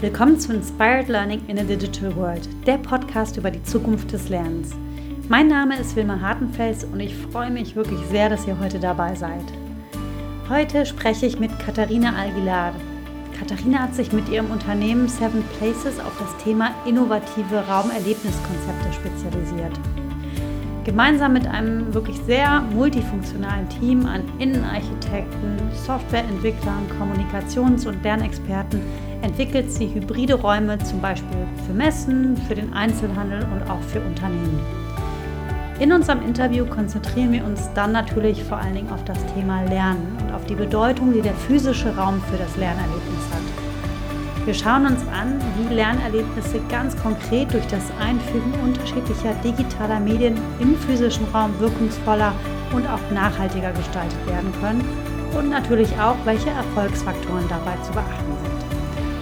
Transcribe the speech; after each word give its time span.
Willkommen 0.00 0.38
zu 0.38 0.52
Inspired 0.52 1.08
Learning 1.08 1.42
in 1.48 1.58
a 1.58 1.64
Digital 1.64 2.14
World, 2.14 2.48
der 2.68 2.78
Podcast 2.78 3.36
über 3.36 3.50
die 3.50 3.64
Zukunft 3.64 4.12
des 4.12 4.28
Lernens. 4.28 4.70
Mein 5.28 5.48
Name 5.48 5.76
ist 5.76 5.96
Wilma 5.96 6.20
Hartenfels 6.20 6.84
und 6.84 7.00
ich 7.00 7.16
freue 7.16 7.50
mich 7.50 7.74
wirklich 7.74 7.98
sehr, 8.08 8.28
dass 8.28 8.46
ihr 8.46 8.56
heute 8.60 8.78
dabei 8.78 9.16
seid. 9.16 9.42
Heute 10.48 10.86
spreche 10.86 11.26
ich 11.26 11.40
mit 11.40 11.50
Katharina 11.58 12.14
Algilar. 12.14 12.74
Katharina 13.36 13.80
hat 13.80 13.96
sich 13.96 14.12
mit 14.12 14.28
ihrem 14.28 14.52
Unternehmen 14.52 15.08
Seven 15.08 15.42
Places 15.58 15.98
auf 15.98 16.16
das 16.20 16.44
Thema 16.44 16.70
innovative 16.86 17.66
Raumerlebniskonzepte 17.66 18.92
spezialisiert. 18.92 19.80
Gemeinsam 20.84 21.32
mit 21.32 21.48
einem 21.48 21.92
wirklich 21.92 22.18
sehr 22.24 22.60
multifunktionalen 22.60 23.68
Team 23.68 24.06
an 24.06 24.22
Innenarchitekten, 24.38 25.58
Softwareentwicklern, 25.84 26.86
Kommunikations- 27.00 27.86
und 27.86 28.00
Lernexperten 28.04 28.80
entwickelt 29.22 29.70
sie 29.72 29.92
hybride 29.92 30.34
Räume 30.34 30.78
zum 30.78 31.00
Beispiel 31.00 31.46
für 31.66 31.72
Messen, 31.72 32.36
für 32.48 32.54
den 32.54 32.72
Einzelhandel 32.72 33.46
und 33.52 33.70
auch 33.70 33.80
für 33.82 34.00
Unternehmen. 34.00 34.60
In 35.80 35.92
unserem 35.92 36.22
Interview 36.22 36.66
konzentrieren 36.66 37.32
wir 37.32 37.44
uns 37.44 37.70
dann 37.74 37.92
natürlich 37.92 38.42
vor 38.42 38.58
allen 38.58 38.74
Dingen 38.74 38.90
auf 38.90 39.04
das 39.04 39.18
Thema 39.34 39.62
Lernen 39.62 40.16
und 40.20 40.34
auf 40.34 40.44
die 40.46 40.56
Bedeutung, 40.56 41.12
die 41.12 41.22
der 41.22 41.34
physische 41.34 41.94
Raum 41.96 42.20
für 42.30 42.36
das 42.36 42.56
Lernerlebnis 42.56 43.24
hat. 43.32 43.68
Wir 44.44 44.54
schauen 44.54 44.86
uns 44.86 45.02
an, 45.08 45.38
wie 45.58 45.74
Lernerlebnisse 45.74 46.60
ganz 46.68 46.96
konkret 47.00 47.52
durch 47.52 47.66
das 47.66 47.84
Einfügen 48.00 48.54
unterschiedlicher 48.64 49.34
digitaler 49.44 50.00
Medien 50.00 50.36
im 50.58 50.74
physischen 50.74 51.26
Raum 51.34 51.52
wirkungsvoller 51.60 52.32
und 52.72 52.86
auch 52.88 53.10
nachhaltiger 53.12 53.72
gestaltet 53.72 54.26
werden 54.26 54.50
können 54.60 54.82
und 55.36 55.50
natürlich 55.50 55.90
auch, 56.00 56.16
welche 56.24 56.50
Erfolgsfaktoren 56.50 57.44
dabei 57.48 57.76
zu 57.84 57.92
beachten 57.92 58.32
sind. 58.42 58.47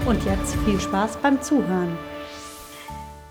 Und 0.07 0.25
jetzt 0.25 0.55
viel 0.65 0.79
Spaß 0.79 1.17
beim 1.17 1.43
Zuhören. 1.43 1.99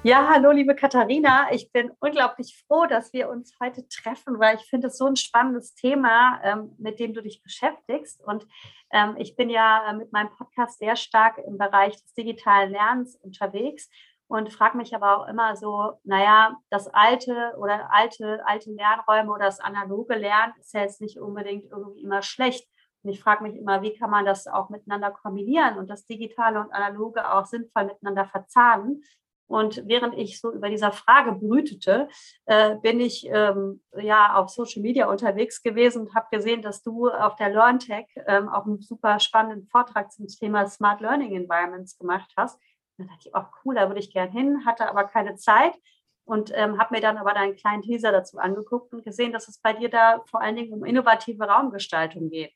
Ja, 0.03 0.27
hallo 0.29 0.51
liebe 0.51 0.75
Katharina. 0.75 1.47
Ich 1.53 1.71
bin 1.71 1.89
unglaublich 2.01 2.61
froh, 2.67 2.85
dass 2.85 3.13
wir 3.13 3.29
uns 3.29 3.55
heute 3.63 3.87
treffen, 3.87 4.39
weil 4.39 4.57
ich 4.57 4.69
finde 4.69 4.87
es 4.87 4.97
so 4.97 5.05
ein 5.05 5.15
spannendes 5.15 5.73
Thema, 5.73 6.41
ähm, 6.43 6.75
mit 6.77 6.99
dem 6.99 7.13
du 7.13 7.21
dich 7.21 7.41
beschäftigst. 7.41 8.21
Und 8.21 8.45
ähm, 8.91 9.15
ich 9.17 9.37
bin 9.37 9.49
ja 9.49 9.89
äh, 9.89 9.93
mit 9.93 10.11
meinem 10.11 10.31
Podcast 10.31 10.79
sehr 10.79 10.97
stark 10.97 11.37
im 11.47 11.57
Bereich 11.57 11.93
des 11.93 12.13
digitalen 12.13 12.71
Lernens 12.71 13.15
unterwegs 13.23 13.89
und 14.27 14.51
frage 14.51 14.75
mich 14.75 14.93
aber 14.93 15.17
auch 15.17 15.29
immer 15.29 15.55
so, 15.55 15.93
naja, 16.03 16.57
das 16.69 16.89
alte 16.89 17.55
oder 17.57 17.89
alte, 17.89 18.45
alte 18.45 18.71
Lernräume 18.71 19.31
oder 19.31 19.45
das 19.45 19.61
analoge 19.61 20.15
Lernen 20.15 20.53
ist 20.59 20.73
ja 20.73 20.81
jetzt 20.81 20.99
nicht 20.99 21.19
unbedingt 21.19 21.71
irgendwie 21.71 22.01
immer 22.01 22.21
schlecht. 22.21 22.67
Und 23.05 23.11
ich 23.11 23.21
frage 23.21 23.43
mich 23.43 23.55
immer, 23.55 23.83
wie 23.83 23.93
kann 23.93 24.09
man 24.09 24.25
das 24.25 24.47
auch 24.47 24.69
miteinander 24.69 25.11
kombinieren 25.11 25.77
und 25.77 25.91
das 25.91 26.07
Digitale 26.07 26.59
und 26.59 26.71
Analoge 26.71 27.31
auch 27.31 27.45
sinnvoll 27.45 27.85
miteinander 27.85 28.25
verzahnen. 28.25 29.03
Und 29.47 29.83
während 29.85 30.17
ich 30.17 30.41
so 30.41 30.51
über 30.51 30.69
dieser 30.69 30.91
Frage 30.91 31.33
brütete, 31.33 32.07
äh, 32.45 32.77
bin 32.77 32.99
ich 32.99 33.27
ähm, 33.29 33.83
ja 33.95 34.33
auf 34.33 34.49
Social 34.49 34.81
Media 34.81 35.07
unterwegs 35.07 35.61
gewesen 35.61 36.07
und 36.07 36.15
habe 36.15 36.25
gesehen, 36.31 36.63
dass 36.63 36.81
du 36.81 37.09
auf 37.09 37.35
der 37.35 37.51
LearnTech 37.51 38.07
ähm, 38.25 38.49
auch 38.49 38.65
einen 38.65 38.81
super 38.81 39.19
spannenden 39.19 39.67
Vortrag 39.67 40.11
zum 40.11 40.25
Thema 40.25 40.65
Smart 40.65 40.99
Learning 40.99 41.35
Environments 41.35 41.99
gemacht 41.99 42.33
hast. 42.35 42.59
Da 42.97 43.03
dachte 43.03 43.27
ich, 43.27 43.35
auch 43.35 43.49
cool, 43.63 43.75
da 43.75 43.87
würde 43.87 43.99
ich 43.99 44.11
gern 44.11 44.31
hin, 44.31 44.65
hatte 44.65 44.89
aber 44.89 45.03
keine 45.03 45.35
Zeit 45.35 45.75
und 46.23 46.51
ähm, 46.55 46.79
habe 46.79 46.95
mir 46.95 47.01
dann 47.01 47.17
aber 47.17 47.33
deinen 47.33 47.55
kleinen 47.55 47.83
Teaser 47.83 48.11
dazu 48.11 48.39
angeguckt 48.39 48.93
und 48.93 49.05
gesehen, 49.05 49.31
dass 49.31 49.47
es 49.47 49.59
bei 49.59 49.73
dir 49.73 49.89
da 49.89 50.23
vor 50.25 50.41
allen 50.41 50.55
Dingen 50.55 50.73
um 50.73 50.85
innovative 50.85 51.43
Raumgestaltung 51.43 52.31
geht. 52.31 52.51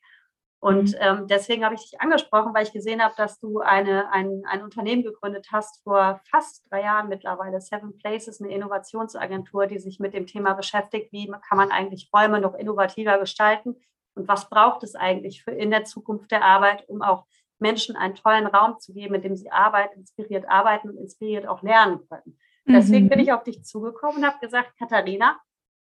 Und 0.60 0.90
mhm. 0.90 0.98
ähm, 1.00 1.26
deswegen 1.26 1.64
habe 1.64 1.74
ich 1.74 1.90
dich 1.90 2.00
angesprochen, 2.00 2.52
weil 2.52 2.64
ich 2.64 2.72
gesehen 2.72 3.02
habe, 3.02 3.14
dass 3.16 3.38
du 3.38 3.60
eine, 3.60 4.12
ein, 4.12 4.42
ein 4.46 4.62
Unternehmen 4.62 5.02
gegründet 5.02 5.48
hast 5.50 5.82
vor 5.82 6.20
fast 6.30 6.70
drei 6.70 6.82
Jahren 6.82 7.08
mittlerweile, 7.08 7.62
Seven 7.62 7.96
Places, 7.96 8.42
eine 8.42 8.52
Innovationsagentur, 8.52 9.66
die 9.66 9.78
sich 9.78 10.00
mit 10.00 10.12
dem 10.12 10.26
Thema 10.26 10.52
beschäftigt, 10.52 11.12
wie 11.12 11.28
kann 11.48 11.56
man 11.56 11.70
eigentlich 11.70 12.10
Räume 12.14 12.40
noch 12.40 12.54
innovativer 12.54 13.18
gestalten 13.18 13.74
und 14.14 14.28
was 14.28 14.50
braucht 14.50 14.82
es 14.82 14.94
eigentlich 14.94 15.42
für 15.42 15.52
in 15.52 15.70
der 15.70 15.84
Zukunft 15.84 16.30
der 16.30 16.44
Arbeit, 16.44 16.86
um 16.88 17.00
auch 17.00 17.24
Menschen 17.58 17.96
einen 17.96 18.14
tollen 18.14 18.46
Raum 18.46 18.78
zu 18.80 18.92
geben, 18.92 19.14
in 19.14 19.22
dem 19.22 19.36
sie 19.36 19.50
arbeiten, 19.50 20.00
inspiriert 20.00 20.46
arbeiten 20.48 20.90
und 20.90 20.98
inspiriert 20.98 21.46
auch 21.46 21.62
lernen 21.62 22.00
können. 22.08 22.38
Deswegen 22.66 23.08
bin 23.08 23.18
mhm. 23.18 23.24
ich 23.24 23.32
auf 23.32 23.42
dich 23.42 23.64
zugekommen 23.64 24.18
und 24.18 24.26
habe 24.26 24.38
gesagt, 24.40 24.76
Katharina, 24.78 25.40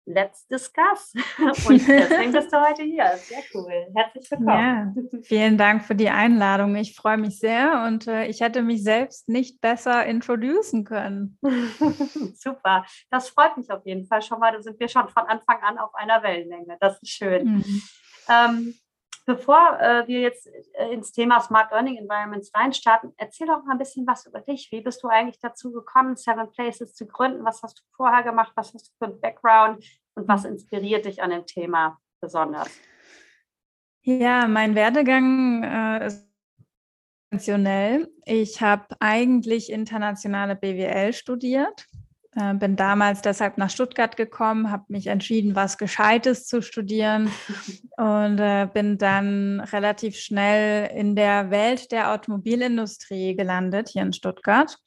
let's 0.09 0.47
discuss. 0.47 1.13
Und 1.67 1.87
deswegen 1.87 2.31
bist 2.31 2.51
du 2.51 2.59
heute 2.59 2.83
hier. 2.83 3.11
Sehr 3.17 3.43
cool. 3.53 3.87
Herzlich 3.95 4.29
willkommen. 4.31 5.09
Ja, 5.13 5.21
vielen 5.21 5.57
Dank 5.57 5.85
für 5.85 5.95
die 5.95 6.09
Einladung. 6.09 6.75
Ich 6.75 6.95
freue 6.95 7.17
mich 7.17 7.39
sehr 7.39 7.83
und 7.85 8.07
äh, 8.07 8.25
ich 8.25 8.41
hätte 8.41 8.61
mich 8.61 8.83
selbst 8.83 9.29
nicht 9.29 9.61
besser 9.61 10.05
introducen 10.05 10.83
können. 10.83 11.37
Super. 12.35 12.85
Das 13.09 13.29
freut 13.29 13.55
mich 13.57 13.69
auf 13.71 13.85
jeden 13.85 14.05
Fall 14.05 14.21
schon 14.21 14.39
mal. 14.39 14.51
Da 14.51 14.61
sind 14.61 14.79
wir 14.79 14.87
schon 14.87 15.07
von 15.09 15.23
Anfang 15.23 15.61
an 15.61 15.77
auf 15.77 15.93
einer 15.93 16.23
Wellenlänge. 16.23 16.77
Das 16.79 16.99
ist 17.01 17.09
schön. 17.09 17.55
Mhm. 17.55 17.81
Ähm, 18.29 18.73
bevor 19.29 19.79
äh, 19.79 20.07
wir 20.07 20.21
jetzt 20.21 20.47
äh, 20.73 20.91
ins 20.91 21.11
Thema 21.11 21.39
Smart 21.39 21.69
Learning 21.71 21.97
Environments 21.97 22.51
reinstarten, 22.55 23.13
erzähl 23.17 23.45
doch 23.45 23.63
mal 23.63 23.73
ein 23.73 23.77
bisschen 23.77 24.07
was 24.07 24.25
über 24.25 24.41
dich. 24.41 24.69
Wie 24.71 24.81
bist 24.81 25.03
du 25.03 25.07
eigentlich 25.07 25.39
dazu 25.39 25.71
gekommen, 25.71 26.15
Seven 26.15 26.49
Places 26.49 26.95
zu 26.95 27.05
gründen? 27.05 27.45
Was 27.45 27.61
hast 27.61 27.77
du 27.77 27.83
vorher 27.95 28.23
gemacht? 28.23 28.51
Was 28.55 28.73
hast 28.73 28.87
du 28.87 28.91
für 28.97 29.11
einen 29.11 29.21
Background? 29.21 29.85
Und 30.15 30.27
was 30.27 30.45
inspiriert 30.45 31.05
dich 31.05 31.21
an 31.21 31.29
dem 31.29 31.45
Thema 31.45 31.99
besonders? 32.19 32.69
Ja, 34.01 34.47
mein 34.47 34.73
Werdegang 34.73 35.63
äh, 35.63 36.07
ist 36.07 36.27
konventionell. 37.29 38.11
Ich 38.25 38.61
habe 38.61 38.87
eigentlich 38.99 39.71
internationale 39.71 40.55
BWL 40.55 41.13
studiert 41.13 41.85
äh, 42.35 42.53
bin 42.53 42.75
damals 42.75 43.21
deshalb 43.21 43.57
nach 43.57 43.69
Stuttgart 43.69 44.15
gekommen, 44.15 44.71
habe 44.71 44.85
mich 44.89 45.07
entschieden, 45.07 45.55
was 45.55 45.77
Gescheites 45.77 46.45
zu 46.45 46.61
studieren 46.61 47.31
und 47.97 48.39
äh, 48.39 48.67
bin 48.71 48.97
dann 48.97 49.59
relativ 49.59 50.15
schnell 50.15 50.91
in 50.95 51.15
der 51.15 51.49
Welt 51.49 51.91
der 51.91 52.13
Automobilindustrie 52.13 53.35
gelandet, 53.35 53.89
hier 53.89 54.03
in 54.03 54.13
Stuttgart. 54.13 54.77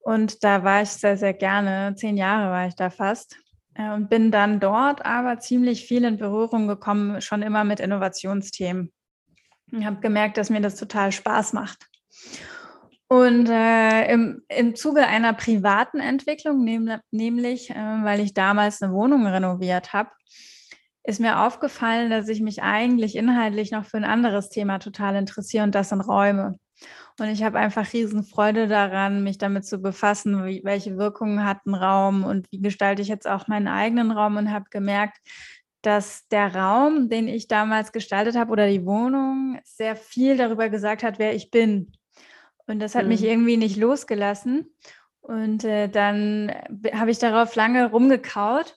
Und 0.00 0.44
da 0.44 0.64
war 0.64 0.82
ich 0.82 0.90
sehr, 0.90 1.16
sehr 1.16 1.34
gerne, 1.34 1.94
zehn 1.96 2.16
Jahre 2.16 2.50
war 2.50 2.66
ich 2.66 2.74
da 2.74 2.90
fast. 2.90 3.36
Äh, 3.74 3.90
und 3.90 4.08
bin 4.08 4.30
dann 4.30 4.60
dort 4.60 5.04
aber 5.04 5.38
ziemlich 5.40 5.86
viel 5.86 6.04
in 6.04 6.16
Berührung 6.16 6.66
gekommen, 6.66 7.20
schon 7.20 7.42
immer 7.42 7.64
mit 7.64 7.80
Innovationsthemen. 7.80 8.92
Ich 9.72 9.84
habe 9.84 10.00
gemerkt, 10.00 10.36
dass 10.38 10.50
mir 10.50 10.60
das 10.60 10.76
total 10.76 11.12
Spaß 11.12 11.52
macht. 11.52 11.88
Und 13.08 13.48
äh, 13.48 14.10
im, 14.12 14.42
im 14.48 14.74
Zuge 14.74 15.06
einer 15.06 15.34
privaten 15.34 16.00
Entwicklung, 16.00 16.64
nehm, 16.64 16.90
nämlich 17.10 17.70
äh, 17.70 17.74
weil 17.74 18.20
ich 18.20 18.34
damals 18.34 18.82
eine 18.82 18.92
Wohnung 18.92 19.26
renoviert 19.26 19.92
habe, 19.92 20.10
ist 21.04 21.20
mir 21.20 21.40
aufgefallen, 21.40 22.10
dass 22.10 22.28
ich 22.28 22.40
mich 22.40 22.62
eigentlich 22.62 23.14
inhaltlich 23.14 23.70
noch 23.70 23.84
für 23.84 23.98
ein 23.98 24.04
anderes 24.04 24.48
Thema 24.48 24.78
total 24.78 25.16
interessiere 25.16 25.64
und 25.64 25.74
das 25.74 25.90
sind 25.90 26.00
Räume. 26.00 26.58
Und 27.20 27.28
ich 27.28 27.44
habe 27.44 27.58
einfach 27.58 27.92
Riesenfreude 27.92 28.66
daran, 28.66 29.22
mich 29.22 29.38
damit 29.38 29.66
zu 29.66 29.78
befassen, 29.78 30.44
wie, 30.46 30.62
welche 30.64 30.96
Wirkungen 30.96 31.44
hat 31.44 31.64
ein 31.66 31.74
Raum 31.74 32.24
und 32.24 32.50
wie 32.50 32.60
gestalte 32.60 33.02
ich 33.02 33.08
jetzt 33.08 33.28
auch 33.28 33.46
meinen 33.46 33.68
eigenen 33.68 34.10
Raum 34.10 34.36
und 34.36 34.50
habe 34.50 34.64
gemerkt, 34.70 35.18
dass 35.82 36.26
der 36.28 36.54
Raum, 36.56 37.10
den 37.10 37.28
ich 37.28 37.46
damals 37.46 37.92
gestaltet 37.92 38.36
habe 38.36 38.50
oder 38.50 38.66
die 38.66 38.84
Wohnung, 38.84 39.60
sehr 39.64 39.96
viel 39.96 40.36
darüber 40.36 40.70
gesagt 40.70 41.02
hat, 41.02 41.18
wer 41.18 41.34
ich 41.34 41.50
bin. 41.50 41.92
Und 42.66 42.80
das 42.80 42.94
hat 42.94 43.04
mhm. 43.04 43.08
mich 43.08 43.22
irgendwie 43.22 43.56
nicht 43.56 43.76
losgelassen. 43.76 44.74
Und 45.20 45.64
äh, 45.64 45.88
dann 45.88 46.52
habe 46.92 47.10
ich 47.10 47.18
darauf 47.18 47.54
lange 47.54 47.90
rumgekaut. 47.90 48.76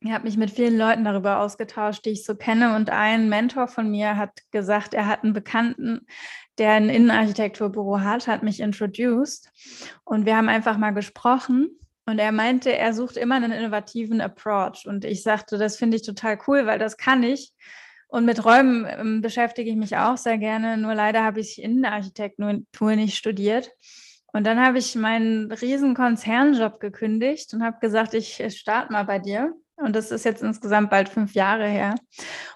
Ich 0.00 0.12
habe 0.12 0.24
mich 0.24 0.36
mit 0.36 0.50
vielen 0.50 0.78
Leuten 0.78 1.04
darüber 1.04 1.40
ausgetauscht, 1.40 2.04
die 2.04 2.10
ich 2.10 2.24
so 2.24 2.36
kenne. 2.36 2.76
Und 2.76 2.90
ein 2.90 3.28
Mentor 3.28 3.68
von 3.68 3.90
mir 3.90 4.16
hat 4.16 4.30
gesagt, 4.50 4.94
er 4.94 5.06
hat 5.06 5.24
einen 5.24 5.32
Bekannten, 5.32 6.06
der 6.56 6.72
ein 6.72 6.88
Innenarchitekturbüro 6.88 8.00
hat, 8.00 8.28
hat 8.28 8.42
mich 8.42 8.60
introduced. 8.60 9.50
Und 10.04 10.24
wir 10.24 10.36
haben 10.36 10.48
einfach 10.48 10.78
mal 10.78 10.92
gesprochen. 10.92 11.70
Und 12.06 12.18
er 12.18 12.32
meinte, 12.32 12.74
er 12.74 12.94
sucht 12.94 13.18
immer 13.18 13.34
einen 13.34 13.52
innovativen 13.52 14.22
Approach. 14.22 14.86
Und 14.86 15.04
ich 15.04 15.22
sagte, 15.22 15.58
das 15.58 15.76
finde 15.76 15.96
ich 15.96 16.02
total 16.02 16.38
cool, 16.46 16.64
weil 16.64 16.78
das 16.78 16.96
kann 16.96 17.22
ich. 17.22 17.52
Und 18.08 18.24
mit 18.24 18.44
Räumen 18.44 18.86
ähm, 18.88 19.20
beschäftige 19.20 19.70
ich 19.70 19.76
mich 19.76 19.96
auch 19.96 20.16
sehr 20.16 20.38
gerne, 20.38 20.76
nur 20.76 20.94
leider 20.94 21.22
habe 21.22 21.40
ich 21.40 21.62
Innenarchitektur 21.62 22.96
nicht 22.96 23.16
studiert. 23.16 23.70
Und 24.32 24.46
dann 24.46 24.60
habe 24.60 24.78
ich 24.78 24.94
meinen 24.94 25.50
riesen 25.52 25.94
Konzernjob 25.94 26.80
gekündigt 26.80 27.52
und 27.54 27.62
habe 27.62 27.78
gesagt, 27.80 28.14
ich 28.14 28.42
starte 28.56 28.92
mal 28.92 29.04
bei 29.04 29.18
dir. 29.18 29.54
Und 29.76 29.94
das 29.94 30.10
ist 30.10 30.24
jetzt 30.24 30.42
insgesamt 30.42 30.90
bald 30.90 31.08
fünf 31.08 31.34
Jahre 31.34 31.66
her. 31.66 31.94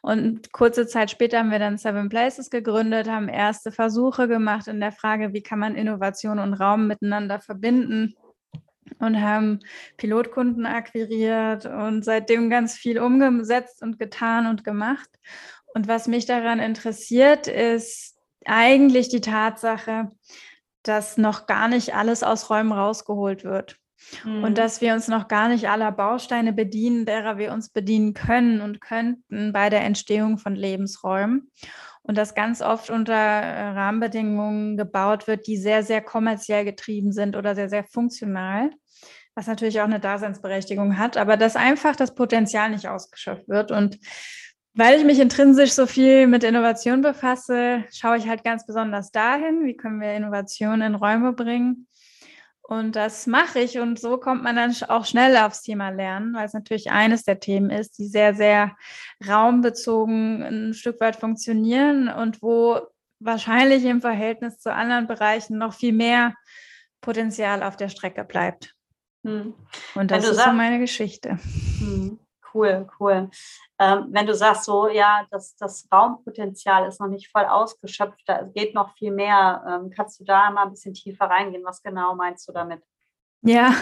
Und 0.03 0.53
kurze 0.53 0.87
Zeit 0.87 1.11
später 1.11 1.39
haben 1.39 1.53
wir 1.53 1.61
dann 1.61 1.79
Seven 1.79 2.09
Places 2.09 2.51
gegründet, 2.51 3.09
haben 3.09 3.29
erste 3.29 3.71
Versuche 3.71 4.27
gemacht 4.27 4.67
in 4.67 4.81
der 4.81 4.91
Frage, 4.91 5.33
wie 5.33 5.43
kann 5.43 5.61
man 5.61 5.77
Innovation 5.77 6.41
und 6.41 6.55
Raum 6.55 6.89
miteinander 6.89 7.41
verbinden 7.41 8.17
und 8.99 9.21
haben 9.21 9.61
Pilotkunden 9.97 10.67
akquiriert 10.67 11.67
und 11.67 12.05
seitdem 12.05 12.51
ganz 12.51 12.75
viel 12.75 12.99
umgesetzt 12.99 13.83
und 13.83 13.99
getan 13.99 14.47
und 14.47 14.65
gemacht. 14.65 15.09
Und 15.75 15.89
was 15.89 16.07
mich 16.07 16.27
daran 16.27 16.59
interessiert, 16.59 17.47
ist 17.47 18.19
eigentlich 18.45 19.09
die 19.09 19.21
Tatsache, 19.21 20.11
dass 20.83 21.17
noch 21.17 21.47
gar 21.47 21.69
nicht 21.69 21.95
alles 21.95 22.23
aus 22.23 22.51
Räumen 22.51 22.73
rausgeholt 22.73 23.45
wird. 23.45 23.77
Mhm. 24.25 24.45
Und 24.45 24.59
dass 24.59 24.81
wir 24.81 24.95
uns 24.95 25.09
noch 25.09 25.29
gar 25.29 25.49
nicht 25.49 25.69
aller 25.69 25.93
Bausteine 25.93 26.53
bedienen, 26.53 27.07
derer 27.07 27.39
wir 27.39 27.53
uns 27.53 27.71
bedienen 27.71 28.15
können 28.15 28.61
und 28.61 28.81
könnten 28.81 29.53
bei 29.53 29.71
der 29.71 29.83
Entstehung 29.83 30.39
von 30.39 30.55
Lebensräumen. 30.55 31.51
Und 32.03 32.19
das 32.19 32.35
ganz 32.35 32.63
oft 32.63 32.91
unter 32.91 33.15
äh, 33.15 33.69
Rahmenbedingungen 33.69 34.77
gebaut 34.77 35.29
wird, 35.29 35.47
die 35.47 35.57
sehr, 35.57 35.85
sehr 35.85 36.03
kommerziell 36.03 36.65
getrieben 36.65 37.13
sind 37.13 37.37
oder 37.37 37.55
sehr, 37.55 37.69
sehr 37.69 37.85
funktional, 37.85 38.71
was 39.35 39.47
natürlich 39.47 39.81
auch 39.81 39.87
eine 39.87 40.01
Daseinsberechtigung 40.01 40.99
hat, 40.99 41.17
aber 41.17 41.37
dass 41.37 41.57
einfach 41.57 41.97
das 41.97 42.15
Potenzial 42.15 42.71
nicht 42.71 42.89
ausgeschöpft 42.89 43.49
wird. 43.49 43.71
Und 43.71 43.99
weil 44.75 44.99
ich 44.99 45.05
mich 45.05 45.21
intrinsisch 45.21 45.73
so 45.73 45.87
viel 45.87 46.27
mit 46.27 46.45
Innovation 46.45 47.03
befasse, 47.03 47.85
schaue 47.91 48.17
ich 48.17 48.29
halt 48.29 48.45
ganz 48.45 48.67
besonders 48.67 49.11
dahin, 49.11 49.65
wie 49.65 49.77
können 49.77 50.01
wir 50.01 50.15
Innovation 50.15 50.81
in 50.81 50.95
Räume 50.95 51.33
bringen. 51.33 51.89
Und 52.63 52.97
das 52.97 53.27
mache 53.27 53.59
ich 53.59 53.79
und 53.79 53.99
so 53.99 54.17
kommt 54.17 54.43
man 54.45 54.57
dann 54.57 54.75
auch 54.89 55.05
schnell 55.05 55.37
aufs 55.37 55.63
Thema 55.63 55.91
Lernen, 55.91 56.33
weil 56.35 56.47
es 56.47 56.55
natürlich 56.55 56.91
eines 56.91 57.25
der 57.25 57.39
Themen 57.39 57.71
ist, 57.71 57.99
die 57.99 58.07
sehr, 58.07 58.35
sehr 58.35 58.77
raumbezogen 59.29 60.43
ein 60.43 60.75
Stück 60.75 61.01
weit 61.01 61.17
funktionieren 61.17 62.09
und 62.09 62.41
wo 62.41 62.81
wahrscheinlich 63.19 63.85
im 63.85 64.01
Verhältnis 64.01 64.59
zu 64.59 64.73
anderen 64.73 65.07
Bereichen 65.07 65.59
noch 65.59 65.75
viel 65.75 65.93
mehr 65.93 66.35
Potenzial 67.01 67.63
auf 67.63 67.77
der 67.77 67.89
Strecke 67.89 68.25
bleibt. 68.25 68.75
Hm. 69.25 69.55
Und 69.95 70.11
das 70.11 70.25
ist 70.25 70.37
sagst, 70.37 70.51
so 70.51 70.57
meine 70.57 70.79
Geschichte. 70.79 71.39
Hm. 71.79 72.19
Cool, 72.55 72.87
cool. 73.01 73.31
Ähm, 73.79 74.09
wenn 74.11 74.27
du 74.27 74.35
sagst, 74.35 74.65
so, 74.65 74.89
ja, 74.89 75.27
das, 75.31 75.57
das 75.57 75.89
Raumpotenzial 75.91 76.87
ist 76.87 77.01
noch 77.01 77.09
nicht 77.09 77.31
voll 77.31 77.47
ausgeschöpft, 77.47 78.23
da 78.27 78.43
geht 78.43 78.75
noch 78.75 78.95
viel 78.97 79.11
mehr, 79.11 79.65
ähm, 79.67 79.91
kannst 79.91 80.21
du 80.21 80.25
da 80.25 80.51
mal 80.51 80.65
ein 80.65 80.71
bisschen 80.71 80.93
tiefer 80.93 81.27
reingehen? 81.27 81.65
Was 81.65 81.83
genau 81.83 82.15
meinst 82.15 82.47
du 82.47 82.53
damit? 82.53 82.83
Ja, 83.45 83.75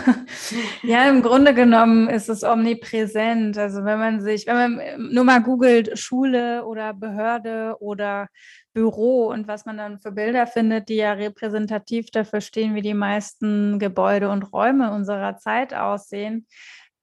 ja, 0.83 1.07
im 1.11 1.21
Grunde 1.21 1.53
genommen 1.53 2.09
ist 2.09 2.31
es 2.31 2.43
omnipräsent. 2.45 3.59
Also 3.59 3.85
wenn 3.85 3.99
man 3.99 4.21
sich, 4.23 4.47
wenn 4.47 4.57
man 4.77 5.13
nur 5.13 5.25
mal 5.25 5.43
googelt, 5.43 5.99
Schule 5.99 6.65
oder 6.65 6.95
Behörde 6.95 7.77
oder 7.79 8.29
Büro 8.73 9.27
und 9.29 9.49
was 9.49 9.67
man 9.67 9.77
dann 9.77 9.99
für 9.99 10.13
Bilder 10.13 10.47
findet, 10.47 10.89
die 10.89 10.95
ja 10.97 11.13
repräsentativ 11.13 12.11
dafür 12.11 12.41
stehen, 12.41 12.75
wie 12.75 12.81
die 12.83 12.95
meisten 12.95 13.79
Gebäude 13.79 14.31
und 14.31 14.51
Räume 14.51 14.93
unserer 14.93 15.37
Zeit 15.37 15.75
aussehen, 15.75 16.47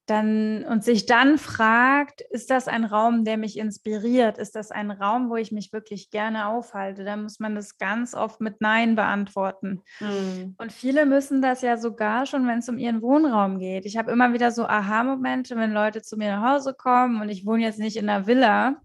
dann 0.09 0.63
und 0.63 0.83
sich 0.83 1.05
dann 1.05 1.37
fragt, 1.37 2.21
ist 2.21 2.49
das 2.49 2.67
ein 2.67 2.85
Raum, 2.85 3.25
der 3.25 3.37
mich 3.37 3.57
inspiriert? 3.57 4.37
Ist 4.37 4.55
das 4.55 4.71
ein 4.71 4.89
Raum, 4.89 5.29
wo 5.29 5.35
ich 5.35 5.51
mich 5.51 5.73
wirklich 5.73 6.09
gerne 6.09 6.47
aufhalte? 6.47 7.03
Dann 7.03 7.23
muss 7.23 7.39
man 7.39 7.55
das 7.55 7.77
ganz 7.77 8.15
oft 8.15 8.41
mit 8.41 8.61
Nein 8.61 8.95
beantworten. 8.95 9.83
Mhm. 9.99 10.55
Und 10.57 10.71
viele 10.71 11.05
müssen 11.05 11.41
das 11.41 11.61
ja 11.61 11.77
sogar 11.77 12.25
schon, 12.25 12.47
wenn 12.47 12.59
es 12.59 12.69
um 12.69 12.77
ihren 12.77 13.01
Wohnraum 13.01 13.59
geht. 13.59 13.85
Ich 13.85 13.97
habe 13.97 14.11
immer 14.11 14.33
wieder 14.33 14.51
so 14.51 14.65
Aha-Momente, 14.65 15.55
wenn 15.57 15.73
Leute 15.73 16.01
zu 16.01 16.17
mir 16.17 16.37
nach 16.37 16.53
Hause 16.53 16.73
kommen 16.73 17.21
und 17.21 17.29
ich 17.29 17.45
wohne 17.45 17.63
jetzt 17.63 17.79
nicht 17.79 17.97
in 17.97 18.09
einer 18.09 18.27
Villa 18.27 18.77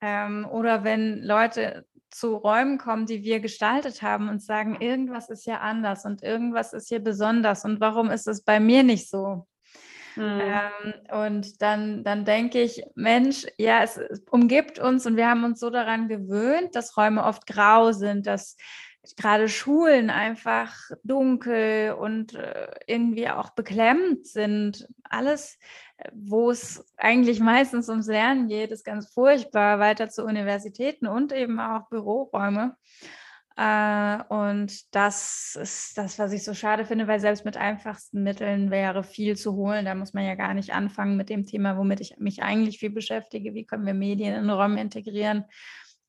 ähm, 0.00 0.46
oder 0.50 0.82
wenn 0.82 1.22
Leute 1.22 1.86
zu 2.10 2.36
Räumen 2.36 2.78
kommen, 2.78 3.06
die 3.06 3.24
wir 3.24 3.40
gestaltet 3.40 4.00
haben 4.00 4.28
und 4.28 4.40
sagen, 4.40 4.76
irgendwas 4.80 5.28
ist 5.28 5.44
hier 5.44 5.60
anders 5.60 6.04
und 6.04 6.22
irgendwas 6.22 6.72
ist 6.72 6.88
hier 6.88 7.00
besonders 7.00 7.64
und 7.64 7.80
warum 7.80 8.10
ist 8.10 8.28
es 8.28 8.42
bei 8.42 8.60
mir 8.60 8.82
nicht 8.82 9.10
so? 9.10 9.46
Mhm. 10.16 10.40
Ähm, 10.40 10.94
und 11.24 11.62
dann, 11.62 12.04
dann 12.04 12.24
denke 12.24 12.60
ich, 12.62 12.82
Mensch, 12.94 13.46
ja, 13.58 13.82
es, 13.82 13.96
es 13.96 14.20
umgibt 14.30 14.78
uns 14.78 15.06
und 15.06 15.16
wir 15.16 15.28
haben 15.28 15.44
uns 15.44 15.60
so 15.60 15.70
daran 15.70 16.08
gewöhnt, 16.08 16.74
dass 16.74 16.96
Räume 16.96 17.24
oft 17.24 17.46
grau 17.46 17.92
sind, 17.92 18.26
dass 18.26 18.56
gerade 19.16 19.48
Schulen 19.48 20.10
einfach 20.10 20.74
dunkel 21.02 21.92
und 21.92 22.34
äh, 22.34 22.68
irgendwie 22.86 23.28
auch 23.28 23.50
beklemmt 23.50 24.26
sind. 24.26 24.88
Alles, 25.02 25.58
wo 26.12 26.50
es 26.50 26.84
eigentlich 26.96 27.40
meistens 27.40 27.88
ums 27.88 28.06
Lernen 28.06 28.48
geht, 28.48 28.70
ist 28.70 28.84
ganz 28.84 29.12
furchtbar, 29.12 29.78
weiter 29.78 30.08
zu 30.08 30.24
Universitäten 30.24 31.06
und 31.06 31.32
eben 31.32 31.60
auch 31.60 31.88
Büroräume. 31.88 32.76
Äh, 33.56 34.18
und 34.28 34.94
das 34.94 35.56
ist 35.60 35.96
das, 35.96 36.18
was 36.18 36.32
ich 36.32 36.42
so 36.42 36.54
schade 36.54 36.84
finde, 36.84 37.06
weil 37.06 37.20
selbst 37.20 37.44
mit 37.44 37.56
einfachsten 37.56 38.22
Mitteln 38.22 38.70
wäre 38.70 39.04
viel 39.04 39.36
zu 39.36 39.54
holen. 39.54 39.84
Da 39.84 39.94
muss 39.94 40.12
man 40.12 40.24
ja 40.24 40.34
gar 40.34 40.54
nicht 40.54 40.72
anfangen 40.72 41.16
mit 41.16 41.28
dem 41.30 41.46
Thema, 41.46 41.76
womit 41.76 42.00
ich 42.00 42.16
mich 42.18 42.42
eigentlich 42.42 42.78
viel 42.78 42.90
beschäftige. 42.90 43.54
Wie 43.54 43.64
können 43.64 43.86
wir 43.86 43.94
Medien 43.94 44.34
in 44.34 44.50
Räume 44.50 44.80
integrieren? 44.80 45.44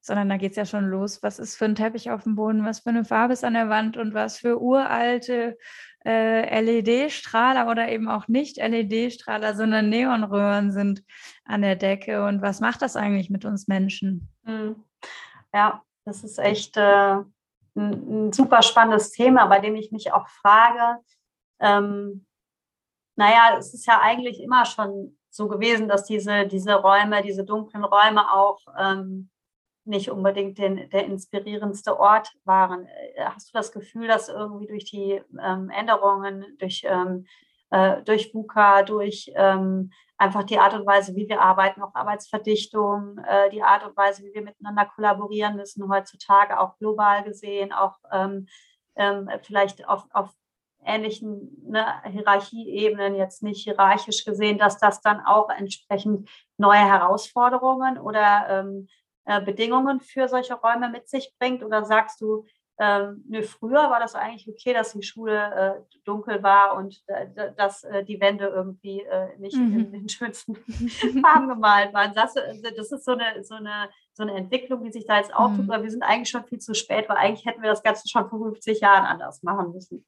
Sondern 0.01 0.29
da 0.29 0.37
geht 0.37 0.51
es 0.51 0.57
ja 0.57 0.65
schon 0.65 0.85
los. 0.85 1.21
Was 1.21 1.37
ist 1.37 1.55
für 1.55 1.65
ein 1.65 1.75
Teppich 1.75 2.09
auf 2.09 2.23
dem 2.23 2.35
Boden? 2.35 2.65
Was 2.65 2.79
für 2.79 2.89
eine 2.89 3.05
Farbe 3.05 3.33
ist 3.33 3.43
an 3.43 3.53
der 3.53 3.69
Wand? 3.69 3.95
Und 3.95 4.15
was 4.15 4.39
für 4.39 4.59
uralte 4.59 5.57
äh, 6.03 6.61
LED-Strahler 6.61 7.69
oder 7.69 7.89
eben 7.89 8.07
auch 8.07 8.27
nicht 8.27 8.57
LED-Strahler, 8.57 9.55
sondern 9.55 9.89
Neonröhren 9.89 10.71
sind 10.71 11.03
an 11.43 11.61
der 11.61 11.75
Decke? 11.75 12.25
Und 12.25 12.41
was 12.41 12.59
macht 12.59 12.81
das 12.81 12.95
eigentlich 12.95 13.29
mit 13.29 13.45
uns 13.45 13.67
Menschen? 13.67 14.29
Hm. 14.45 14.75
Ja, 15.53 15.83
das 16.05 16.23
ist 16.23 16.39
echt. 16.39 16.75
Äh 16.77 17.17
ein, 17.75 18.27
ein 18.27 18.33
super 18.33 18.61
spannendes 18.61 19.11
Thema, 19.11 19.45
bei 19.47 19.59
dem 19.59 19.75
ich 19.75 19.91
mich 19.91 20.13
auch 20.13 20.27
frage, 20.27 21.01
ähm, 21.59 22.25
naja, 23.15 23.57
es 23.57 23.73
ist 23.73 23.85
ja 23.85 23.99
eigentlich 24.01 24.41
immer 24.41 24.65
schon 24.65 25.17
so 25.29 25.47
gewesen, 25.47 25.87
dass 25.87 26.05
diese, 26.05 26.47
diese 26.47 26.75
Räume, 26.75 27.21
diese 27.21 27.43
dunklen 27.43 27.83
Räume 27.83 28.31
auch 28.31 28.59
ähm, 28.77 29.29
nicht 29.85 30.09
unbedingt 30.09 30.57
den, 30.57 30.89
der 30.89 31.05
inspirierendste 31.05 31.99
Ort 31.99 32.33
waren. 32.43 32.87
Äh, 32.87 33.25
hast 33.25 33.49
du 33.49 33.53
das 33.53 33.71
Gefühl, 33.71 34.07
dass 34.07 34.29
irgendwie 34.29 34.67
durch 34.67 34.85
die 34.85 35.21
ähm, 35.41 35.69
Änderungen, 35.69 36.45
durch, 36.59 36.83
ähm, 36.85 37.25
äh, 37.75 38.01
durch 38.03 38.33
VUCA, 38.33 38.83
durch 38.83 39.31
ähm, 39.35 39.91
einfach 40.17 40.43
die 40.43 40.59
Art 40.59 40.73
und 40.73 40.85
Weise, 40.85 41.13
wie 41.15 41.27
wir 41.27 41.41
arbeiten, 41.41 41.81
auch 41.81 41.93
Arbeitsverdichtung, 41.93 43.17
äh, 43.27 43.49
die 43.49 43.63
Art 43.63 43.85
und 43.85 43.97
Weise, 43.97 44.23
wie 44.23 44.33
wir 44.33 44.43
miteinander 44.43 44.85
kollaborieren 44.85 45.57
müssen, 45.57 45.89
heutzutage 45.89 46.57
auch 46.57 46.77
global 46.77 47.23
gesehen, 47.23 47.73
auch 47.73 47.97
ähm, 48.13 48.47
ähm, 48.95 49.29
vielleicht 49.43 49.87
auf, 49.89 50.05
auf 50.13 50.29
ähnlichen 50.85 51.51
ne, 51.67 51.85
Hierarchieebenen, 52.05 53.15
jetzt 53.15 53.43
nicht 53.43 53.63
hierarchisch 53.65 54.23
gesehen, 54.23 54.57
dass 54.57 54.77
das 54.77 55.01
dann 55.01 55.19
auch 55.25 55.49
entsprechend 55.49 56.29
neue 56.57 56.85
Herausforderungen 56.85 57.97
oder 57.97 58.45
ähm, 58.49 58.87
äh, 59.25 59.41
Bedingungen 59.41 59.99
für 59.99 60.29
solche 60.29 60.53
Räume 60.53 60.89
mit 60.89 61.09
sich 61.09 61.33
bringt? 61.39 61.61
Oder 61.61 61.83
sagst 61.83 62.21
du, 62.21 62.45
ähm, 62.77 63.23
nö, 63.29 63.41
früher 63.41 63.89
war 63.89 63.99
das 63.99 64.15
eigentlich 64.15 64.49
okay, 64.49 64.73
dass 64.73 64.91
die 64.91 65.03
Schule 65.03 65.77
äh, 65.79 65.99
dunkel 66.03 66.43
war 66.43 66.75
und 66.75 67.01
äh, 67.07 67.53
dass 67.55 67.83
äh, 67.85 68.03
die 68.03 68.19
Wände 68.19 68.47
irgendwie 68.47 69.01
äh, 69.01 69.37
nicht 69.37 69.55
mhm. 69.55 69.79
in 69.79 69.91
den 69.91 70.09
schönsten 70.09 70.55
Farben 71.21 71.47
gemalt 71.47 71.93
waren. 71.93 72.13
Das, 72.13 72.35
äh, 72.35 72.73
das 72.75 72.91
ist 72.91 73.05
so 73.05 73.13
eine, 73.13 73.43
so, 73.45 73.55
eine, 73.55 73.89
so 74.13 74.23
eine 74.23 74.33
Entwicklung, 74.33 74.83
die 74.83 74.91
sich 74.91 75.05
da 75.05 75.17
jetzt 75.17 75.33
auftut, 75.33 75.65
mhm. 75.65 75.71
aber 75.71 75.83
wir 75.83 75.91
sind 75.91 76.03
eigentlich 76.03 76.29
schon 76.29 76.43
viel 76.43 76.59
zu 76.59 76.73
spät, 76.73 77.07
weil 77.07 77.17
eigentlich 77.17 77.45
hätten 77.45 77.61
wir 77.61 77.69
das 77.69 77.83
Ganze 77.83 78.09
schon 78.09 78.29
vor 78.29 78.39
50 78.39 78.81
Jahren 78.81 79.05
anders 79.05 79.41
machen 79.41 79.71
müssen. 79.71 80.05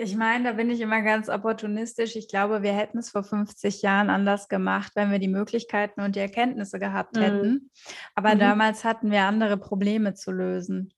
Ich 0.00 0.14
meine, 0.14 0.44
da 0.44 0.52
bin 0.52 0.70
ich 0.70 0.80
immer 0.80 1.02
ganz 1.02 1.28
opportunistisch. 1.28 2.14
Ich 2.14 2.28
glaube, 2.28 2.62
wir 2.62 2.72
hätten 2.72 2.98
es 2.98 3.10
vor 3.10 3.24
50 3.24 3.82
Jahren 3.82 4.10
anders 4.10 4.46
gemacht, 4.46 4.92
wenn 4.94 5.10
wir 5.10 5.18
die 5.18 5.26
Möglichkeiten 5.26 6.02
und 6.02 6.14
die 6.14 6.20
Erkenntnisse 6.20 6.78
gehabt 6.78 7.16
mhm. 7.16 7.20
hätten. 7.20 7.70
Aber 8.14 8.36
mhm. 8.36 8.38
damals 8.38 8.84
hatten 8.84 9.10
wir 9.10 9.22
andere 9.22 9.56
Probleme 9.56 10.14
zu 10.14 10.30
lösen. 10.30 10.92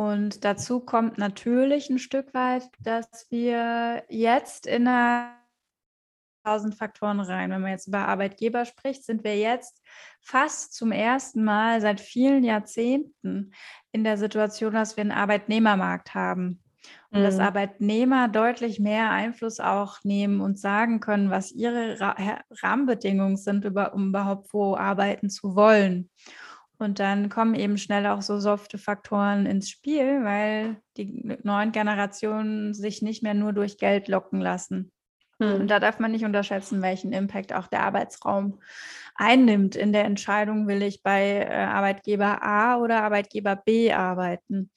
Und 0.00 0.46
dazu 0.46 0.80
kommt 0.80 1.18
natürlich 1.18 1.90
ein 1.90 1.98
Stück 1.98 2.32
weit, 2.32 2.62
dass 2.78 3.26
wir 3.28 4.02
jetzt 4.08 4.66
in 4.66 4.88
einer 4.88 5.36
tausend 6.42 6.74
Faktoren 6.74 7.20
rein. 7.20 7.50
Wenn 7.50 7.60
man 7.60 7.72
jetzt 7.72 7.86
über 7.86 8.08
Arbeitgeber 8.08 8.64
spricht, 8.64 9.04
sind 9.04 9.24
wir 9.24 9.36
jetzt 9.36 9.82
fast 10.22 10.72
zum 10.72 10.90
ersten 10.90 11.44
Mal 11.44 11.82
seit 11.82 12.00
vielen 12.00 12.44
Jahrzehnten 12.44 13.52
in 13.92 14.02
der 14.02 14.16
Situation, 14.16 14.72
dass 14.72 14.96
wir 14.96 15.02
einen 15.02 15.12
Arbeitnehmermarkt 15.12 16.14
haben. 16.14 16.62
Und 17.10 17.20
mhm. 17.20 17.24
dass 17.24 17.38
Arbeitnehmer 17.38 18.28
deutlich 18.28 18.80
mehr 18.80 19.10
Einfluss 19.10 19.60
auch 19.60 19.98
nehmen 20.02 20.40
und 20.40 20.58
sagen 20.58 21.00
können, 21.00 21.28
was 21.28 21.52
ihre 21.52 22.00
Rahmenbedingungen 22.62 23.36
sind, 23.36 23.66
um 23.66 24.08
überhaupt 24.08 24.54
wo 24.54 24.76
arbeiten 24.76 25.28
zu 25.28 25.54
wollen. 25.56 26.08
Und 26.80 26.98
dann 26.98 27.28
kommen 27.28 27.54
eben 27.54 27.76
schnell 27.76 28.06
auch 28.06 28.22
so 28.22 28.40
softe 28.40 28.78
Faktoren 28.78 29.44
ins 29.44 29.68
Spiel, 29.68 30.24
weil 30.24 30.76
die 30.96 31.36
neuen 31.42 31.72
Generationen 31.72 32.72
sich 32.72 33.02
nicht 33.02 33.22
mehr 33.22 33.34
nur 33.34 33.52
durch 33.52 33.76
Geld 33.76 34.08
locken 34.08 34.40
lassen. 34.40 34.90
Hm. 35.40 35.52
Und 35.54 35.68
da 35.68 35.78
darf 35.78 35.98
man 35.98 36.10
nicht 36.10 36.24
unterschätzen, 36.24 36.80
welchen 36.80 37.12
Impact 37.12 37.52
auch 37.52 37.66
der 37.66 37.82
Arbeitsraum 37.82 38.60
einnimmt 39.14 39.76
in 39.76 39.92
der 39.92 40.06
Entscheidung, 40.06 40.68
will 40.68 40.80
ich 40.82 41.02
bei 41.02 41.46
äh, 41.46 41.52
Arbeitgeber 41.52 42.42
A 42.42 42.78
oder 42.78 43.02
Arbeitgeber 43.02 43.56
B 43.56 43.92
arbeiten. 43.92 44.70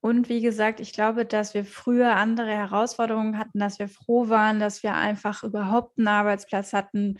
Und 0.00 0.28
wie 0.28 0.42
gesagt, 0.42 0.78
ich 0.80 0.92
glaube, 0.92 1.24
dass 1.24 1.54
wir 1.54 1.64
früher 1.64 2.16
andere 2.16 2.50
Herausforderungen 2.50 3.38
hatten, 3.38 3.58
dass 3.58 3.78
wir 3.78 3.88
froh 3.88 4.28
waren, 4.28 4.60
dass 4.60 4.82
wir 4.82 4.94
einfach 4.94 5.42
überhaupt 5.42 5.98
einen 5.98 6.08
Arbeitsplatz 6.08 6.74
hatten, 6.74 7.16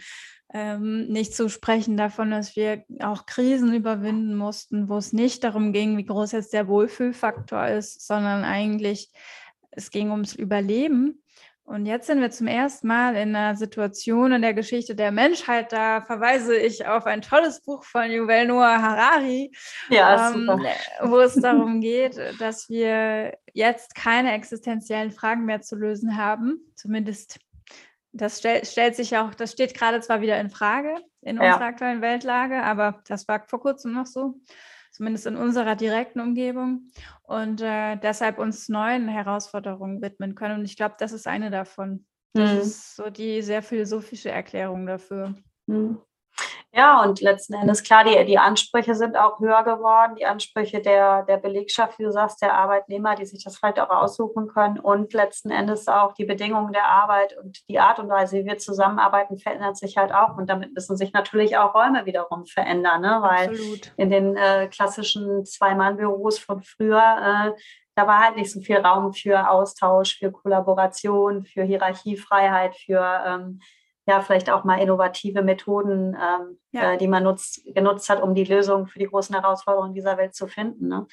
Ähm, 0.59 1.09
nicht 1.09 1.37
zu 1.37 1.51
sprechen 1.51 1.99
davon, 1.99 2.31
dass 2.31 2.57
wir 2.57 2.83
auch 3.01 3.27
Krisen 3.27 3.75
überwinden 3.75 4.35
mussten, 4.35 4.89
wo 4.89 4.97
es 4.97 5.13
nicht 5.13 5.45
darum 5.45 5.71
ging, 5.75 5.99
wie 5.99 6.07
groß 6.07 6.33
jetzt 6.33 6.55
der 6.55 6.67
Wohlfühlfaktor 6.67 7.67
ist, 7.67 8.07
sondern 8.07 8.43
eigentlich 8.43 9.13
es 9.71 9.91
ging 9.91 10.11
ums 10.11 10.35
Überleben. 10.35 11.23
Und 11.65 11.85
jetzt 11.85 12.07
sind 12.07 12.23
wir 12.23 12.31
zum 12.31 12.47
ersten 12.47 12.87
Mal 12.87 13.17
in 13.17 13.37
einer 13.37 13.55
Situation 13.55 14.33
in 14.33 14.41
der 14.41 14.55
Geschichte 14.55 14.95
der 14.95 15.13
Menschheit. 15.13 15.73
Da 15.73 16.01
verweise 16.01 16.57
ich 16.57 16.87
auf 16.87 17.05
ein 17.05 17.21
tolles 17.21 17.61
Buch 17.61 17.85
von 17.85 18.11
Yuval 18.11 18.47
Noah 18.47 18.81
Harari, 18.81 19.53
ja, 19.91 20.31
ähm, 20.31 20.49
wo 21.03 21.19
es 21.19 21.35
darum 21.35 21.83
geht, 21.83 22.19
dass 22.39 22.71
wir 22.71 23.37
jetzt 23.53 23.95
keine 23.95 24.33
existenziellen 24.33 25.11
Fragen 25.11 25.45
mehr 25.45 25.61
zu 25.61 25.77
lösen 25.77 26.17
haben. 26.17 26.61
Zumindest 26.77 27.41
das 28.17 28.39
stell, 28.39 28.65
stellt 28.65 28.97
sich 28.97 29.17
auch, 29.17 29.35
das 29.35 29.53
steht 29.53 29.75
gerade 29.75 30.01
zwar 30.01 30.21
wieder 30.21 30.41
in 30.41 30.51
Frage 30.51 30.97
in 31.23 31.37
ja. 31.37 31.53
unserer 31.53 31.67
aktuellen 31.67 32.01
Weltlage, 32.01 32.63
aber 32.63 33.03
das 33.07 33.27
war 33.29 33.45
vor 33.47 33.61
kurzem 33.61 33.93
noch 33.93 34.07
so 34.07 34.41
zumindest 34.93 35.27
in 35.27 35.37
unserer 35.37 35.77
direkten 35.77 36.21
Umgebung 36.21 36.89
und 37.23 37.61
äh, 37.61 37.97
deshalb 37.97 38.39
uns 38.39 38.69
neuen 38.69 39.09
Herausforderungen 39.09 40.01
widmen 40.01 40.35
können. 40.35 40.61
Und 40.61 40.65
ich 40.65 40.77
glaube, 40.77 40.95
das 40.99 41.13
ist 41.13 41.27
eine 41.27 41.51
davon. 41.51 42.07
Das 42.33 42.53
mhm. 42.53 42.61
ist 42.61 42.97
so 42.97 43.11
die 43.11 43.43
sehr 43.43 43.63
philosophische 43.63 44.31
Erklärung 44.31 44.87
dafür. 44.87 45.35
Mhm. 45.67 45.99
Ja, 46.77 47.03
und 47.03 47.23
letzten 47.23 47.55
Endes, 47.55 47.83
klar, 47.83 48.05
die, 48.05 48.23
die 48.27 48.37
Ansprüche 48.37 48.95
sind 48.95 49.17
auch 49.17 49.41
höher 49.41 49.63
geworden, 49.63 50.15
die 50.17 50.27
Ansprüche 50.27 50.83
der, 50.83 51.23
der 51.23 51.39
Belegschaft, 51.39 51.99
wie 51.99 52.03
du 52.03 52.13
sagst, 52.13 52.43
der 52.43 52.53
Arbeitnehmer, 52.53 53.15
die 53.15 53.25
sich 53.25 53.43
das 53.43 53.57
vielleicht 53.57 53.81
auch 53.81 53.89
aussuchen 53.89 54.49
können 54.49 54.79
und 54.79 55.15
letzten 55.15 55.51
Endes 55.51 55.89
auch 55.89 56.13
die 56.13 56.27
Bedingungen 56.27 56.75
der 56.75 56.87
Arbeit 56.87 57.35
und 57.43 57.67
die 57.71 57.79
Art 57.79 57.99
und 57.99 58.11
Weise, 58.11 58.37
wie 58.37 58.45
wir 58.45 58.59
zusammenarbeiten, 58.59 59.39
verändert 59.39 59.79
sich 59.79 59.97
halt 59.97 60.13
auch. 60.13 60.37
Und 60.37 60.51
damit 60.51 60.75
müssen 60.75 60.99
sich 60.99 61.15
natürlich 61.15 61.57
auch 61.57 61.75
Räume 61.75 62.05
wiederum 62.05 62.45
verändern, 62.45 63.01
ne? 63.01 63.21
weil 63.23 63.49
Absolut. 63.49 63.93
in 63.97 64.11
den 64.11 64.37
äh, 64.37 64.69
klassischen 64.69 65.47
Zwei-Mann-Büros 65.47 66.39
von 66.39 66.61
früher, 66.61 66.99
äh, 66.99 67.61
da 67.95 68.07
war 68.07 68.19
halt 68.19 68.37
nicht 68.37 68.53
so 68.53 68.61
viel 68.61 68.77
Raum 68.77 69.15
für 69.15 69.49
Austausch, 69.49 70.19
für 70.19 70.31
Kollaboration, 70.31 71.47
für 71.47 71.63
Hierarchiefreiheit, 71.63 72.77
für 72.77 73.25
ähm, 73.27 73.61
ja 74.07 74.21
vielleicht 74.21 74.51
auch 74.51 74.65
mal 74.65 74.81
innovative 74.81 75.43
Methoden, 75.43 76.15
ähm, 76.15 76.59
ja. 76.73 76.93
äh, 76.93 76.99
die 76.99 77.09
man 77.09 77.25
nutzt, 77.25 77.63
genutzt 77.75 78.09
hat, 78.09 78.23
um 78.23 78.35
die 78.35 78.45
Lösung 78.45 78.87
für 78.87 78.99
die 78.99 79.07
großen 79.07 79.35
Herausforderungen 79.35 79.95
dieser 79.95 80.17
Welt 80.17 80.35
zu 80.35 80.47
finden. 80.47 80.89
Ne? 80.89 81.07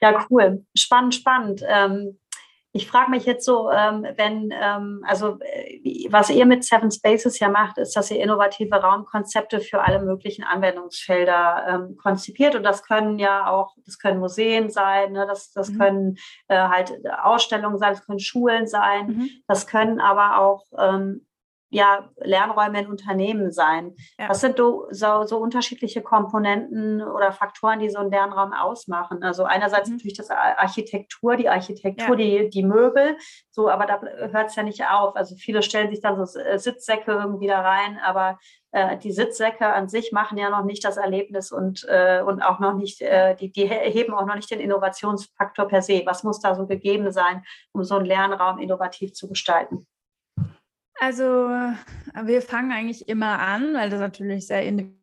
Ja, 0.00 0.26
cool. 0.30 0.64
Spannend, 0.74 1.14
spannend. 1.14 1.62
Ähm, 1.66 2.18
ich 2.72 2.86
frage 2.86 3.10
mich 3.10 3.24
jetzt 3.24 3.44
so, 3.44 3.68
ähm, 3.70 4.06
wenn, 4.16 4.52
ähm, 4.52 5.02
also 5.04 5.38
äh, 5.40 6.06
was 6.10 6.30
ihr 6.30 6.46
mit 6.46 6.64
Seven 6.64 6.90
Spaces 6.90 7.40
ja 7.40 7.48
macht, 7.48 7.78
ist, 7.78 7.96
dass 7.96 8.10
ihr 8.12 8.22
innovative 8.22 8.76
Raumkonzepte 8.76 9.60
für 9.60 9.82
alle 9.82 10.00
möglichen 10.00 10.44
Anwendungsfelder 10.44 11.64
ähm, 11.66 11.96
konzipiert. 11.96 12.54
Und 12.54 12.62
das 12.62 12.84
können 12.84 13.18
ja 13.18 13.50
auch, 13.50 13.74
das 13.84 13.98
können 13.98 14.20
Museen 14.20 14.70
sein, 14.70 15.12
ne? 15.12 15.26
das, 15.26 15.50
das 15.52 15.70
mhm. 15.70 15.78
können 15.78 16.16
äh, 16.46 16.68
halt 16.68 16.92
Ausstellungen 17.22 17.78
sein, 17.78 17.94
das 17.94 18.06
können 18.06 18.20
Schulen 18.20 18.68
sein, 18.68 19.06
mhm. 19.06 19.30
das 19.48 19.66
können 19.66 19.98
aber 19.98 20.38
auch 20.38 20.64
ähm, 20.78 21.26
ja, 21.70 22.10
Lernräume 22.16 22.80
in 22.80 22.88
Unternehmen 22.88 23.52
sein. 23.52 23.94
Ja. 24.18 24.28
Was 24.28 24.40
sind 24.40 24.58
so, 24.58 24.88
so, 24.90 25.38
unterschiedliche 25.38 26.02
Komponenten 26.02 27.00
oder 27.00 27.32
Faktoren, 27.32 27.78
die 27.78 27.88
so 27.88 27.98
einen 27.98 28.10
Lernraum 28.10 28.52
ausmachen? 28.52 29.22
Also 29.22 29.44
einerseits 29.44 29.88
mhm. 29.88 29.96
natürlich 29.96 30.16
das 30.16 30.30
Architektur, 30.30 31.36
die 31.36 31.48
Architektur, 31.48 32.18
ja. 32.18 32.42
die, 32.42 32.50
die 32.50 32.64
Möbel, 32.64 33.16
so, 33.50 33.68
aber 33.70 33.86
da 33.86 34.00
hört 34.00 34.48
es 34.48 34.56
ja 34.56 34.64
nicht 34.64 34.84
auf. 34.84 35.14
Also 35.16 35.36
viele 35.36 35.62
stellen 35.62 35.90
sich 35.90 36.00
dann 36.00 36.16
so 36.16 36.40
Sitzsäcke 36.56 37.12
irgendwie 37.12 37.46
da 37.46 37.60
rein, 37.60 37.98
aber 38.04 38.38
äh, 38.72 38.98
die 38.98 39.12
Sitzsäcke 39.12 39.66
an 39.66 39.88
sich 39.88 40.12
machen 40.12 40.38
ja 40.38 40.50
noch 40.50 40.64
nicht 40.64 40.84
das 40.84 40.96
Erlebnis 40.96 41.52
und, 41.52 41.84
äh, 41.88 42.22
und 42.22 42.42
auch 42.42 42.58
noch 42.58 42.74
nicht, 42.74 43.00
äh, 43.00 43.34
die, 43.36 43.50
die 43.50 43.66
heben 43.66 44.14
auch 44.14 44.26
noch 44.26 44.36
nicht 44.36 44.50
den 44.50 44.60
Innovationsfaktor 44.60 45.66
per 45.66 45.82
se. 45.82 46.02
Was 46.04 46.24
muss 46.24 46.40
da 46.40 46.54
so 46.54 46.66
gegeben 46.66 47.12
sein, 47.12 47.44
um 47.72 47.84
so 47.84 47.96
einen 47.96 48.06
Lernraum 48.06 48.58
innovativ 48.58 49.12
zu 49.12 49.28
gestalten? 49.28 49.86
Also 51.00 51.24
wir 51.24 52.42
fangen 52.42 52.72
eigentlich 52.72 53.08
immer 53.08 53.38
an, 53.38 53.74
weil 53.74 53.90
das 53.90 54.00
natürlich 54.00 54.46
sehr 54.46 54.62
individuell 54.62 55.00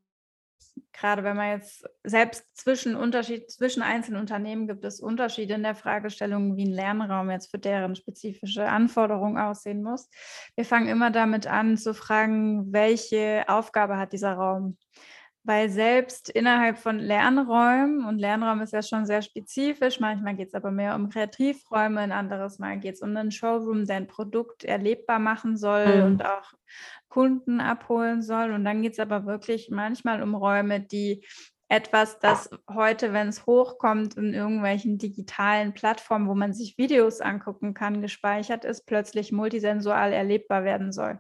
gerade 1.00 1.24
wenn 1.24 1.36
man 1.36 1.52
jetzt 1.52 1.86
selbst 2.04 2.46
zwischen 2.56 2.96
Unterschied 2.96 3.52
zwischen 3.52 3.84
einzelnen 3.84 4.20
Unternehmen 4.20 4.68
gibt 4.68 4.84
es 4.84 5.00
Unterschiede 5.00 5.54
in 5.54 5.64
der 5.64 5.76
Fragestellung, 5.76 6.58
wie 6.58 6.66
ein 6.66 6.72
Lernraum 6.72 7.30
jetzt 7.30 7.52
für 7.52 7.60
deren 7.60 7.96
spezifische 7.96 8.68
Anforderungen 8.68 9.38
aussehen 9.38 9.84
muss. 9.84 10.10
Wir 10.56 10.66
fangen 10.66 10.88
immer 10.88 11.12
damit 11.12 11.46
an 11.46 11.78
zu 11.78 11.94
fragen, 11.94 12.74
welche 12.74 13.46
Aufgabe 13.48 13.98
hat 13.98 14.14
dieser 14.14 14.34
Raum? 14.34 14.78
Weil 15.48 15.70
selbst 15.70 16.30
innerhalb 16.30 16.78
von 16.78 17.00
Lernräumen, 17.00 18.06
und 18.06 18.20
Lernraum 18.20 18.60
ist 18.60 18.74
ja 18.74 18.82
schon 18.82 19.06
sehr 19.06 19.22
spezifisch, 19.22 20.02
manchmal 20.02 20.36
geht 20.36 20.50
es 20.50 20.54
aber 20.54 20.72
mehr 20.72 20.94
um 20.94 21.08
Kreativräume, 21.08 22.02
ein 22.02 22.12
anderes 22.12 22.60
Mal 22.60 22.78
geht 22.80 22.96
es 22.96 23.02
um 23.02 23.16
einen 23.16 23.32
Showroom, 23.32 23.86
der 23.86 23.96
ein 23.96 24.08
Produkt 24.08 24.66
erlebbar 24.66 25.20
machen 25.20 25.56
soll 25.56 26.00
mhm. 26.00 26.04
und 26.04 26.26
auch 26.26 26.52
Kunden 27.08 27.62
abholen 27.62 28.22
soll. 28.22 28.52
Und 28.52 28.66
dann 28.66 28.82
geht 28.82 28.94
es 28.94 29.00
aber 29.00 29.26
wirklich 29.26 29.70
manchmal 29.72 30.22
um 30.22 30.36
Räume, 30.36 30.82
die 30.82 31.26
etwas, 31.70 32.20
das 32.20 32.50
heute, 32.70 33.14
wenn 33.14 33.30
es 33.30 33.46
hochkommt, 33.46 34.18
in 34.18 34.34
irgendwelchen 34.34 34.98
digitalen 34.98 35.74
Plattformen, 35.74 36.28
wo 36.28 36.36
man 36.36 36.54
sich 36.54 36.78
Videos 36.78 37.22
angucken 37.22 37.74
kann, 37.74 38.02
gespeichert 38.02 38.66
ist, 38.66 38.86
plötzlich 38.86 39.32
multisensual 39.32 40.12
erlebbar 40.12 40.66
werden 40.66 40.92
soll. 40.92 41.20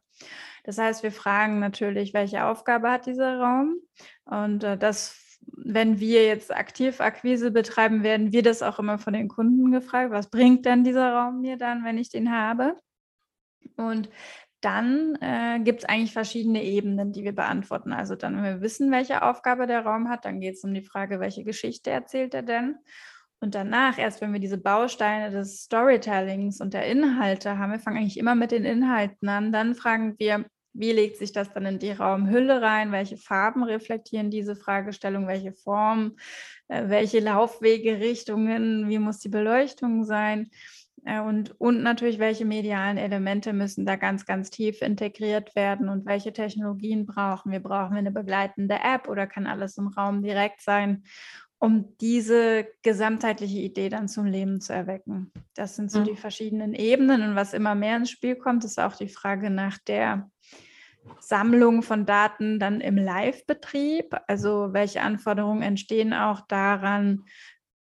Das 0.68 0.78
heißt, 0.78 1.02
wir 1.02 1.14
fragen 1.14 1.60
natürlich, 1.60 2.14
welche 2.14 2.44
Aufgabe 2.44 2.92
hat 2.92 3.06
dieser 3.06 3.40
Raum? 3.40 3.78
Und 4.26 4.66
äh, 4.66 4.78
das, 4.78 5.18
wenn 5.56 6.02
wir 6.02 6.26
jetzt 6.26 6.54
aktiv 6.54 7.00
Akquise 7.00 7.52
betreiben, 7.52 8.04
werden 8.04 8.34
wir 8.34 8.44
das 8.44 8.62
auch 8.62 8.78
immer 8.78 9.00
von 9.00 9.14
den 9.14 9.30
Kunden 9.30 9.72
gefragt. 9.72 10.12
Was 10.12 10.30
bringt 10.30 10.66
denn 10.66 10.84
dieser 10.84 11.14
Raum 11.14 11.40
mir 11.40 11.56
dann, 11.56 11.86
wenn 11.86 11.98
ich 11.98 12.10
den 12.10 12.34
habe? 12.34 12.76
Und 13.78 14.10
dann 14.60 15.16
äh, 15.22 15.62
gibt 15.64 15.84
es 15.84 15.86
eigentlich 15.86 16.12
verschiedene 16.12 16.62
Ebenen, 16.62 17.14
die 17.14 17.24
wir 17.24 17.34
beantworten. 17.34 17.94
Also 17.94 18.16
dann, 18.16 18.36
wenn 18.36 18.44
wir 18.44 18.62
wissen, 18.62 18.92
welche 18.92 19.22
Aufgabe 19.22 19.68
der 19.68 19.86
Raum 19.86 20.10
hat, 20.10 20.26
dann 20.26 20.42
geht 20.42 20.56
es 20.56 20.66
um 20.66 20.74
die 20.74 20.84
Frage, 20.84 21.22
welche 21.22 21.46
Geschichte 21.46 21.92
erzählt 21.92 22.34
er 22.34 22.44
denn? 22.44 22.76
Und 23.40 23.56
danach, 23.56 23.98
erst 23.98 24.20
wenn 24.20 24.34
wir 24.34 24.42
diese 24.42 24.58
Bausteine 24.58 25.32
des 25.32 25.62
Storytellings 25.62 26.60
und 26.60 26.74
der 26.74 26.88
Inhalte 26.88 27.58
haben, 27.58 27.72
wir 27.72 27.80
fangen 27.80 28.00
eigentlich 28.00 28.18
immer 28.18 28.36
mit 28.36 28.52
den 28.52 28.66
Inhalten 28.66 29.30
an, 29.30 29.54
dann 29.54 29.74
fragen 29.74 30.16
wir, 30.20 30.44
wie 30.78 30.92
legt 30.92 31.18
sich 31.18 31.32
das 31.32 31.52
dann 31.52 31.66
in 31.66 31.80
die 31.80 31.92
Raumhülle 31.92 32.62
rein? 32.62 32.92
Welche 32.92 33.18
Farben 33.18 33.64
reflektieren 33.64 34.30
diese 34.30 34.56
Fragestellung? 34.56 35.28
Welche 35.28 35.54
Formen? 35.54 36.18
Äh, 36.68 36.88
welche 36.88 37.20
Laufwege, 37.20 38.00
Richtungen? 38.00 38.88
Wie 38.88 39.00
muss 39.00 39.20
die 39.20 39.30
Beleuchtung 39.30 40.04
sein? 40.04 40.52
Äh, 41.04 41.22
und, 41.22 41.60
und 41.60 41.82
natürlich, 41.82 42.20
welche 42.20 42.46
medialen 42.46 42.98
Elemente 42.98 43.54
müssen 43.54 43.86
da 43.86 43.96
ganz, 43.96 44.26
ganz 44.26 44.50
tief 44.52 44.82
integriert 44.82 45.56
werden 45.56 45.90
und 45.90 46.06
welche 46.06 46.32
Technologien 46.32 47.06
brauchen 47.06 47.52
wir? 47.52 47.60
Brauchen 47.60 47.94
wir 47.94 48.00
eine 48.00 48.12
begleitende 48.12 48.76
App 48.76 49.08
oder 49.08 49.26
kann 49.26 49.48
alles 49.48 49.78
im 49.78 49.88
Raum 49.88 50.22
direkt 50.22 50.62
sein? 50.62 51.04
um 51.60 51.98
diese 51.98 52.68
gesamtheitliche 52.84 53.58
Idee 53.58 53.90
dann 53.90 54.08
zum 54.08 54.26
Leben 54.26 54.62
zu 54.62 54.74
erwecken. 54.74 55.32
Das 55.56 55.76
sind 55.76 55.92
so 55.92 56.02
mhm. 56.02 56.04
die 56.06 56.16
verschiedenen 56.16 56.74
Ebenen. 56.74 57.24
Und 57.24 57.36
was 57.36 57.54
immer 57.54 57.74
mehr 57.74 57.98
ins 57.98 58.12
Spiel 58.12 58.36
kommt, 58.36 58.64
ist 58.64 58.80
auch 58.80 58.96
die 58.96 59.08
Frage 59.08 59.50
nach 59.50 59.80
der 59.80 60.30
Sammlung 61.20 61.82
von 61.84 62.06
Daten 62.06 62.60
dann 62.60 62.82
im 62.82 62.98
Live-Betrieb? 62.98 64.16
Also 64.28 64.70
welche 64.72 65.02
Anforderungen 65.02 65.62
entstehen 65.62 66.14
auch 66.14 66.42
daran, 66.48 67.24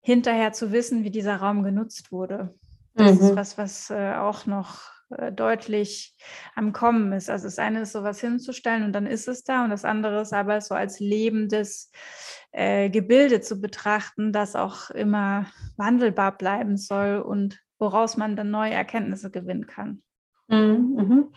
hinterher 0.00 0.52
zu 0.52 0.72
wissen, 0.72 1.04
wie 1.04 1.10
dieser 1.10 1.36
Raum 1.36 1.62
genutzt 1.62 2.12
wurde? 2.12 2.54
Das 2.94 3.14
mhm. 3.14 3.20
ist 3.20 3.36
was, 3.36 3.58
was 3.58 3.90
äh, 3.90 4.14
auch 4.14 4.46
noch 4.46 4.90
äh, 5.16 5.32
deutlich 5.32 6.14
am 6.54 6.72
Kommen 6.72 7.12
ist. 7.12 7.30
Also 7.30 7.46
das 7.46 7.58
eine 7.58 7.82
ist 7.82 7.92
sowas 7.92 8.20
hinzustellen 8.20 8.84
und 8.84 8.92
dann 8.92 9.06
ist 9.06 9.28
es 9.28 9.44
da 9.44 9.64
und 9.64 9.70
das 9.70 9.84
andere 9.84 10.20
ist 10.20 10.32
aber 10.32 10.60
so 10.60 10.74
als 10.74 11.00
lebendes 11.00 11.90
äh, 12.52 12.90
Gebilde 12.90 13.40
zu 13.40 13.60
betrachten, 13.60 14.32
das 14.32 14.56
auch 14.56 14.90
immer 14.90 15.46
wandelbar 15.76 16.36
bleiben 16.36 16.76
soll 16.76 17.18
und 17.18 17.60
woraus 17.78 18.16
man 18.16 18.36
dann 18.36 18.50
neue 18.50 18.72
Erkenntnisse 18.72 19.30
gewinnen 19.30 19.66
kann. 19.66 20.02
Mhm, 20.48 20.94
mhm. 20.96 21.32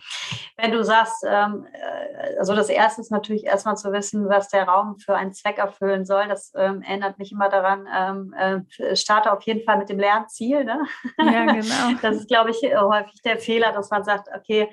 Wenn 0.56 0.72
du 0.72 0.84
sagst, 0.84 1.24
ähm, 1.26 1.66
äh, 1.72 2.36
also 2.38 2.54
das 2.54 2.68
erste 2.68 3.00
ist 3.00 3.10
natürlich 3.10 3.44
erstmal 3.44 3.76
zu 3.76 3.92
wissen, 3.92 4.28
was 4.28 4.48
der 4.48 4.64
Raum 4.64 4.98
für 4.98 5.14
einen 5.14 5.32
Zweck 5.32 5.58
erfüllen 5.58 6.04
soll. 6.04 6.28
Das 6.28 6.52
ähm, 6.56 6.82
erinnert 6.82 7.18
mich 7.18 7.32
immer 7.32 7.48
daran, 7.48 7.86
ähm, 7.94 8.34
äh, 8.78 8.96
starte 8.96 9.32
auf 9.32 9.42
jeden 9.42 9.64
Fall 9.64 9.78
mit 9.78 9.88
dem 9.88 9.98
Lernziel. 9.98 10.64
Ne? 10.64 10.86
Ja, 11.18 11.46
genau. 11.46 11.98
Das 12.02 12.16
ist, 12.16 12.28
glaube 12.28 12.50
ich, 12.50 12.62
häufig 12.62 13.22
der 13.22 13.38
Fehler, 13.38 13.72
dass 13.72 13.90
man 13.90 14.04
sagt, 14.04 14.28
okay, 14.36 14.68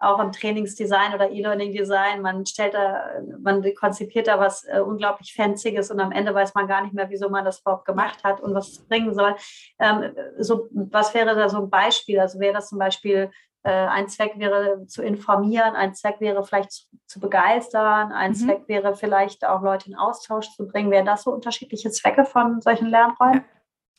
auch 0.00 0.20
im 0.20 0.30
Trainingsdesign 0.30 1.14
oder 1.14 1.30
E-Learning-Design. 1.30 2.22
Man 2.22 2.46
stellt 2.46 2.74
da, 2.74 3.20
man 3.40 3.64
konzipiert 3.74 4.28
da 4.28 4.38
was 4.38 4.64
äh, 4.64 4.80
unglaublich 4.80 5.34
Fancyes 5.34 5.90
und 5.90 5.98
am 5.98 6.12
Ende 6.12 6.34
weiß 6.34 6.54
man 6.54 6.68
gar 6.68 6.82
nicht 6.82 6.94
mehr, 6.94 7.10
wieso 7.10 7.28
man 7.28 7.44
das 7.44 7.60
überhaupt 7.60 7.84
gemacht 7.84 8.22
hat 8.22 8.40
und 8.40 8.54
was 8.54 8.68
es 8.68 8.86
bringen 8.86 9.12
soll. 9.14 9.34
Ähm, 9.80 10.14
so, 10.38 10.68
was 10.70 11.14
wäre 11.14 11.34
da 11.34 11.48
so 11.48 11.58
ein 11.58 11.70
Beispiel? 11.70 12.20
Also 12.20 12.38
wäre 12.38 12.54
das 12.54 12.68
zum 12.68 12.78
Beispiel 12.78 13.30
ein 13.68 14.08
Zweck 14.08 14.32
wäre 14.36 14.86
zu 14.86 15.02
informieren, 15.02 15.74
ein 15.74 15.94
Zweck 15.94 16.20
wäre 16.20 16.44
vielleicht 16.44 16.72
zu, 16.72 16.84
zu 17.06 17.20
begeistern, 17.20 18.12
ein 18.12 18.30
mhm. 18.30 18.36
Zweck 18.36 18.62
wäre 18.66 18.94
vielleicht 18.94 19.44
auch 19.44 19.62
Leute 19.62 19.88
in 19.88 19.96
Austausch 19.96 20.50
zu 20.54 20.66
bringen. 20.66 20.90
Wären 20.90 21.06
das 21.06 21.24
so 21.24 21.32
unterschiedliche 21.32 21.90
Zwecke 21.90 22.24
von 22.24 22.60
solchen 22.60 22.88
Lernräumen? 22.88 23.40
Ja, 23.40 23.44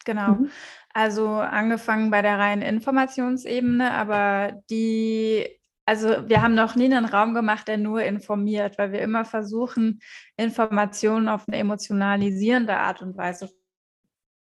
genau. 0.05 0.27
Mhm. 0.29 0.51
Also 0.93 1.27
angefangen 1.27 2.09
bei 2.09 2.21
der 2.21 2.39
reinen 2.39 2.63
Informationsebene, 2.63 3.91
aber 3.91 4.53
die, 4.69 5.47
also 5.85 6.27
wir 6.27 6.41
haben 6.41 6.55
noch 6.55 6.75
nie 6.75 6.85
einen 6.85 7.05
Raum 7.05 7.35
gemacht, 7.35 7.67
der 7.67 7.77
nur 7.77 8.01
informiert, 8.01 8.77
weil 8.79 8.91
wir 8.91 9.01
immer 9.01 9.23
versuchen, 9.23 10.01
Informationen 10.35 11.27
auf 11.27 11.47
eine 11.47 11.57
emotionalisierende 11.57 12.75
Art 12.75 13.01
und 13.01 13.17
Weise 13.17 13.49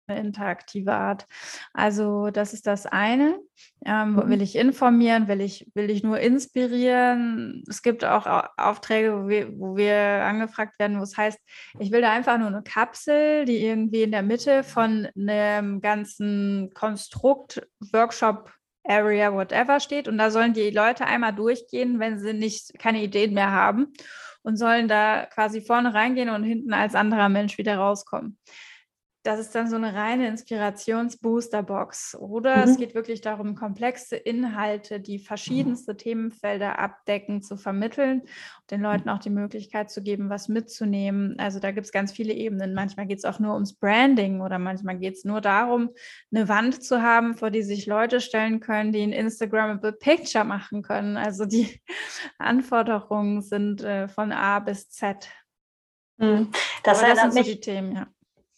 eine 0.07 0.19
interaktive 0.19 0.93
Art. 0.93 1.27
Also 1.73 2.29
das 2.29 2.53
ist 2.53 2.67
das 2.67 2.85
eine. 2.85 3.39
Ähm, 3.85 4.13
mhm. 4.13 4.29
Will 4.29 4.41
ich 4.41 4.55
informieren? 4.55 5.27
Will 5.27 5.41
ich, 5.41 5.67
will 5.73 5.89
ich 5.89 6.03
nur 6.03 6.19
inspirieren? 6.19 7.63
Es 7.67 7.81
gibt 7.81 8.05
auch 8.05 8.49
Aufträge, 8.57 9.23
wo 9.23 9.27
wir, 9.27 9.59
wo 9.59 9.77
wir 9.77 9.95
angefragt 9.95 10.79
werden, 10.79 10.99
wo 10.99 11.03
es 11.03 11.17
heißt, 11.17 11.39
ich 11.79 11.91
will 11.91 12.01
da 12.01 12.11
einfach 12.11 12.37
nur 12.37 12.47
eine 12.47 12.63
Kapsel, 12.63 13.45
die 13.45 13.65
irgendwie 13.65 14.03
in 14.03 14.11
der 14.11 14.23
Mitte 14.23 14.63
von 14.63 15.07
einem 15.17 15.81
ganzen 15.81 16.71
Konstrukt, 16.73 17.67
Workshop, 17.91 18.51
Area, 18.87 19.33
whatever 19.33 19.79
steht. 19.79 20.07
Und 20.07 20.17
da 20.17 20.29
sollen 20.29 20.53
die 20.53 20.69
Leute 20.69 21.05
einmal 21.05 21.33
durchgehen, 21.33 21.99
wenn 21.99 22.19
sie 22.19 22.33
nicht 22.33 22.77
keine 22.77 23.01
Ideen 23.01 23.33
mehr 23.33 23.51
haben 23.51 23.93
und 24.43 24.57
sollen 24.57 24.87
da 24.87 25.25
quasi 25.25 25.61
vorne 25.61 25.95
reingehen 25.95 26.29
und 26.29 26.43
hinten 26.43 26.71
als 26.71 26.93
anderer 26.93 27.29
Mensch 27.29 27.57
wieder 27.57 27.77
rauskommen 27.77 28.37
das 29.25 29.39
ist 29.39 29.55
dann 29.55 29.67
so 29.67 29.75
eine 29.75 29.95
reine 29.95 30.27
Inspirationsboosterbox. 30.27 32.15
Oder 32.19 32.57
mhm. 32.57 32.63
es 32.63 32.77
geht 32.77 32.93
wirklich 32.93 33.21
darum, 33.21 33.55
komplexe 33.55 34.15
Inhalte, 34.15 34.99
die 34.99 35.17
verschiedenste 35.17 35.97
Themenfelder 35.97 36.77
abdecken, 36.77 37.41
zu 37.41 37.57
vermitteln 37.57 38.21
und 38.21 38.71
den 38.71 38.81
Leuten 38.81 39.09
auch 39.09 39.17
die 39.17 39.31
Möglichkeit 39.31 39.89
zu 39.89 40.03
geben, 40.03 40.29
was 40.29 40.47
mitzunehmen. 40.47 41.39
Also 41.39 41.59
da 41.59 41.71
gibt 41.71 41.85
es 41.85 41.91
ganz 41.91 42.11
viele 42.11 42.33
Ebenen. 42.33 42.75
Manchmal 42.75 43.07
geht 43.07 43.17
es 43.17 43.25
auch 43.25 43.39
nur 43.39 43.55
ums 43.55 43.73
Branding 43.73 44.41
oder 44.41 44.59
manchmal 44.59 44.99
geht 44.99 45.15
es 45.15 45.25
nur 45.25 45.41
darum, 45.41 45.89
eine 46.31 46.47
Wand 46.47 46.83
zu 46.83 47.01
haben, 47.01 47.33
vor 47.33 47.49
die 47.49 47.63
sich 47.63 47.87
Leute 47.87 48.21
stellen 48.21 48.59
können, 48.59 48.91
die 48.91 49.01
ein 49.01 49.11
Instagrammable 49.11 49.93
Picture 49.93 50.43
machen 50.43 50.83
können. 50.83 51.17
Also 51.17 51.45
die 51.45 51.81
Anforderungen 52.37 53.41
sind 53.41 53.83
äh, 53.83 54.07
von 54.07 54.31
A 54.31 54.59
bis 54.59 54.89
Z. 54.89 55.27
Mhm. 56.17 56.51
Das, 56.83 57.01
das 57.01 57.19
sind 57.19 57.33
so 57.33 57.41
die 57.41 57.59
Themen, 57.59 57.95
ja. 57.95 58.07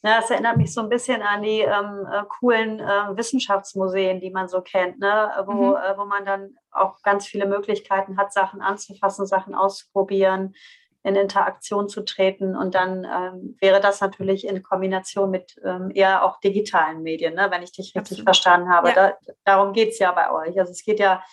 Ja, 0.03 0.21
das 0.21 0.29
erinnert 0.29 0.57
mich 0.57 0.73
so 0.73 0.81
ein 0.81 0.89
bisschen 0.89 1.21
an 1.21 1.41
die 1.41 1.61
ähm, 1.61 2.07
äh, 2.11 2.23
coolen 2.39 2.79
äh, 2.79 3.17
Wissenschaftsmuseen, 3.17 4.21
die 4.21 4.29
man 4.29 4.47
so 4.47 4.61
kennt, 4.61 4.99
ne? 4.99 5.31
wo, 5.45 5.51
mhm. 5.51 5.75
äh, 5.75 5.97
wo 5.97 6.05
man 6.05 6.23
dann 6.23 6.55
auch 6.71 7.01
ganz 7.01 7.25
viele 7.25 7.47
Möglichkeiten 7.47 8.17
hat, 8.17 8.31
Sachen 8.31 8.61
anzufassen, 8.61 9.25
Sachen 9.25 9.55
auszuprobieren, 9.55 10.55
in 11.01 11.15
Interaktion 11.15 11.89
zu 11.89 12.05
treten. 12.05 12.55
Und 12.55 12.75
dann 12.75 13.05
ähm, 13.05 13.57
wäre 13.59 13.81
das 13.81 13.99
natürlich 13.99 14.45
in 14.45 14.61
Kombination 14.61 15.31
mit 15.31 15.59
ähm, 15.63 15.91
eher 15.93 16.23
auch 16.23 16.39
digitalen 16.41 17.01
Medien, 17.01 17.33
ne? 17.33 17.47
wenn 17.49 17.63
ich 17.63 17.71
dich 17.71 17.87
richtig 17.87 17.97
Absolut. 17.97 18.25
verstanden 18.25 18.69
habe. 18.69 18.89
Ja. 18.89 18.95
Da, 18.95 19.17
darum 19.45 19.73
geht 19.73 19.89
es 19.89 19.99
ja 19.99 20.11
bei 20.11 20.31
euch. 20.31 20.59
Also 20.59 20.71
es 20.71 20.83
geht 20.83 20.99
ja 20.99 21.23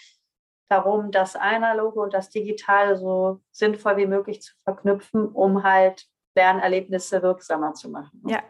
darum, 0.71 1.11
das 1.11 1.37
Analoge 1.37 2.01
und 2.01 2.15
das 2.15 2.31
Digitale 2.31 2.97
so 2.97 3.41
sinnvoll 3.51 3.99
wie 3.99 4.07
möglich 4.07 4.41
zu 4.41 4.55
verknüpfen, 4.65 5.29
um 5.29 5.63
halt 5.63 6.07
Lernerlebnisse 6.35 7.23
wirksamer 7.23 7.75
zu 7.75 7.91
machen. 7.91 8.23
Ja, 8.27 8.43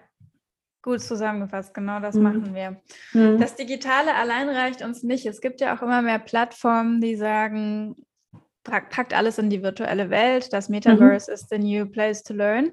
Gut 0.85 1.01
zusammengefasst, 1.01 1.73
genau 1.73 1.99
das 1.99 2.15
mhm. 2.15 2.23
machen 2.23 2.55
wir. 2.55 2.77
Mhm. 3.15 3.41
Das 3.41 3.57
Digitale 3.57 4.15
allein 4.15 4.51
reicht 4.51 4.83
uns 4.83 5.03
nicht. 5.03 5.25
Es 5.25 5.41
gibt 5.41 5.63
ja 5.63 5.75
auch 5.75 5.81
immer 5.81 6.03
mehr 6.03 6.19
Plattformen, 6.19 7.01
die 7.01 7.17
sagen, 7.17 7.97
packt 8.65 9.15
alles 9.15 9.39
in 9.39 9.49
die 9.49 9.63
virtuelle 9.63 10.11
Welt. 10.11 10.53
Das 10.53 10.69
Metaverse 10.69 11.31
mhm. 11.31 11.35
ist 11.35 11.49
the 11.49 11.59
new 11.59 11.87
place 11.87 12.23
to 12.23 12.35
learn. 12.35 12.71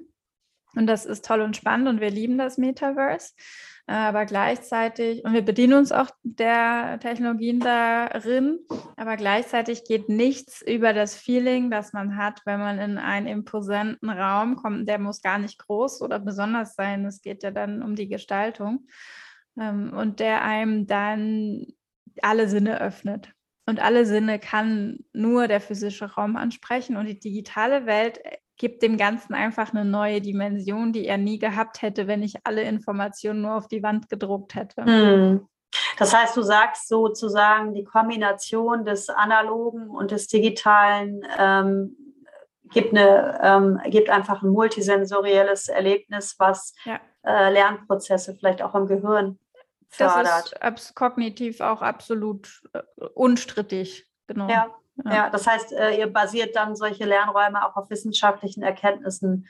Und 0.74 0.86
das 0.86 1.04
ist 1.04 1.24
toll 1.24 1.40
und 1.40 1.56
spannend 1.56 1.88
und 1.88 2.00
wir 2.00 2.10
lieben 2.10 2.38
das 2.38 2.58
Metaverse 2.58 3.32
aber 3.86 4.26
gleichzeitig, 4.26 5.24
und 5.24 5.32
wir 5.32 5.42
bedienen 5.42 5.74
uns 5.74 5.90
auch 5.90 6.08
der 6.22 6.98
Technologien 7.00 7.58
darin, 7.58 8.60
aber 8.96 9.16
gleichzeitig 9.16 9.84
geht 9.84 10.08
nichts 10.08 10.62
über 10.62 10.92
das 10.92 11.16
Feeling, 11.16 11.70
das 11.70 11.92
man 11.92 12.16
hat, 12.16 12.42
wenn 12.44 12.60
man 12.60 12.78
in 12.78 12.98
einen 12.98 13.26
imposanten 13.26 14.08
Raum 14.08 14.56
kommt. 14.56 14.88
Der 14.88 14.98
muss 14.98 15.20
gar 15.20 15.38
nicht 15.38 15.58
groß 15.58 16.00
oder 16.02 16.20
besonders 16.20 16.74
sein. 16.74 17.04
Es 17.04 17.22
geht 17.22 17.42
ja 17.42 17.50
dann 17.50 17.82
um 17.82 17.96
die 17.96 18.08
Gestaltung 18.08 18.86
ähm, 19.58 19.92
und 19.92 20.20
der 20.20 20.42
einem 20.42 20.86
dann 20.86 21.66
alle 22.22 22.48
Sinne 22.48 22.80
öffnet. 22.80 23.32
Und 23.66 23.80
alle 23.80 24.06
Sinne 24.06 24.38
kann 24.38 24.98
nur 25.12 25.48
der 25.48 25.60
physische 25.60 26.14
Raum 26.14 26.36
ansprechen 26.36 26.96
und 26.96 27.06
die 27.06 27.18
digitale 27.18 27.86
Welt 27.86 28.20
gibt 28.62 28.80
dem 28.84 28.96
Ganzen 28.96 29.34
einfach 29.34 29.74
eine 29.74 29.84
neue 29.84 30.20
Dimension, 30.20 30.92
die 30.92 31.08
er 31.08 31.18
nie 31.18 31.40
gehabt 31.40 31.82
hätte, 31.82 32.06
wenn 32.06 32.22
ich 32.22 32.36
alle 32.44 32.62
Informationen 32.62 33.42
nur 33.42 33.56
auf 33.56 33.66
die 33.66 33.82
Wand 33.82 34.08
gedruckt 34.08 34.54
hätte. 34.54 34.84
Hm. 34.84 35.48
Das 35.98 36.14
heißt, 36.14 36.36
du 36.36 36.42
sagst 36.42 36.86
sozusagen, 36.86 37.74
die 37.74 37.82
Kombination 37.82 38.84
des 38.84 39.08
Analogen 39.08 39.90
und 39.90 40.12
des 40.12 40.28
Digitalen 40.28 41.26
ähm, 41.36 41.96
gibt, 42.70 42.96
eine, 42.96 43.40
ähm, 43.42 43.80
gibt 43.90 44.10
einfach 44.10 44.44
ein 44.44 44.50
multisensorielles 44.50 45.66
Erlebnis, 45.66 46.36
was 46.38 46.72
ja. 46.84 47.00
äh, 47.24 47.52
Lernprozesse 47.52 48.36
vielleicht 48.36 48.62
auch 48.62 48.76
im 48.76 48.86
Gehirn 48.86 49.40
fördert. 49.88 50.54
Das 50.60 50.84
ist 50.84 50.94
kognitiv 50.94 51.60
auch 51.60 51.82
absolut 51.82 52.62
äh, 52.74 52.82
unstrittig. 53.14 54.06
Genau. 54.28 54.48
Ja. 54.48 54.72
Ja. 55.04 55.14
ja, 55.14 55.30
das 55.30 55.46
heißt, 55.46 55.72
äh, 55.72 55.98
ihr 55.98 56.06
basiert 56.06 56.54
dann 56.54 56.76
solche 56.76 57.04
Lernräume 57.04 57.66
auch 57.66 57.76
auf 57.76 57.90
wissenschaftlichen 57.90 58.62
Erkenntnissen. 58.62 59.48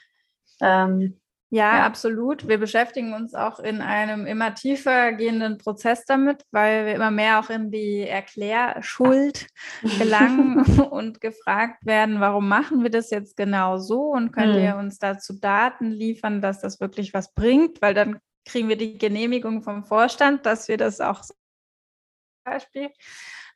Ähm, 0.61 1.21
ja, 1.55 1.77
ja, 1.77 1.85
absolut. 1.85 2.49
Wir 2.49 2.57
beschäftigen 2.57 3.13
uns 3.13 3.35
auch 3.35 3.59
in 3.59 3.83
einem 3.83 4.27
immer 4.27 4.55
tiefer 4.55 5.13
gehenden 5.13 5.59
Prozess 5.59 6.07
damit, 6.07 6.47
weil 6.51 6.87
wir 6.87 6.95
immer 6.95 7.11
mehr 7.11 7.41
auch 7.41 7.51
in 7.51 7.71
die 7.71 8.09
Erklärschuld 8.09 9.49
gelangen 9.99 10.65
und 10.91 11.21
gefragt 11.21 11.85
werden, 11.85 12.21
warum 12.21 12.49
machen 12.49 12.83
wir 12.83 12.89
das 12.89 13.11
jetzt 13.11 13.37
genau 13.37 13.77
so 13.77 14.13
und 14.13 14.33
könnt 14.33 14.55
hm. 14.55 14.63
ihr 14.63 14.77
uns 14.77 14.99
dazu 14.99 15.39
Daten 15.39 15.91
liefern, 15.91 16.41
dass 16.41 16.61
das 16.61 16.81
wirklich 16.81 17.13
was 17.13 17.35
bringt, 17.35 17.83
weil 17.83 17.93
dann 17.93 18.19
kriegen 18.47 18.71
wir 18.71 18.77
die 18.77 18.97
Genehmigung 18.97 19.61
vom 19.61 19.85
Vorstand, 19.85 20.47
dass 20.47 20.69
wir 20.69 20.79
das 20.79 21.03
auch 21.03 21.23
so 21.23 21.35
Beispiel. 22.45 22.89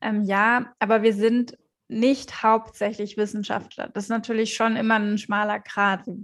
Ähm, 0.03 0.22
ja, 0.22 0.75
aber 0.79 1.03
wir 1.03 1.14
sind 1.14 1.57
nicht 1.88 2.42
hauptsächlich 2.42 3.16
Wissenschaftler. 3.16 3.88
Das 3.92 4.05
ist 4.05 4.11
natürlich 4.11 4.55
schon 4.55 4.77
immer 4.77 4.96
ein 4.96 5.18
schmaler 5.18 5.61
Grat. 5.61 6.07
Wir 6.07 6.16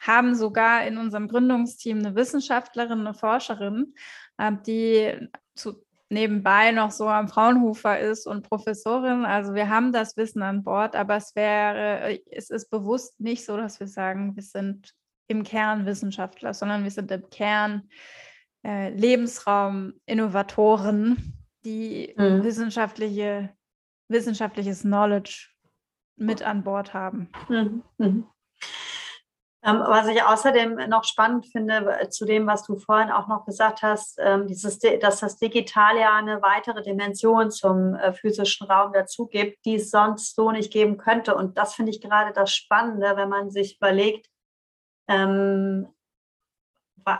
haben 0.00 0.34
sogar 0.34 0.86
in 0.86 0.98
unserem 0.98 1.28
Gründungsteam 1.28 1.98
eine 1.98 2.14
Wissenschaftlerin, 2.14 3.00
eine 3.00 3.14
Forscherin, 3.14 3.94
äh, 4.36 4.52
die 4.66 5.28
zu, 5.54 5.82
nebenbei 6.10 6.72
noch 6.72 6.90
so 6.90 7.08
am 7.08 7.28
Fraunhofer 7.28 7.98
ist 7.98 8.26
und 8.26 8.48
Professorin. 8.48 9.24
Also 9.24 9.54
wir 9.54 9.68
haben 9.68 9.92
das 9.92 10.16
Wissen 10.16 10.42
an 10.42 10.62
Bord, 10.62 10.96
aber 10.96 11.16
es 11.16 11.34
wäre, 11.34 12.18
es 12.30 12.50
ist 12.50 12.70
bewusst 12.70 13.18
nicht 13.20 13.44
so, 13.44 13.56
dass 13.56 13.80
wir 13.80 13.88
sagen, 13.88 14.36
wir 14.36 14.42
sind 14.42 14.94
im 15.26 15.42
Kern 15.42 15.84
Wissenschaftler, 15.86 16.54
sondern 16.54 16.84
wir 16.84 16.90
sind 16.90 17.10
im 17.10 17.28
Kern 17.30 17.88
äh, 18.64 18.90
Lebensraum 18.90 19.94
Innovatoren, 20.06 21.34
die 21.64 22.14
mhm. 22.16 22.42
wissenschaftliche 22.42 23.50
wissenschaftliches 24.08 24.82
Knowledge 24.82 25.48
mit 26.16 26.42
an 26.42 26.64
Bord 26.64 26.94
haben. 26.94 27.30
Mhm. 27.48 27.82
Mhm. 27.98 28.26
Ähm, 29.64 29.80
was 29.80 30.06
ich 30.06 30.22
außerdem 30.22 30.88
noch 30.88 31.02
spannend 31.02 31.46
finde, 31.46 32.08
zu 32.10 32.24
dem, 32.24 32.46
was 32.46 32.64
du 32.64 32.76
vorhin 32.76 33.10
auch 33.10 33.26
noch 33.26 33.44
gesagt 33.44 33.82
hast, 33.82 34.16
ähm, 34.20 34.46
dieses, 34.46 34.78
dass 34.78 35.20
das 35.20 35.36
Digital 35.36 35.98
ja 35.98 36.14
eine 36.14 36.40
weitere 36.42 36.82
Dimension 36.82 37.50
zum 37.50 37.94
äh, 37.94 38.12
physischen 38.12 38.68
Raum 38.68 38.92
dazu 38.92 39.26
gibt, 39.26 39.64
die 39.64 39.74
es 39.74 39.90
sonst 39.90 40.36
so 40.36 40.52
nicht 40.52 40.72
geben 40.72 40.96
könnte. 40.96 41.34
Und 41.34 41.58
das 41.58 41.74
finde 41.74 41.90
ich 41.90 42.00
gerade 42.00 42.32
das 42.32 42.54
Spannende, 42.54 43.16
wenn 43.16 43.28
man 43.28 43.50
sich 43.50 43.78
überlegt, 43.78 44.28
ähm, 45.08 45.88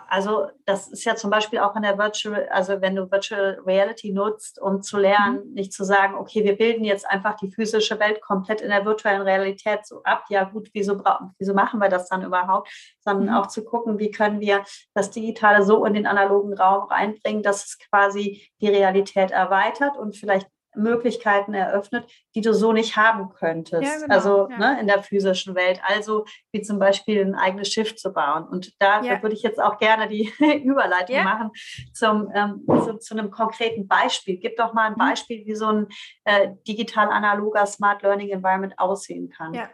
also 0.08 0.48
das 0.64 0.88
ist 0.88 1.04
ja 1.04 1.16
zum 1.16 1.30
Beispiel 1.30 1.58
auch 1.58 1.74
in 1.76 1.82
der 1.82 1.98
Virtual, 1.98 2.48
also 2.50 2.80
wenn 2.80 2.96
du 2.96 3.10
Virtual 3.10 3.60
Reality 3.66 4.12
nutzt, 4.12 4.60
um 4.60 4.82
zu 4.82 4.98
lernen, 4.98 5.46
mhm. 5.48 5.54
nicht 5.54 5.72
zu 5.72 5.84
sagen, 5.84 6.14
okay, 6.14 6.44
wir 6.44 6.56
bilden 6.56 6.84
jetzt 6.84 7.08
einfach 7.08 7.34
die 7.36 7.50
physische 7.50 7.98
Welt 8.00 8.20
komplett 8.20 8.60
in 8.60 8.70
der 8.70 8.84
virtuellen 8.84 9.22
Realität 9.22 9.86
so 9.86 10.02
ab. 10.02 10.24
Ja 10.28 10.44
gut, 10.44 10.70
wieso, 10.72 11.02
wieso 11.38 11.54
machen 11.54 11.80
wir 11.80 11.88
das 11.88 12.08
dann 12.08 12.24
überhaupt? 12.24 12.68
Sondern 13.00 13.28
mhm. 13.28 13.34
auch 13.34 13.46
zu 13.46 13.64
gucken, 13.64 13.98
wie 13.98 14.10
können 14.10 14.40
wir 14.40 14.64
das 14.94 15.10
Digitale 15.10 15.62
so 15.62 15.84
in 15.84 15.94
den 15.94 16.06
analogen 16.06 16.54
Raum 16.54 16.88
reinbringen, 16.88 17.42
dass 17.42 17.64
es 17.64 17.78
quasi 17.78 18.48
die 18.60 18.68
Realität 18.68 19.30
erweitert 19.30 19.96
und 19.96 20.16
vielleicht 20.16 20.48
Möglichkeiten 20.74 21.54
eröffnet, 21.54 22.10
die 22.34 22.40
du 22.40 22.52
so 22.52 22.72
nicht 22.72 22.96
haben 22.96 23.30
könntest. 23.30 23.82
Ja, 23.82 24.00
genau, 24.00 24.14
also 24.14 24.48
ja. 24.50 24.58
ne, 24.58 24.80
in 24.80 24.86
der 24.86 25.02
physischen 25.02 25.54
Welt. 25.54 25.80
Also 25.86 26.24
wie 26.52 26.62
zum 26.62 26.78
Beispiel 26.78 27.24
ein 27.24 27.34
eigenes 27.34 27.68
Schiff 27.68 27.96
zu 27.96 28.12
bauen. 28.12 28.46
Und 28.48 28.74
da, 28.80 29.02
ja. 29.02 29.22
würde 29.22 29.34
ich 29.34 29.42
jetzt 29.42 29.60
auch 29.60 29.78
gerne 29.78 30.08
die 30.08 30.32
Überleitung 30.64 31.22
machen 31.24 31.50
zum, 31.92 32.30
ähm, 32.34 32.64
zu, 32.66 32.98
zu, 32.98 33.14
einem 33.14 33.30
konkreten 33.30 33.88
Beispiel. 33.88 34.36
Gib 34.36 34.56
doch 34.56 34.72
mal 34.72 34.86
ein 34.86 34.92
mhm. 34.92 34.98
Beispiel, 34.98 35.44
wie 35.46 35.54
so 35.54 35.66
ein 35.66 35.88
äh, 36.24 36.50
digital-analoger 36.66 37.66
Smart 37.66 38.02
Learning 38.02 38.30
Environment 38.30 38.78
aussehen 38.78 39.30
kann. 39.30 39.54
Ja. 39.54 39.68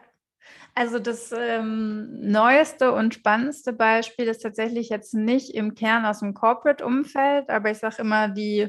Also 0.76 0.98
das 0.98 1.32
ähm, 1.32 2.20
neueste 2.20 2.92
und 2.92 3.14
spannendste 3.14 3.72
Beispiel 3.72 4.26
ist 4.26 4.42
tatsächlich 4.42 4.88
jetzt 4.88 5.14
nicht 5.14 5.54
im 5.54 5.76
Kern 5.76 6.04
aus 6.04 6.18
dem 6.18 6.34
Corporate-Umfeld, 6.34 7.48
aber 7.48 7.70
ich 7.70 7.78
sage 7.78 8.02
immer, 8.02 8.28
die 8.28 8.66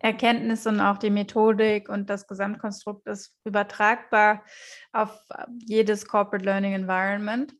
Erkenntnis 0.00 0.66
und 0.66 0.80
auch 0.80 0.98
die 0.98 1.08
Methodik 1.08 1.88
und 1.88 2.10
das 2.10 2.26
Gesamtkonstrukt 2.26 3.06
ist 3.06 3.32
übertragbar 3.44 4.44
auf 4.92 5.18
jedes 5.66 6.06
Corporate 6.06 6.44
Learning 6.44 6.74
Environment. 6.74 7.54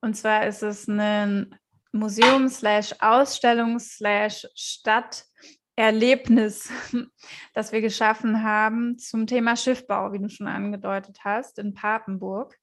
Und 0.00 0.16
zwar 0.16 0.44
ist 0.46 0.64
es 0.64 0.88
ein 0.88 1.54
Museum 1.92 2.48
slash 2.48 2.96
Ausstellung 2.98 3.78
slash 3.78 4.44
Stadterlebnis, 4.56 6.68
das 7.54 7.70
wir 7.70 7.80
geschaffen 7.80 8.42
haben 8.42 8.98
zum 8.98 9.28
Thema 9.28 9.54
Schiffbau, 9.56 10.12
wie 10.12 10.18
du 10.18 10.28
schon 10.28 10.48
angedeutet 10.48 11.18
hast, 11.22 11.60
in 11.60 11.74
Papenburg. 11.74 12.56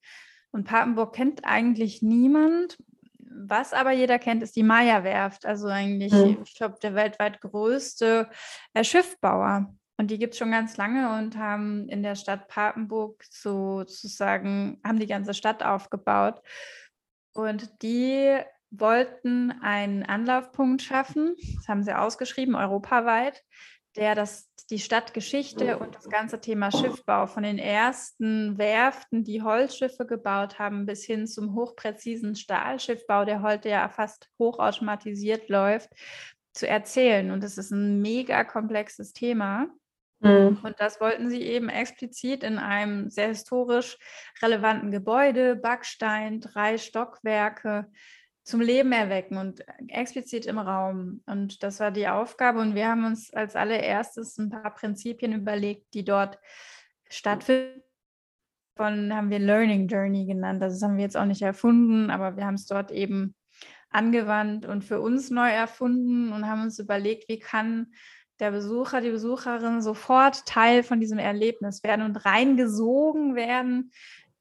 Und 0.54 0.66
Papenburg 0.66 1.14
kennt 1.14 1.44
eigentlich 1.44 2.02
niemand. 2.02 2.78
Was 3.18 3.74
aber 3.74 3.92
jeder 3.92 4.20
kennt, 4.20 4.44
ist 4.44 4.56
die 4.56 4.64
Maya-Werft, 4.64 5.46
also 5.46 5.68
eigentlich, 5.68 6.14
mhm. 6.14 6.38
ich 6.46 6.54
glaube, 6.54 6.78
der 6.82 6.94
weltweit 6.94 7.42
größte 7.42 8.30
äh, 8.74 8.84
Schiffbauer. 8.84 9.74
Und 9.98 10.12
die 10.12 10.20
gibt 10.20 10.34
es 10.34 10.38
schon 10.38 10.52
ganz 10.52 10.78
lange 10.78 11.18
und 11.18 11.38
haben 11.38 11.90
in 11.90 12.04
der 12.04 12.16
Stadt 12.16 12.48
Papenburg 12.48 13.24
sozusagen, 13.30 14.80
haben 14.84 15.00
die 15.00 15.08
ganze 15.08 15.34
Stadt 15.34 15.64
aufgebaut. 15.64 16.42
Und 17.34 17.82
die 17.82 18.38
wollten 18.70 19.52
einen 19.62 20.04
Anlaufpunkt 20.04 20.82
schaffen, 20.82 21.36
das 21.56 21.68
haben 21.68 21.84
sie 21.84 21.98
ausgeschrieben, 21.98 22.56
europaweit, 22.56 23.44
der 23.96 24.16
das, 24.16 24.50
die 24.70 24.80
Stadtgeschichte 24.80 25.78
und 25.78 25.96
das 25.96 26.10
ganze 26.10 26.40
Thema 26.40 26.72
Schiffbau 26.72 27.28
von 27.28 27.44
den 27.44 27.60
ersten 27.60 28.58
Werften, 28.58 29.24
die 29.24 29.42
Holzschiffe 29.42 30.06
gebaut 30.06 30.58
haben, 30.60 30.86
bis 30.86 31.04
hin 31.04 31.28
zum 31.28 31.56
hochpräzisen 31.56 32.36
Stahlschiffbau, 32.36 33.26
der 33.26 33.42
heute 33.42 33.70
ja 33.70 33.88
fast 33.90 34.30
hochautomatisiert 34.40 35.50
läuft, 35.50 35.90
zu 36.54 36.68
erzählen. 36.68 37.32
Und 37.32 37.44
es 37.44 37.58
ist 37.58 37.72
ein 37.72 38.02
mega 38.02 38.44
komplexes 38.44 39.14
Thema. 39.14 39.68
Mhm. 40.20 40.60
Und 40.64 40.80
das 40.80 41.02
wollten 41.02 41.30
sie 41.30 41.42
eben 41.42 41.70
explizit 41.70 42.44
in 42.44 42.58
einem 42.58 43.10
sehr 43.10 43.28
historisch 43.28 43.98
relevanten 44.42 44.90
Gebäude, 44.90 45.56
Backstein, 45.56 46.40
drei 46.40 46.78
Stockwerke, 46.78 47.92
zum 48.44 48.60
Leben 48.60 48.92
erwecken 48.92 49.38
und 49.38 49.64
explizit 49.88 50.46
im 50.46 50.60
Raum. 50.60 51.22
Und 51.26 51.64
das 51.64 51.80
war 51.80 51.92
die 51.92 52.08
Aufgabe. 52.08 52.60
Und 52.60 52.76
wir 52.76 52.88
haben 52.88 53.06
uns 53.06 53.34
als 53.34 53.56
allererstes 53.56 54.38
ein 54.38 54.50
paar 54.50 54.74
Prinzipien 54.74 55.34
überlegt, 55.34 55.94
die 55.94 56.04
dort 56.04 56.40
stattfinden. 57.10 57.82
Von 58.76 59.14
haben 59.14 59.30
wir 59.30 59.40
Learning 59.40 59.88
Journey 59.88 60.26
genannt. 60.26 60.62
Das 60.62 60.82
haben 60.82 60.98
wir 60.98 61.04
jetzt 61.04 61.16
auch 61.16 61.26
nicht 61.26 61.44
erfunden, 61.44 62.10
aber 62.10 62.36
wir 62.38 62.46
haben 62.46 62.56
es 62.56 62.66
dort 62.66 62.92
eben 62.92 63.36
angewandt 63.90 64.66
und 64.66 64.84
für 64.84 65.00
uns 65.00 65.30
neu 65.30 65.50
erfunden 65.50 66.34
und 66.34 66.48
haben 66.48 66.64
uns 66.64 66.80
überlegt, 66.80 67.30
wie 67.30 67.38
kann 67.38 67.94
der 68.40 68.50
Besucher, 68.50 69.00
die 69.00 69.12
Besucherin 69.12 69.82
sofort 69.82 70.46
Teil 70.48 70.82
von 70.82 71.00
diesem 71.00 71.20
Erlebnis 71.20 71.84
werden 71.84 72.04
und 72.04 72.26
reingesogen 72.26 73.36
werden 73.36 73.92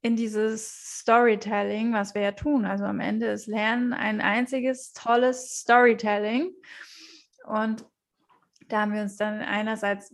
in 0.02 0.16
dieses 0.16 0.98
Storytelling, 1.00 1.92
was 1.92 2.14
wir 2.14 2.22
ja 2.22 2.32
tun. 2.32 2.64
Also 2.64 2.84
am 2.84 3.00
Ende 3.00 3.26
ist 3.26 3.46
Lernen 3.46 3.92
ein 3.92 4.20
einziges 4.20 4.92
tolles 4.92 5.60
Storytelling. 5.60 6.52
Und 7.44 7.84
da 8.68 8.82
haben 8.82 8.92
wir 8.92 9.02
uns 9.02 9.16
dann 9.16 9.40
einerseits 9.40 10.12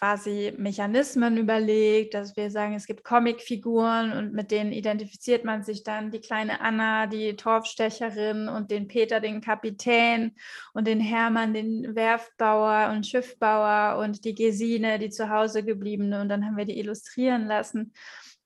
quasi 0.00 0.54
Mechanismen 0.56 1.36
überlegt, 1.36 2.14
dass 2.14 2.34
wir 2.34 2.50
sagen, 2.50 2.74
es 2.74 2.86
gibt 2.86 3.04
Comicfiguren 3.04 4.12
und 4.12 4.32
mit 4.32 4.50
denen 4.50 4.72
identifiziert 4.72 5.44
man 5.44 5.62
sich 5.62 5.82
dann 5.82 6.10
die 6.10 6.20
kleine 6.20 6.62
Anna, 6.62 7.06
die 7.06 7.36
Torfstecherin 7.36 8.48
und 8.48 8.70
den 8.70 8.88
Peter, 8.88 9.20
den 9.20 9.42
Kapitän 9.42 10.34
und 10.72 10.86
den 10.86 11.00
Hermann, 11.00 11.52
den 11.52 11.94
Werftbauer 11.94 12.94
und 12.94 13.06
Schiffbauer 13.06 13.98
und 13.98 14.24
die 14.24 14.34
Gesine, 14.34 14.98
die 14.98 15.10
zu 15.10 15.28
Hause 15.28 15.62
gebliebene. 15.62 16.22
Und 16.22 16.30
dann 16.30 16.46
haben 16.46 16.56
wir 16.56 16.64
die 16.64 16.78
illustrieren 16.78 17.46
lassen. 17.46 17.92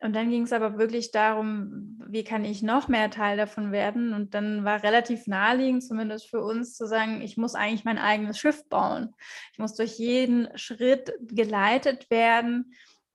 Und 0.05 0.13
dann 0.15 0.29
ging 0.29 0.43
es 0.43 0.53
aber 0.53 0.77
wirklich 0.77 1.13
darum, 1.13 1.99
wie 2.07 2.25
kann 2.25 2.45
ich 2.45 2.63
noch 2.63 2.89
mehr 2.89 3.11
Teil 3.11 3.39
davon 3.39 3.73
werden? 3.73 4.13
Und 4.13 4.35
dann 4.35 4.63
war 4.63 4.83
relativ 4.83 5.27
naheliegend, 5.27 5.83
zumindest 5.83 6.29
für 6.29 6.43
uns, 6.43 6.77
zu 6.77 6.87
sagen, 6.87 7.23
ich 7.23 7.39
muss 7.39 7.55
eigentlich 7.55 7.87
mein 7.87 7.97
eigenes 7.97 8.39
Schiff 8.39 8.69
bauen. 8.69 9.15
Ich 9.53 9.59
muss 9.59 9.77
durch 9.77 9.99
jeden 9.99 10.49
Schritt 10.59 11.15
geleitet 11.23 12.11
werden 12.11 12.75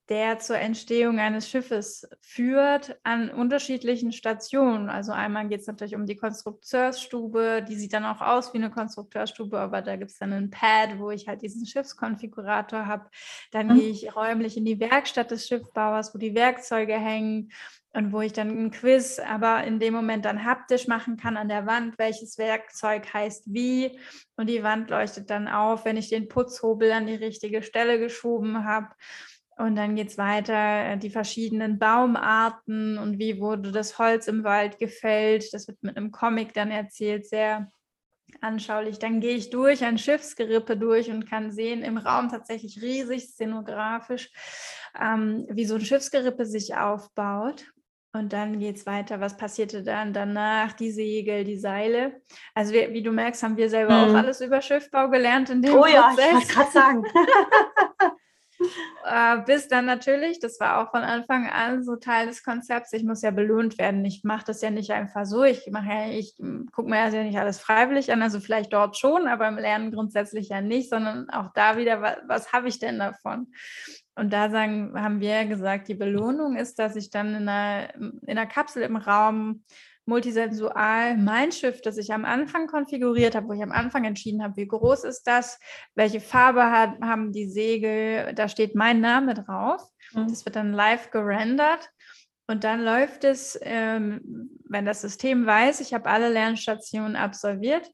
der 0.09 0.39
zur 0.39 0.57
Entstehung 0.57 1.19
eines 1.19 1.47
Schiffes 1.47 2.09
führt 2.21 2.99
an 3.03 3.29
unterschiedlichen 3.29 4.11
Stationen. 4.11 4.89
Also 4.89 5.11
einmal 5.11 5.47
geht 5.47 5.61
es 5.61 5.67
natürlich 5.67 5.95
um 5.95 6.07
die 6.07 6.15
Konstrukteursstube, 6.15 7.63
die 7.67 7.75
sieht 7.75 7.93
dann 7.93 8.05
auch 8.05 8.19
aus 8.19 8.53
wie 8.53 8.57
eine 8.57 8.71
Konstrukteursstube, 8.71 9.59
aber 9.59 9.83
da 9.83 9.95
gibt 9.97 10.09
es 10.09 10.17
dann 10.17 10.33
ein 10.33 10.49
Pad, 10.49 10.97
wo 10.97 11.11
ich 11.11 11.27
halt 11.27 11.43
diesen 11.43 11.67
Schiffskonfigurator 11.67 12.87
habe. 12.87 13.09
Dann 13.51 13.67
mhm. 13.67 13.75
gehe 13.75 13.89
ich 13.89 14.15
räumlich 14.15 14.57
in 14.57 14.65
die 14.65 14.79
Werkstatt 14.79 15.29
des 15.29 15.47
Schiffbauers, 15.47 16.13
wo 16.15 16.17
die 16.17 16.33
Werkzeuge 16.33 16.97
hängen 16.97 17.51
und 17.93 18.11
wo 18.11 18.21
ich 18.21 18.33
dann 18.33 18.49
ein 18.49 18.71
Quiz, 18.71 19.19
aber 19.19 19.63
in 19.63 19.79
dem 19.79 19.93
Moment 19.93 20.25
dann 20.25 20.43
haptisch 20.43 20.87
machen 20.87 21.17
kann 21.17 21.37
an 21.37 21.49
der 21.49 21.65
Wand, 21.65 21.97
welches 21.97 22.37
Werkzeug 22.37 23.13
heißt 23.13 23.45
wie. 23.47 23.99
Und 24.35 24.47
die 24.47 24.63
Wand 24.63 24.89
leuchtet 24.89 25.29
dann 25.29 25.47
auf, 25.47 25.85
wenn 25.85 25.97
ich 25.97 26.09
den 26.09 26.27
Putzhobel 26.27 26.91
an 26.91 27.07
die 27.07 27.15
richtige 27.15 27.63
Stelle 27.63 27.99
geschoben 27.99 28.63
habe. 28.63 28.89
Und 29.59 29.75
dann 29.75 29.95
geht 29.95 30.07
es 30.07 30.17
weiter, 30.17 30.85
äh, 30.85 30.97
die 30.97 31.09
verschiedenen 31.09 31.79
Baumarten 31.79 32.97
und 32.97 33.19
wie 33.19 33.41
wurde 33.41 33.73
das 33.73 33.99
Holz 33.99 34.29
im 34.29 34.45
Wald 34.45 34.79
gefällt. 34.79 35.53
Das 35.53 35.67
wird 35.67 35.83
mit 35.83 35.97
einem 35.97 36.11
Comic 36.11 36.53
dann 36.53 36.71
erzählt, 36.71 37.27
sehr 37.27 37.69
anschaulich. 38.39 38.99
Dann 38.99 39.19
gehe 39.19 39.35
ich 39.35 39.49
durch 39.49 39.83
ein 39.83 39.97
Schiffsgerippe 39.97 40.77
durch 40.77 41.11
und 41.11 41.29
kann 41.29 41.51
sehen, 41.51 41.83
im 41.83 41.97
Raum 41.97 42.29
tatsächlich 42.29 42.81
riesig 42.81 43.27
szenografisch, 43.27 44.31
ähm, 44.97 45.45
wie 45.49 45.65
so 45.65 45.75
ein 45.75 45.81
Schiffsgerippe 45.81 46.45
sich 46.45 46.77
aufbaut. 46.77 47.65
Und 48.13 48.31
dann 48.31 48.59
geht 48.59 48.77
es 48.77 48.85
weiter. 48.85 49.19
Was 49.19 49.35
passierte 49.35 49.83
dann 49.83 50.13
danach? 50.13 50.71
Die 50.71 50.91
Segel, 50.91 51.43
die 51.43 51.57
Seile. 51.57 52.21
Also 52.55 52.71
wir, 52.71 52.93
wie 52.93 53.03
du 53.03 53.11
merkst, 53.11 53.43
haben 53.43 53.57
wir 53.57 53.69
selber 53.69 54.07
mhm. 54.07 54.11
auch 54.11 54.17
alles 54.19 54.39
über 54.39 54.61
Schiffbau 54.61 55.09
gelernt 55.09 55.49
in 55.49 55.61
dem 55.61 55.75
Oh 55.75 55.85
ja, 55.85 56.07
Prozess. 56.07 56.27
ich 56.27 56.33
wollte 56.33 56.53
gerade 56.53 56.71
sagen. 56.71 57.03
äh, 59.05 59.37
bis 59.45 59.67
dann 59.67 59.85
natürlich, 59.85 60.39
das 60.39 60.59
war 60.59 60.81
auch 60.81 60.91
von 60.91 61.01
Anfang 61.01 61.47
an 61.49 61.83
so 61.83 61.95
Teil 61.95 62.27
des 62.27 62.43
Konzepts, 62.43 62.93
ich 62.93 63.03
muss 63.03 63.21
ja 63.21 63.31
belohnt 63.31 63.77
werden. 63.77 64.03
Ich 64.05 64.23
mache 64.23 64.45
das 64.47 64.61
ja 64.61 64.69
nicht 64.69 64.91
einfach 64.91 65.25
so. 65.25 65.43
Ich 65.43 65.67
mache 65.71 65.89
ja, 65.89 66.09
ich 66.09 66.35
gucke 66.71 66.89
mir 66.89 67.09
ja 67.09 67.23
nicht 67.23 67.39
alles 67.39 67.59
freiwillig 67.59 68.11
an, 68.11 68.21
also 68.21 68.39
vielleicht 68.39 68.73
dort 68.73 68.97
schon, 68.97 69.27
aber 69.27 69.47
im 69.47 69.57
Lernen 69.57 69.91
grundsätzlich 69.91 70.49
ja 70.49 70.61
nicht, 70.61 70.89
sondern 70.89 71.29
auch 71.29 71.51
da 71.53 71.77
wieder, 71.77 72.01
was, 72.01 72.17
was 72.27 72.53
habe 72.53 72.67
ich 72.67 72.79
denn 72.79 72.99
davon? 72.99 73.47
Und 74.15 74.33
da 74.33 74.49
sagen, 74.49 74.91
haben 74.95 75.21
wir 75.21 75.45
gesagt, 75.45 75.87
die 75.87 75.95
Belohnung 75.95 76.57
ist, 76.57 76.77
dass 76.77 76.97
ich 76.97 77.09
dann 77.09 77.35
in 77.35 77.47
einer, 77.47 77.95
in 77.95 78.21
einer 78.27 78.47
Kapsel 78.47 78.83
im 78.83 78.97
Raum 78.97 79.63
multisensual 80.09 81.15
mein 81.15 81.53
Schiff, 81.53 81.81
das 81.81 81.97
ich 81.97 82.11
am 82.11 82.25
Anfang 82.25 82.67
konfiguriert 82.67 83.35
habe, 83.35 83.47
wo 83.47 83.53
ich 83.53 83.63
am 83.63 83.71
Anfang 83.71 84.03
entschieden 84.03 84.43
habe, 84.43 84.57
wie 84.57 84.67
groß 84.67 85.05
ist 85.05 85.23
das, 85.23 85.59
welche 85.95 86.19
Farbe 86.19 86.69
hat, 86.71 86.99
haben 87.01 87.31
die 87.31 87.47
Segel, 87.47 88.33
da 88.33 88.49
steht 88.49 88.75
mein 88.75 88.99
Name 88.99 89.35
drauf. 89.35 89.81
Mhm. 90.13 90.27
Das 90.27 90.43
wird 90.43 90.57
dann 90.57 90.73
live 90.73 91.11
gerendert. 91.11 91.89
Und 92.47 92.63
dann 92.63 92.81
läuft 92.83 93.23
es, 93.23 93.59
ähm, 93.61 94.49
wenn 94.67 94.85
das 94.85 95.01
System 95.01 95.45
weiß, 95.45 95.81
ich 95.81 95.93
habe 95.93 96.09
alle 96.09 96.29
Lernstationen 96.29 97.15
absolviert, 97.15 97.87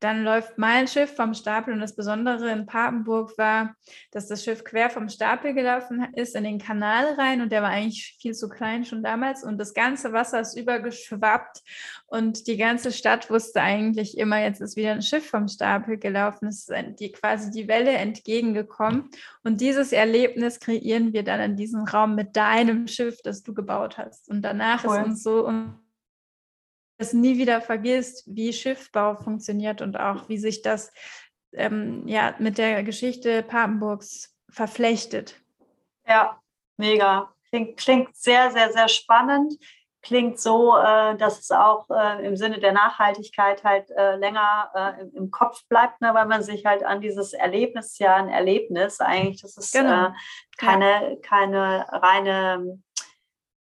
dann 0.00 0.24
läuft 0.24 0.58
mein 0.58 0.86
Schiff 0.86 1.14
vom 1.14 1.34
Stapel 1.34 1.72
und 1.72 1.80
das 1.80 1.96
Besondere 1.96 2.50
in 2.50 2.66
Papenburg 2.66 3.36
war, 3.38 3.74
dass 4.10 4.28
das 4.28 4.44
Schiff 4.44 4.64
quer 4.64 4.90
vom 4.90 5.08
Stapel 5.08 5.54
gelaufen 5.54 6.06
ist 6.14 6.36
in 6.36 6.44
den 6.44 6.58
Kanal 6.58 7.14
rein 7.14 7.40
und 7.40 7.50
der 7.50 7.62
war 7.62 7.70
eigentlich 7.70 8.16
viel 8.20 8.34
zu 8.34 8.48
klein 8.48 8.84
schon 8.84 9.02
damals 9.02 9.44
und 9.44 9.58
das 9.58 9.72
ganze 9.74 10.12
Wasser 10.12 10.40
ist 10.40 10.56
übergeschwappt 10.56 11.62
und 12.06 12.46
die 12.46 12.56
ganze 12.56 12.92
Stadt 12.92 13.30
wusste 13.30 13.62
eigentlich 13.62 14.18
immer, 14.18 14.42
jetzt 14.42 14.60
ist 14.60 14.76
wieder 14.76 14.92
ein 14.92 15.02
Schiff 15.02 15.28
vom 15.28 15.48
Stapel 15.48 15.96
gelaufen, 15.96 16.48
es 16.48 16.68
ist 16.68 17.00
die, 17.00 17.12
quasi 17.12 17.50
die 17.50 17.68
Welle 17.68 17.92
entgegengekommen 17.92 19.10
und 19.42 19.60
dieses 19.60 19.92
Erlebnis 19.92 20.60
kreieren 20.60 21.12
wir 21.12 21.22
dann 21.22 21.40
in 21.40 21.56
diesem 21.56 21.84
Raum 21.84 22.14
mit 22.14 22.36
deinem 22.36 22.88
Schiff, 22.88 23.22
das 23.22 23.42
du 23.42 23.54
gebaut 23.54 23.96
hast 23.96 24.28
und 24.28 24.42
danach 24.42 24.84
cool. 24.84 24.96
ist 24.96 25.04
uns 25.04 25.22
so 25.22 25.46
es 26.98 27.12
nie 27.12 27.38
wieder 27.38 27.60
vergisst, 27.60 28.24
wie 28.26 28.52
Schiffbau 28.52 29.16
funktioniert 29.16 29.82
und 29.82 29.98
auch 29.98 30.28
wie 30.28 30.38
sich 30.38 30.62
das 30.62 30.92
ähm, 31.52 32.06
ja, 32.06 32.34
mit 32.38 32.58
der 32.58 32.82
Geschichte 32.82 33.42
Papenburgs 33.42 34.34
verflechtet. 34.48 35.40
Ja, 36.06 36.40
mega. 36.76 37.32
Klingt, 37.50 37.76
klingt 37.76 38.16
sehr, 38.16 38.50
sehr, 38.50 38.72
sehr 38.72 38.88
spannend. 38.88 39.54
Klingt 40.02 40.38
so, 40.38 40.76
äh, 40.76 41.16
dass 41.16 41.40
es 41.40 41.50
auch 41.50 41.88
äh, 41.88 42.26
im 42.26 42.36
Sinne 42.36 42.58
der 42.58 42.72
Nachhaltigkeit 42.72 43.64
halt 43.64 43.90
äh, 43.90 44.16
länger 44.16 44.70
äh, 44.74 45.00
im, 45.00 45.14
im, 45.14 45.30
Kopf 45.30 45.66
bleibt, 45.68 46.02
ne, 46.02 46.12
weil 46.12 46.26
man 46.26 46.42
sich 46.42 46.66
halt 46.66 46.84
an 46.84 47.00
dieses 47.00 47.32
Erlebnis, 47.32 47.98
ja 47.98 48.16
ein 48.16 48.28
Erlebnis 48.28 49.00
eigentlich, 49.00 49.40
das 49.40 49.56
ist 49.56 49.72
genau. 49.72 50.08
Äh, 50.08 50.12
keine, 50.58 51.10
ja. 51.10 51.16
keine 51.22 51.86
reine 51.88 52.82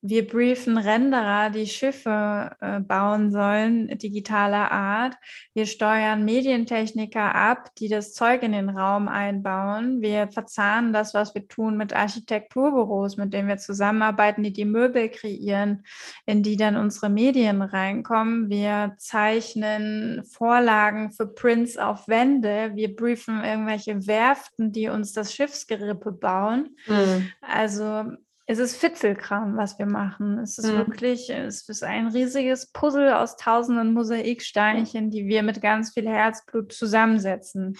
wir 0.04 0.26
briefen 0.26 0.78
Renderer, 0.78 1.50
die 1.50 1.68
Schiffe 1.68 2.50
äh, 2.60 2.80
bauen 2.80 3.30
sollen, 3.30 3.96
digitaler 3.98 4.72
Art. 4.72 5.14
Wir 5.54 5.64
steuern 5.64 6.24
Medientechniker 6.24 7.32
ab, 7.36 7.70
die 7.78 7.88
das 7.88 8.12
Zeug 8.12 8.42
in 8.42 8.50
den 8.50 8.68
Raum 8.68 9.06
einbauen. 9.06 10.00
Wir 10.00 10.26
verzahnen 10.26 10.92
das, 10.92 11.14
was 11.14 11.36
wir 11.36 11.46
tun, 11.46 11.76
mit 11.76 11.92
Architekturbüros, 11.92 13.16
mit 13.16 13.32
denen 13.32 13.46
wir 13.46 13.58
zusammenarbeiten, 13.58 14.42
die 14.42 14.52
die 14.52 14.64
Möbel 14.64 15.08
kreieren, 15.08 15.84
in 16.26 16.42
die 16.42 16.56
dann 16.56 16.76
unsere 16.76 17.08
Medien 17.08 17.62
reinkommen. 17.62 18.50
Wir 18.50 18.96
zeichnen 18.98 20.24
Vorlagen 20.24 21.12
für 21.12 21.28
Prints 21.28 21.78
auf 21.78 22.08
Wände. 22.08 22.72
Wir 22.74 22.96
briefen 22.96 23.44
irgendwelche 23.44 24.04
Werften, 24.08 24.72
die 24.72 24.88
uns 24.88 25.12
das 25.12 25.32
Schiffsgerippe 25.32 26.10
bauen. 26.10 26.76
Mhm. 26.88 27.30
Also 27.40 28.16
es 28.46 28.59
ist 28.59 28.76
Fitzelkram, 28.76 29.57
was 29.57 29.78
wir 29.78 29.87
machen. 29.87 30.38
Es 30.38 30.59
ist 30.59 30.72
mhm. 30.72 30.78
wirklich, 30.78 31.31
es 31.31 31.68
ist 31.68 31.85
ein 31.85 32.09
riesiges 32.09 32.70
Puzzle 32.72 33.14
aus 33.14 33.37
tausenden 33.37 33.92
Mosaiksteinchen, 33.92 35.11
die 35.11 35.26
wir 35.26 35.42
mit 35.42 35.61
ganz 35.61 35.94
viel 35.94 36.09
Herzblut 36.09 36.72
zusammensetzen. 36.72 37.78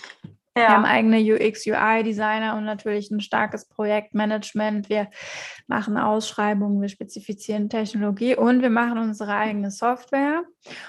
Ja. 0.55 0.63
Wir 0.65 0.69
haben 0.71 0.85
eigene 0.85 1.19
UX, 1.19 1.67
UI-Designer 1.67 2.57
und 2.57 2.67
natürlich 2.67 3.11
ein 3.11 3.21
starkes 3.21 3.67
Projektmanagement. 3.69 4.91
Wir 4.91 5.09
machen 5.67 5.97
Ausschreibungen, 5.97 6.83
wir 6.83 6.91
spezifizieren 6.91 7.71
Technologie 7.71 8.37
und 8.37 8.61
wir 8.61 8.69
machen 8.69 8.99
unsere 8.99 9.35
eigene 9.35 9.71
Software. 9.71 10.43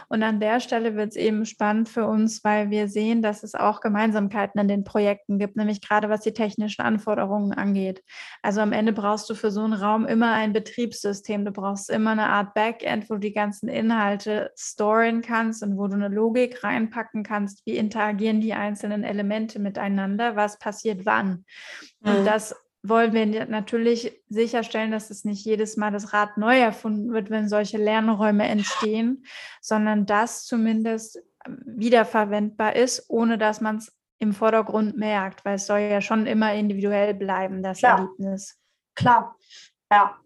Und 0.10 0.22
an 0.22 0.42
der 0.42 0.60
Stelle 0.60 0.96
wird 0.96 1.12
es 1.12 1.16
eben 1.16 1.46
spannend 1.46 1.88
für 1.88 2.06
uns, 2.06 2.44
weil 2.44 2.70
wir 2.70 2.90
sehen, 2.90 3.22
dass 3.22 3.42
es 3.44 3.56
auch 3.56 3.80
Gemeinsamkeiten 3.80 4.60
in 4.60 4.68
den 4.68 4.84
Projekten 4.84 5.40
gibt, 5.40 5.56
nämlich 5.56 5.82
gerade 5.82 6.10
was 6.10 6.22
die 6.22 6.34
technischen 6.34 6.82
Anforderungen 6.82 7.54
angeht. 7.54 8.04
Also 8.42 8.60
am 8.60 8.74
Ende 8.74 8.92
brauchst 8.92 9.30
du 9.30 9.36
für 9.36 9.50
so 9.50 9.64
einen 9.64 9.74
Raum 9.74 10.06
immer 10.06 10.34
ein 10.34 10.52
Betriebssystem. 10.52 11.46
Du 11.46 11.52
brauchst 11.52 11.90
immer 11.90 12.12
eine 12.12 12.28
Art 12.28 12.54
Backend, 12.54 13.10
wo 13.10 13.16
du 13.16 13.22
die 13.22 13.34
ganzen 13.34 13.70
Inhalte 13.70 14.52
storen 14.58 15.22
kannst 15.22 15.64
und 15.64 15.78
wo 15.78 15.88
du 15.88 15.96
eine 15.96 16.10
Logik 16.10 16.64
reinpacken 16.64 17.24
kannst. 17.24 17.66
Wie 17.66 17.78
interagieren 17.78 18.42
die 18.42 18.54
einzelnen 18.54 19.04
Elemente? 19.04 19.53
Elemente 19.54 19.60
miteinander, 19.60 20.36
was 20.36 20.60
passiert 20.60 21.06
wann. 21.06 21.46
Mhm. 22.02 22.12
Und 22.12 22.26
das 22.26 22.56
wollen 22.84 23.14
wir 23.14 23.46
natürlich 23.46 24.22
sicherstellen, 24.28 24.92
dass 24.92 25.10
es 25.10 25.24
nicht 25.24 25.46
jedes 25.46 25.78
Mal 25.78 25.92
das 25.92 26.12
Rad 26.12 26.38
neu 26.38 26.60
erfunden 26.60 27.14
wird, 27.14 27.30
wenn 27.30 27.48
solche 27.48 27.78
Lernräume 27.78 28.46
entstehen, 28.48 29.26
sondern 29.62 30.06
dass 30.06 30.46
zumindest 30.46 31.20
wiederverwendbar 31.46 32.76
ist, 32.76 33.06
ohne 33.10 33.38
dass 33.38 33.62
man 33.62 33.78
es 33.78 33.94
im 34.20 34.34
Vordergrund 34.34 34.98
merkt, 34.98 35.44
weil 35.46 35.56
es 35.56 35.66
soll 35.66 35.80
ja 35.80 36.02
schon 36.02 36.26
immer 36.26 36.54
individuell 36.54 37.14
bleiben, 37.14 37.64
das 37.64 37.80
Klar. 37.80 38.00
Erlebnis. 38.00 38.58
Klar, 38.96 39.36
ja. 39.92 40.18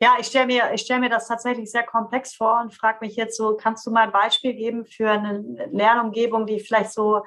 Ja, 0.00 0.16
ich 0.18 0.26
stelle 0.26 0.46
mir, 0.46 0.76
stell 0.76 0.98
mir 0.98 1.08
das 1.08 1.28
tatsächlich 1.28 1.70
sehr 1.70 1.84
komplex 1.84 2.34
vor 2.34 2.60
und 2.60 2.74
frage 2.74 2.98
mich 3.00 3.14
jetzt 3.14 3.36
so, 3.36 3.56
kannst 3.56 3.86
du 3.86 3.92
mal 3.92 4.02
ein 4.02 4.12
Beispiel 4.12 4.52
geben 4.52 4.84
für 4.84 5.08
eine 5.08 5.38
Lernumgebung, 5.70 6.46
die 6.46 6.58
vielleicht 6.58 6.92
so 6.92 7.22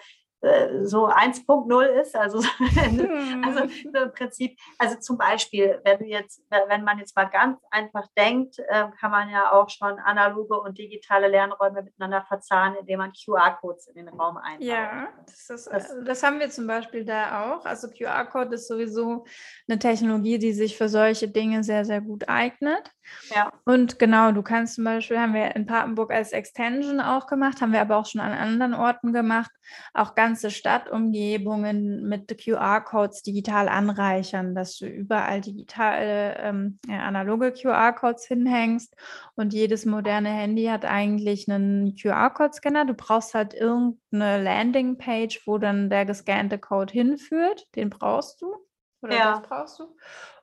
so 0.84 1.08
1.0 1.08 1.86
ist. 2.02 2.16
Also, 2.16 2.42
hm. 2.58 3.44
also 3.46 3.60
im 3.62 4.12
Prinzip, 4.14 4.58
also 4.78 4.96
zum 5.00 5.18
Beispiel, 5.18 5.82
wenn 5.84 6.00
du 6.00 6.06
jetzt, 6.06 6.44
wenn 6.50 6.84
man 6.84 7.00
jetzt 7.00 7.16
mal 7.16 7.26
ganz 7.26 7.60
einfach 7.72 8.08
denkt, 8.18 8.58
ähm, 8.70 8.94
kann 9.00 9.12
man 9.12 9.30
ja 9.30 9.52
auch 9.52 9.70
schon 9.70 9.98
analoge 10.00 10.60
und 10.60 10.78
digitale 10.78 11.28
Lernräume 11.28 11.82
miteinander 11.84 12.24
verzahnen, 12.28 12.78
indem 12.80 13.00
man 13.00 13.12
QR-Codes 13.14 13.88
in 13.88 14.06
den 14.06 14.10
Raum 14.10 14.38
einbaut. 14.38 14.68
Ja, 14.68 15.08
das, 15.26 15.50
ist, 15.50 15.68
das, 15.68 15.92
äh, 15.92 16.04
das, 16.04 16.24
haben 16.24 16.40
wir 16.40 16.50
zum 16.50 16.68
Beispiel 16.68 17.04
da 17.04 17.54
auch. 17.54 17.66
Also 17.66 17.90
QR-Code 17.90 18.56
ist 18.56 18.68
sowieso 18.68 19.26
eine 19.68 19.80
Technologie, 19.80 20.38
die 20.38 20.54
sich 20.54 20.78
für 20.78 20.90
solche 20.90 21.28
Dinge 21.28 21.64
sehr, 21.64 21.84
sehr 21.84 22.02
gut 22.02 22.30
eignet. 22.30 22.92
Ja. 23.34 23.52
Und 23.66 24.00
genau, 24.00 24.32
du 24.32 24.44
kannst 24.44 24.76
zum 24.76 24.84
Beispiel, 24.84 25.20
haben 25.20 25.34
wir 25.34 25.56
in 25.56 25.66
Papenburg 25.66 26.12
als 26.12 26.32
Extension 26.32 27.00
auch 27.00 27.28
gemacht, 27.28 27.62
haben 27.62 27.72
wir 27.72 27.82
aber 27.82 27.98
auch 27.98 28.06
schon 28.06 28.22
an 28.22 28.34
anderen 28.34 28.74
Orten 28.74 29.14
gemacht, 29.14 29.52
auch 29.94 30.16
ganz 30.16 30.27
ganze 30.28 30.52
Stadtumgebungen 30.52 32.04
mit 32.04 32.38
QR-Codes 32.38 33.24
digital 33.24 33.70
anreichern, 33.70 34.56
dass 34.56 34.78
du 34.78 34.86
überall 34.86 35.40
digitale, 35.40 36.38
ähm, 36.40 36.80
ja, 36.86 37.00
analoge 37.00 37.54
QR-Codes 37.54 38.26
hinhängst 38.26 38.94
und 39.36 39.54
jedes 39.54 39.86
moderne 39.86 40.30
Handy 40.30 40.66
hat 40.66 40.84
eigentlich 40.84 41.50
einen 41.50 41.96
QR-Code-Scanner. 41.96 42.86
Du 42.86 42.94
brauchst 42.94 43.34
halt 43.34 43.54
irgendeine 43.54 44.44
Landingpage, 44.44 45.48
wo 45.48 45.58
dann 45.58 45.90
der 45.90 46.06
gescannte 46.06 46.60
Code 46.60 46.92
hinführt. 46.92 47.66
Den 47.76 47.90
brauchst 47.90 48.42
du. 48.42 48.54
Oder 49.02 49.16
ja. 49.16 49.32
das 49.40 49.48
brauchst 49.48 49.80
du. 49.80 49.96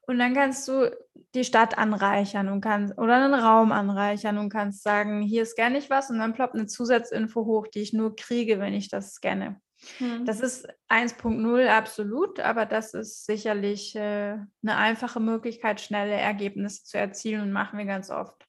Und 0.06 0.18
dann 0.18 0.34
kannst 0.34 0.66
du 0.68 0.90
die 1.34 1.44
Stadt 1.44 1.78
anreichern 1.78 2.48
und 2.48 2.60
kannst 2.60 2.96
oder 2.98 3.16
einen 3.16 3.34
Raum 3.34 3.72
anreichern 3.72 4.38
und 4.38 4.50
kannst 4.50 4.82
sagen, 4.82 5.22
hier 5.22 5.46
scanne 5.46 5.78
ich 5.78 5.90
was 5.90 6.10
und 6.10 6.18
dann 6.18 6.34
ploppt 6.34 6.54
eine 6.54 6.66
Zusatzinfo 6.66 7.44
hoch, 7.44 7.66
die 7.66 7.80
ich 7.80 7.92
nur 7.92 8.14
kriege, 8.14 8.60
wenn 8.60 8.74
ich 8.74 8.88
das 8.88 9.14
scanne. 9.14 9.60
Hm. 9.98 10.24
Das 10.24 10.40
ist 10.40 10.68
1.0 10.88 11.68
absolut, 11.68 12.40
aber 12.40 12.66
das 12.66 12.94
ist 12.94 13.26
sicherlich 13.26 13.94
äh, 13.96 14.38
eine 14.62 14.76
einfache 14.76 15.20
Möglichkeit, 15.20 15.80
schnelle 15.80 16.14
Ergebnisse 16.14 16.84
zu 16.84 16.98
erzielen 16.98 17.42
und 17.42 17.52
machen 17.52 17.78
wir 17.78 17.86
ganz 17.86 18.10
oft. 18.10 18.46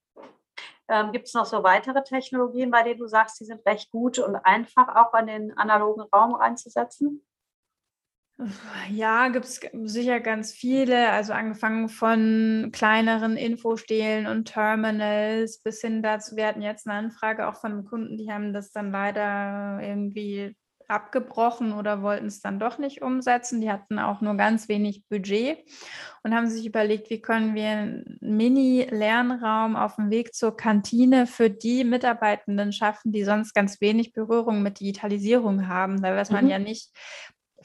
Ähm, 0.88 1.12
Gibt 1.12 1.26
es 1.26 1.34
noch 1.34 1.46
so 1.46 1.62
weitere 1.64 2.02
Technologien, 2.04 2.70
bei 2.70 2.82
denen 2.82 3.00
du 3.00 3.06
sagst, 3.06 3.40
die 3.40 3.44
sind 3.44 3.66
recht 3.66 3.90
gut 3.90 4.18
und 4.18 4.36
einfach 4.36 4.94
auch 4.94 5.12
an 5.14 5.26
den 5.26 5.56
analogen 5.58 6.02
Raum 6.12 6.34
reinzusetzen? 6.34 7.26
Ja, 8.90 9.28
gibt 9.28 9.46
es 9.46 9.60
sicher 9.84 10.20
ganz 10.20 10.52
viele, 10.52 11.08
also 11.08 11.32
angefangen 11.32 11.88
von 11.88 12.70
kleineren 12.70 13.34
Infostelen 13.38 14.26
und 14.26 14.44
Terminals 14.44 15.62
bis 15.62 15.80
hin 15.80 16.02
dazu, 16.02 16.36
wir 16.36 16.46
hatten 16.46 16.60
jetzt 16.60 16.86
eine 16.86 16.98
Anfrage 16.98 17.48
auch 17.48 17.56
von 17.56 17.72
einem 17.72 17.86
Kunden, 17.86 18.18
die 18.18 18.30
haben 18.30 18.52
das 18.52 18.72
dann 18.72 18.92
leider 18.92 19.80
irgendwie 19.80 20.54
abgebrochen 20.88 21.72
oder 21.72 22.02
wollten 22.02 22.26
es 22.26 22.40
dann 22.40 22.58
doch 22.58 22.78
nicht 22.78 23.02
umsetzen. 23.02 23.60
Die 23.60 23.70
hatten 23.70 23.98
auch 23.98 24.20
nur 24.20 24.34
ganz 24.34 24.68
wenig 24.68 25.04
Budget 25.08 25.58
und 26.22 26.34
haben 26.34 26.48
sich 26.48 26.66
überlegt, 26.66 27.10
wie 27.10 27.20
können 27.20 27.54
wir 27.54 27.68
einen 27.68 28.18
Mini-Lernraum 28.20 29.76
auf 29.76 29.96
dem 29.96 30.10
Weg 30.10 30.34
zur 30.34 30.56
Kantine 30.56 31.26
für 31.26 31.50
die 31.50 31.84
Mitarbeitenden 31.84 32.72
schaffen, 32.72 33.12
die 33.12 33.24
sonst 33.24 33.54
ganz 33.54 33.80
wenig 33.80 34.12
Berührung 34.12 34.62
mit 34.62 34.80
Digitalisierung 34.80 35.68
haben. 35.68 36.02
Weiß 36.02 36.30
man 36.30 36.44
mhm. 36.44 36.50
ja 36.50 36.58
nicht, 36.58 36.90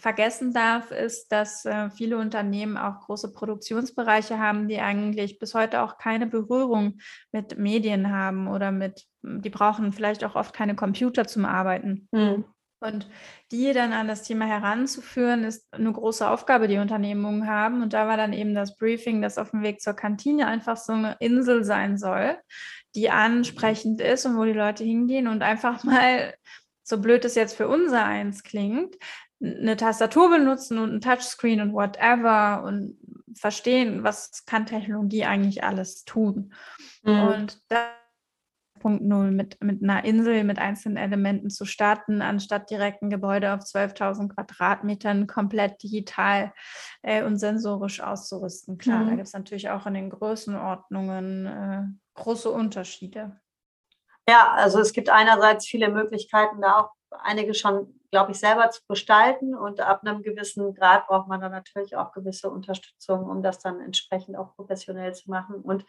vergessen 0.02 0.52
darf, 0.52 0.92
ist, 0.92 1.32
dass 1.32 1.64
äh, 1.66 1.92
viele 1.92 2.18
Unternehmen 2.18 2.76
auch 2.76 3.02
große 3.02 3.32
Produktionsbereiche 3.34 4.40
haben, 4.40 4.68
die 4.68 4.80
eigentlich 4.80 5.38
bis 5.38 5.54
heute 5.54 5.82
auch 5.82 6.00
keine 6.00 6.26
Berührung 6.26 7.00
mit 7.32 7.60
Medien 7.60 8.12
haben 8.12 8.48
oder 8.48 8.72
mit, 8.72 9.06
die 9.22 9.52
brauchen 9.52 9.94
vielleicht 9.94 10.24
auch 10.24 10.36
oft 10.36 10.54
keine 10.54 10.76
Computer 10.76 11.28
zum 11.28 11.46
Arbeiten. 11.46 12.08
Mhm. 12.12 12.46
Und 12.82 13.08
die 13.52 13.74
dann 13.74 13.94
an 13.94 14.08
das 14.08 14.24
Thema 14.24 14.46
heranzuführen, 14.46 15.44
ist 15.44 15.72
eine 15.72 15.94
große 15.94 16.28
Aufgabe, 16.28 16.68
die 16.68 16.80
Unternehmungen 16.80 17.48
haben. 17.48 17.84
Und 17.84 17.94
da 17.94 18.08
war 18.08 18.18
dann 18.18 18.34
eben 18.34 18.56
das 18.56 18.76
Briefing, 18.76 19.22
dass 19.22 19.38
auf 19.38 19.52
dem 19.52 19.62
Weg 19.62 19.82
zur 19.82 19.94
Kantine 19.94 20.48
einfach 20.48 20.78
so 20.78 20.94
eine 20.94 21.16
Insel 21.20 21.64
sein 21.64 22.00
soll, 22.00 22.38
die 22.96 23.12
ansprechend 23.12 24.02
ist 24.02 24.26
und 24.26 24.36
wo 24.36 24.46
die 24.46 24.54
Leute 24.54 24.84
hingehen 24.84 25.28
und 25.28 25.44
einfach 25.44 25.84
mal, 25.86 26.34
so 26.84 27.00
blöd 27.00 27.24
es 27.24 27.36
jetzt 27.36 27.56
für 27.56 27.68
unser 27.68 28.04
eins 28.04 28.42
klingt, 28.42 28.96
eine 29.40 29.78
Tastatur 29.78 30.32
benutzen 30.32 30.80
und 30.80 30.94
ein 30.94 31.02
Touchscreen 31.02 31.62
und 31.62 31.74
whatever 31.74 32.64
und 32.64 32.98
verstehen, 33.36 34.04
was 34.04 34.44
kann 34.46 34.66
Technologie 34.66 35.26
eigentlich 35.26 35.64
alles 35.64 36.04
tun. 36.04 36.54
Mhm. 37.04 37.20
Und 37.20 37.62
da 37.70 37.92
1.0 38.84 39.32
mit, 39.32 39.62
mit 39.64 39.84
einer 39.84 40.04
Insel 40.04 40.44
mit 40.44 40.60
einzelnen 40.60 40.98
Elementen 40.98 41.50
zu 41.50 41.66
starten, 41.66 42.22
anstatt 42.22 42.70
direkt 42.70 43.02
ein 43.02 43.10
Gebäude 43.10 43.54
auf 43.54 43.62
12.000 43.62 44.34
Quadratmetern 44.34 45.28
komplett 45.28 45.82
digital 45.84 46.54
äh, 47.02 47.24
und 47.24 47.38
sensorisch 47.38 48.02
auszurüsten. 48.02 48.78
Klar, 48.78 49.00
mhm. 49.00 49.10
da 49.10 49.16
gibt 49.16 49.28
es 49.28 49.34
natürlich 49.34 49.70
auch 49.70 49.86
in 49.86 49.94
den 49.94 50.10
Größenordnungen 50.10 51.46
äh, 51.46 51.84
große 52.16 52.50
Unterschiede. 52.50 53.40
Ja, 54.30 54.52
also 54.52 54.80
es 54.80 54.94
gibt 54.94 55.10
einerseits 55.10 55.66
viele 55.66 55.90
Möglichkeiten, 55.90 56.62
da 56.62 56.80
auch 56.80 56.92
einige 57.24 57.54
schon, 57.54 58.00
glaube 58.12 58.32
ich, 58.32 58.40
selber 58.40 58.70
zu 58.70 58.82
gestalten. 58.88 59.56
Und 59.56 59.82
ab 59.82 60.02
einem 60.04 60.22
gewissen 60.22 60.74
Grad 60.74 61.08
braucht 61.08 61.28
man 61.28 61.42
dann 61.42 61.52
natürlich 61.52 61.96
auch 61.96 62.12
gewisse 62.12 62.50
Unterstützung, 62.50 63.30
um 63.30 63.42
das 63.42 63.60
dann 63.60 63.82
entsprechend 63.82 64.38
auch 64.38 64.56
professionell 64.56 65.14
zu 65.14 65.30
machen. 65.30 65.56
Und 65.56 65.86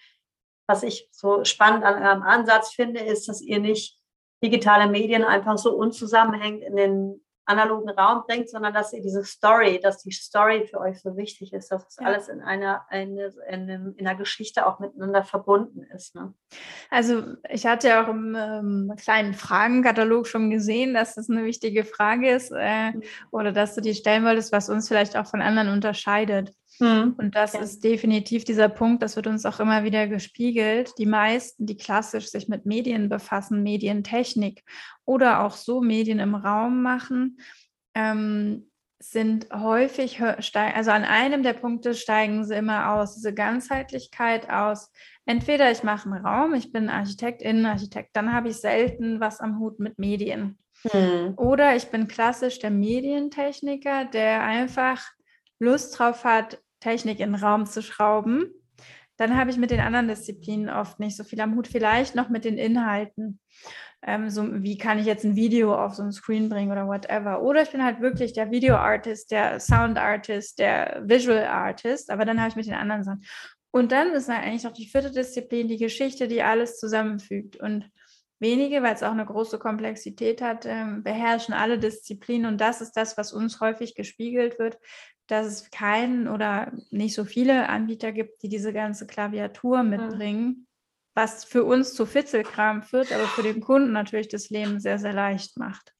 was 0.66 0.82
ich 0.82 1.08
so 1.10 1.44
spannend 1.44 1.84
an 1.84 2.02
eurem 2.02 2.22
Ansatz 2.22 2.72
finde, 2.72 3.00
ist, 3.00 3.28
dass 3.28 3.40
ihr 3.40 3.60
nicht 3.60 3.98
digitale 4.42 4.90
Medien 4.90 5.24
einfach 5.24 5.58
so 5.58 5.74
unzusammenhängend 5.74 6.62
in 6.62 6.76
den 6.76 7.22
analogen 7.44 7.90
Raum 7.90 8.22
bringt, 8.26 8.48
sondern 8.48 8.72
dass 8.72 8.92
ihr 8.92 9.02
diese 9.02 9.24
Story, 9.24 9.80
dass 9.82 10.02
die 10.02 10.12
Story 10.12 10.66
für 10.68 10.80
euch 10.80 11.00
so 11.00 11.16
wichtig 11.16 11.52
ist, 11.52 11.72
dass 11.72 11.86
es 11.86 11.96
ja. 12.00 12.06
alles 12.06 12.28
in 12.28 12.40
einer, 12.40 12.86
eine, 12.88 13.32
in, 13.48 13.68
in, 13.68 14.06
einer 14.06 14.14
Geschichte 14.16 14.66
auch 14.66 14.78
miteinander 14.78 15.24
verbunden 15.24 15.82
ist. 15.94 16.14
Ne? 16.14 16.32
Also 16.90 17.22
ich 17.48 17.66
hatte 17.66 17.88
ja 17.88 18.04
auch 18.04 18.08
im 18.08 18.36
ähm, 18.38 18.92
kleinen 18.96 19.34
Fragenkatalog 19.34 20.26
schon 20.26 20.50
gesehen, 20.50 20.94
dass 20.94 21.16
das 21.16 21.28
eine 21.28 21.44
wichtige 21.44 21.84
Frage 21.84 22.30
ist 22.30 22.52
äh, 22.56 22.92
mhm. 22.92 23.02
oder 23.32 23.52
dass 23.52 23.74
du 23.74 23.80
die 23.80 23.94
stellen 23.94 24.24
wolltest, 24.24 24.52
was 24.52 24.68
uns 24.68 24.86
vielleicht 24.86 25.16
auch 25.16 25.26
von 25.26 25.42
anderen 25.42 25.68
unterscheidet. 25.68 26.52
Mhm. 26.82 27.14
Und 27.16 27.36
das 27.36 27.52
ja. 27.52 27.60
ist 27.60 27.84
definitiv 27.84 28.44
dieser 28.44 28.68
Punkt, 28.68 29.02
das 29.02 29.14
wird 29.14 29.28
uns 29.28 29.46
auch 29.46 29.60
immer 29.60 29.84
wieder 29.84 30.08
gespiegelt. 30.08 30.92
Die 30.98 31.06
meisten, 31.06 31.64
die 31.64 31.76
klassisch 31.76 32.26
sich 32.26 32.48
mit 32.48 32.66
Medien 32.66 33.08
befassen, 33.08 33.62
Medientechnik 33.62 34.64
oder 35.04 35.44
auch 35.44 35.52
so 35.52 35.80
Medien 35.80 36.18
im 36.18 36.34
Raum 36.34 36.82
machen, 36.82 37.38
ähm, 37.94 38.68
sind 38.98 39.48
häufig, 39.52 40.20
also 40.22 40.90
an 40.90 41.04
einem 41.04 41.42
der 41.42 41.54
Punkte 41.54 41.94
steigen 41.94 42.44
sie 42.44 42.54
immer 42.54 42.92
aus, 42.92 43.14
diese 43.14 43.34
Ganzheitlichkeit 43.34 44.48
aus. 44.48 44.92
Entweder 45.24 45.70
ich 45.70 45.82
mache 45.82 46.10
einen 46.10 46.24
Raum, 46.24 46.54
ich 46.54 46.72
bin 46.72 46.88
Architekt, 46.88 47.42
Innenarchitekt, 47.42 48.10
dann 48.14 48.32
habe 48.32 48.48
ich 48.48 48.56
selten 48.56 49.20
was 49.20 49.40
am 49.40 49.58
Hut 49.58 49.80
mit 49.80 49.98
Medien. 49.98 50.58
Hm. 50.90 51.34
Oder 51.36 51.74
ich 51.76 51.86
bin 51.86 52.06
klassisch 52.06 52.60
der 52.60 52.70
Medientechniker, 52.70 54.04
der 54.04 54.42
einfach 54.42 55.02
Lust 55.58 55.98
drauf 55.98 56.24
hat, 56.24 56.61
Technik 56.82 57.20
in 57.20 57.32
den 57.32 57.42
Raum 57.42 57.66
zu 57.66 57.82
schrauben, 57.82 58.50
dann 59.16 59.36
habe 59.36 59.50
ich 59.50 59.56
mit 59.56 59.70
den 59.70 59.80
anderen 59.80 60.08
Disziplinen 60.08 60.68
oft 60.68 60.98
nicht 60.98 61.16
so 61.16 61.24
viel 61.24 61.40
am 61.40 61.54
Hut, 61.54 61.68
vielleicht 61.68 62.14
noch 62.14 62.28
mit 62.28 62.44
den 62.44 62.58
Inhalten. 62.58 63.38
Ähm, 64.04 64.30
so, 64.30 64.62
wie 64.62 64.76
kann 64.78 64.98
ich 64.98 65.06
jetzt 65.06 65.24
ein 65.24 65.36
Video 65.36 65.76
auf 65.76 65.94
so 65.94 66.02
ein 66.02 66.12
Screen 66.12 66.48
bringen 66.48 66.72
oder 66.72 66.88
whatever. 66.88 67.42
Oder 67.42 67.62
ich 67.62 67.70
bin 67.70 67.84
halt 67.84 68.00
wirklich 68.00 68.32
der 68.32 68.50
Video-Artist, 68.50 69.30
der 69.30 69.60
Sound-Artist, 69.60 70.58
der 70.58 71.02
Visual-Artist, 71.06 72.10
aber 72.10 72.24
dann 72.24 72.40
habe 72.40 72.48
ich 72.48 72.56
mit 72.56 72.66
den 72.66 72.74
anderen 72.74 73.04
Sachen. 73.04 73.24
Und 73.70 73.92
dann 73.92 74.12
ist 74.12 74.28
eigentlich 74.28 74.64
noch 74.64 74.72
die 74.72 74.88
vierte 74.88 75.12
Disziplin, 75.12 75.68
die 75.68 75.78
Geschichte, 75.78 76.26
die 76.26 76.42
alles 76.42 76.78
zusammenfügt. 76.78 77.56
Und 77.56 77.88
wenige, 78.40 78.82
weil 78.82 78.94
es 78.94 79.04
auch 79.04 79.12
eine 79.12 79.24
große 79.24 79.58
Komplexität 79.58 80.42
hat, 80.42 80.66
ähm, 80.66 81.04
beherrschen 81.04 81.54
alle 81.54 81.78
Disziplinen. 81.78 82.46
Und 82.46 82.60
das 82.60 82.80
ist 82.80 82.92
das, 82.92 83.16
was 83.16 83.32
uns 83.32 83.60
häufig 83.60 83.94
gespiegelt 83.94 84.58
wird, 84.58 84.78
dass 85.32 85.46
es 85.46 85.70
keinen 85.70 86.28
oder 86.28 86.72
nicht 86.90 87.14
so 87.14 87.24
viele 87.24 87.70
Anbieter 87.70 88.12
gibt, 88.12 88.42
die 88.42 88.50
diese 88.50 88.72
ganze 88.74 89.06
Klaviatur 89.06 89.82
mitbringen, 89.82 90.44
mhm. 90.44 90.66
was 91.14 91.44
für 91.44 91.64
uns 91.64 91.94
zu 91.94 92.04
Fitzelkram 92.04 92.82
führt, 92.82 93.12
aber 93.12 93.24
für 93.24 93.42
den 93.42 93.62
Kunden 93.62 93.92
natürlich 93.92 94.28
das 94.28 94.50
Leben 94.50 94.78
sehr, 94.78 94.98
sehr 94.98 95.14
leicht 95.14 95.56
macht. 95.56 95.91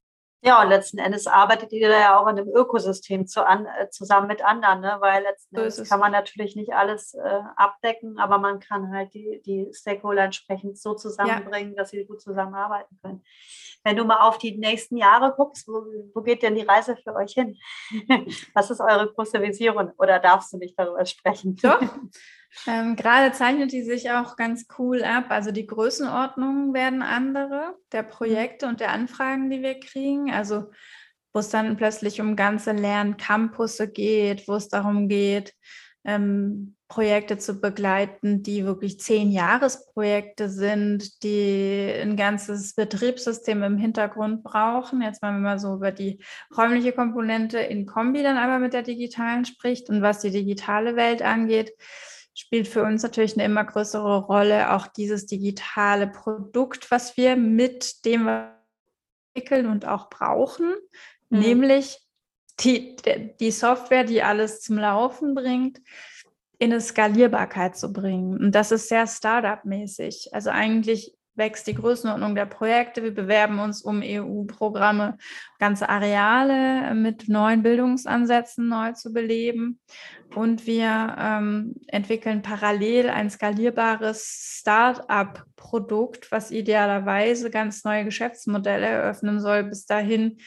Ja, 0.45 0.61
und 0.61 0.71
letzten 0.71 0.99
Endes 0.99 1.29
arbeitet 1.29 1.73
ihr 1.73 1.89
da 1.89 2.01
ja 2.01 2.19
auch 2.19 2.27
in 2.27 2.37
einem 2.37 2.49
Ökosystem 2.53 3.29
zu 3.29 3.47
an, 3.47 3.67
äh, 3.67 3.91
zusammen 3.91 4.27
mit 4.27 4.45
anderen, 4.45 4.81
ne? 4.81 4.97
weil 4.99 5.23
letzten 5.23 5.55
so 5.55 5.63
Endes 5.63 5.89
kann 5.89 6.01
man 6.01 6.11
natürlich 6.11 6.57
nicht 6.57 6.73
alles 6.73 7.15
äh, 7.15 7.41
abdecken, 7.55 8.19
aber 8.19 8.39
man 8.39 8.59
kann 8.59 8.93
halt 8.93 9.15
die, 9.15 9.41
die 9.47 9.71
Stakeholder 9.73 10.25
entsprechend 10.25 10.79
so 10.79 10.95
zusammenbringen, 10.95 11.75
ja. 11.75 11.77
dass 11.77 11.91
sie 11.91 12.05
gut 12.05 12.21
zusammenarbeiten 12.21 12.99
können. 13.01 13.23
Wenn 13.85 13.97
du 13.97 14.05
mal 14.05 14.27
auf 14.27 14.39
die 14.39 14.59
nächsten 14.59 14.97
Jahre 14.97 15.33
guckst, 15.37 15.69
wo, 15.69 15.85
wo 16.13 16.23
geht 16.23 16.43
denn 16.43 16.57
die 16.57 16.63
Reise 16.63 16.97
für 16.97 17.15
euch 17.15 17.35
hin? 17.35 17.57
Was 18.55 18.71
ist 18.71 18.81
eure 18.81 19.13
große 19.13 19.41
Vision 19.41 19.93
oder 19.97 20.19
darfst 20.19 20.53
du 20.53 20.59
nicht 20.59 20.77
darüber 20.77 21.07
sprechen? 21.07 21.55
Doch. 21.63 21.81
Ähm, 22.67 22.97
gerade 22.97 23.33
zeichnet 23.33 23.73
die 23.73 23.83
sich 23.83 24.11
auch 24.11 24.37
ganz 24.37 24.67
cool 24.79 25.03
ab. 25.03 25.27
Also 25.29 25.53
die 25.53 25.67
Größenordnungen 25.67 26.75
werden 26.75 27.03
andere 27.03 27.75
der 27.93 28.03
Projekte 28.03 28.67
und 28.67 28.81
der 28.81 28.93
Anfragen, 28.93 29.51
die 29.51 29.63
wir 29.63 29.81
kriegen. 29.81 30.31
Also 30.31 30.71
wo 31.33 31.41
es 31.41 31.49
dann 31.49 31.77
plötzlich 31.77 32.21
um 32.21 32.37
ganze 32.37 32.73
Lerncampusse 32.73 33.91
geht, 33.91 34.47
wo 34.49 34.55
es 34.55 34.69
darum 34.69 35.09
geht, 35.09 35.55
ähm, 36.05 36.77
Projekte 36.89 37.39
zu 37.39 37.59
begleiten, 37.59 38.43
die 38.43 38.67
wirklich 38.67 39.01
zehn 39.01 39.31
Jahresprojekte 39.31 40.51
sind, 40.51 41.23
die 41.23 41.91
ein 42.03 42.17
ganzes 42.17 42.75
Betriebssystem 42.75 43.63
im 43.63 43.79
Hintergrund 43.79 44.43
brauchen. 44.43 45.01
Jetzt 45.01 45.23
mal, 45.23 45.35
wenn 45.35 45.43
man 45.43 45.59
so 45.59 45.77
über 45.77 45.91
die 45.91 46.23
räumliche 46.55 46.93
Komponente 46.93 47.59
in 47.61 47.87
Kombi 47.87 48.23
dann 48.23 48.37
aber 48.37 48.59
mit 48.59 48.75
der 48.75 48.83
digitalen 48.83 49.47
spricht 49.47 49.89
und 49.89 50.03
was 50.03 50.21
die 50.21 50.31
digitale 50.31 50.95
Welt 50.97 51.23
angeht, 51.23 51.73
spielt 52.35 52.69
für 52.69 52.83
uns 52.83 53.03
natürlich 53.03 53.35
eine 53.35 53.45
immer 53.45 53.65
größere 53.65 54.25
Rolle 54.25 54.73
auch 54.73 54.87
dieses 54.87 55.27
digitale 55.27 56.07
Produkt, 56.07 56.91
was 56.91 57.17
wir 57.17 57.37
mit 57.37 58.05
dem 58.05 58.29
entwickeln 59.35 59.67
und 59.67 59.87
auch 59.87 60.09
brauchen, 60.09 60.75
mhm. 61.29 61.39
nämlich 61.39 61.99
die, 62.61 62.97
die 63.41 63.51
Software, 63.51 64.05
die 64.05 64.23
alles 64.23 64.61
zum 64.61 64.79
Laufen 64.79 65.35
bringt, 65.35 65.81
in 66.59 66.73
eine 66.73 66.81
Skalierbarkeit 66.81 67.77
zu 67.77 67.93
bringen. 67.93 68.39
Und 68.39 68.55
das 68.55 68.71
ist 68.71 68.89
sehr 68.89 69.07
Startup-mäßig. 69.07 70.33
Also 70.33 70.51
eigentlich 70.51 71.15
wächst 71.35 71.67
die 71.67 71.75
Größenordnung 71.75 72.35
der 72.35 72.47
Projekte. 72.47 73.03
Wir 73.03 73.15
bewerben 73.15 73.59
uns 73.59 73.83
um 73.83 74.03
EU-Programme, 74.03 75.17
ganze 75.59 75.89
Areale 75.89 76.95
mit 76.95 77.29
neuen 77.29 77.63
Bildungsansätzen 77.63 78.69
neu 78.69 78.93
zu 78.93 79.13
beleben. 79.13 79.81
Und 80.35 80.67
wir 80.67 81.17
ähm, 81.19 81.75
entwickeln 81.87 82.43
parallel 82.43 83.11
ein 83.11 83.31
skalierbares 83.31 84.59
Start-up-Produkt, 84.61 86.31
was 86.33 86.51
idealerweise 86.51 87.51
ganz 87.51 87.85
neue 87.85 88.05
Geschäftsmodelle 88.05 88.87
eröffnen 88.87 89.41
soll. 89.41 89.65
Bis 89.65 89.87
dahin 89.87 90.39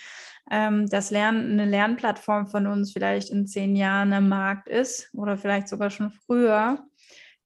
ähm, 0.49 0.87
das 0.87 1.11
Lernen, 1.11 1.51
eine 1.51 1.69
Lernplattform 1.69 2.47
von 2.47 2.67
uns 2.67 2.93
vielleicht 2.93 3.29
in 3.29 3.47
zehn 3.47 3.75
Jahren 3.75 4.13
am 4.13 4.29
Markt 4.29 4.67
ist 4.67 5.09
oder 5.13 5.37
vielleicht 5.37 5.67
sogar 5.67 5.89
schon 5.89 6.11
früher 6.11 6.85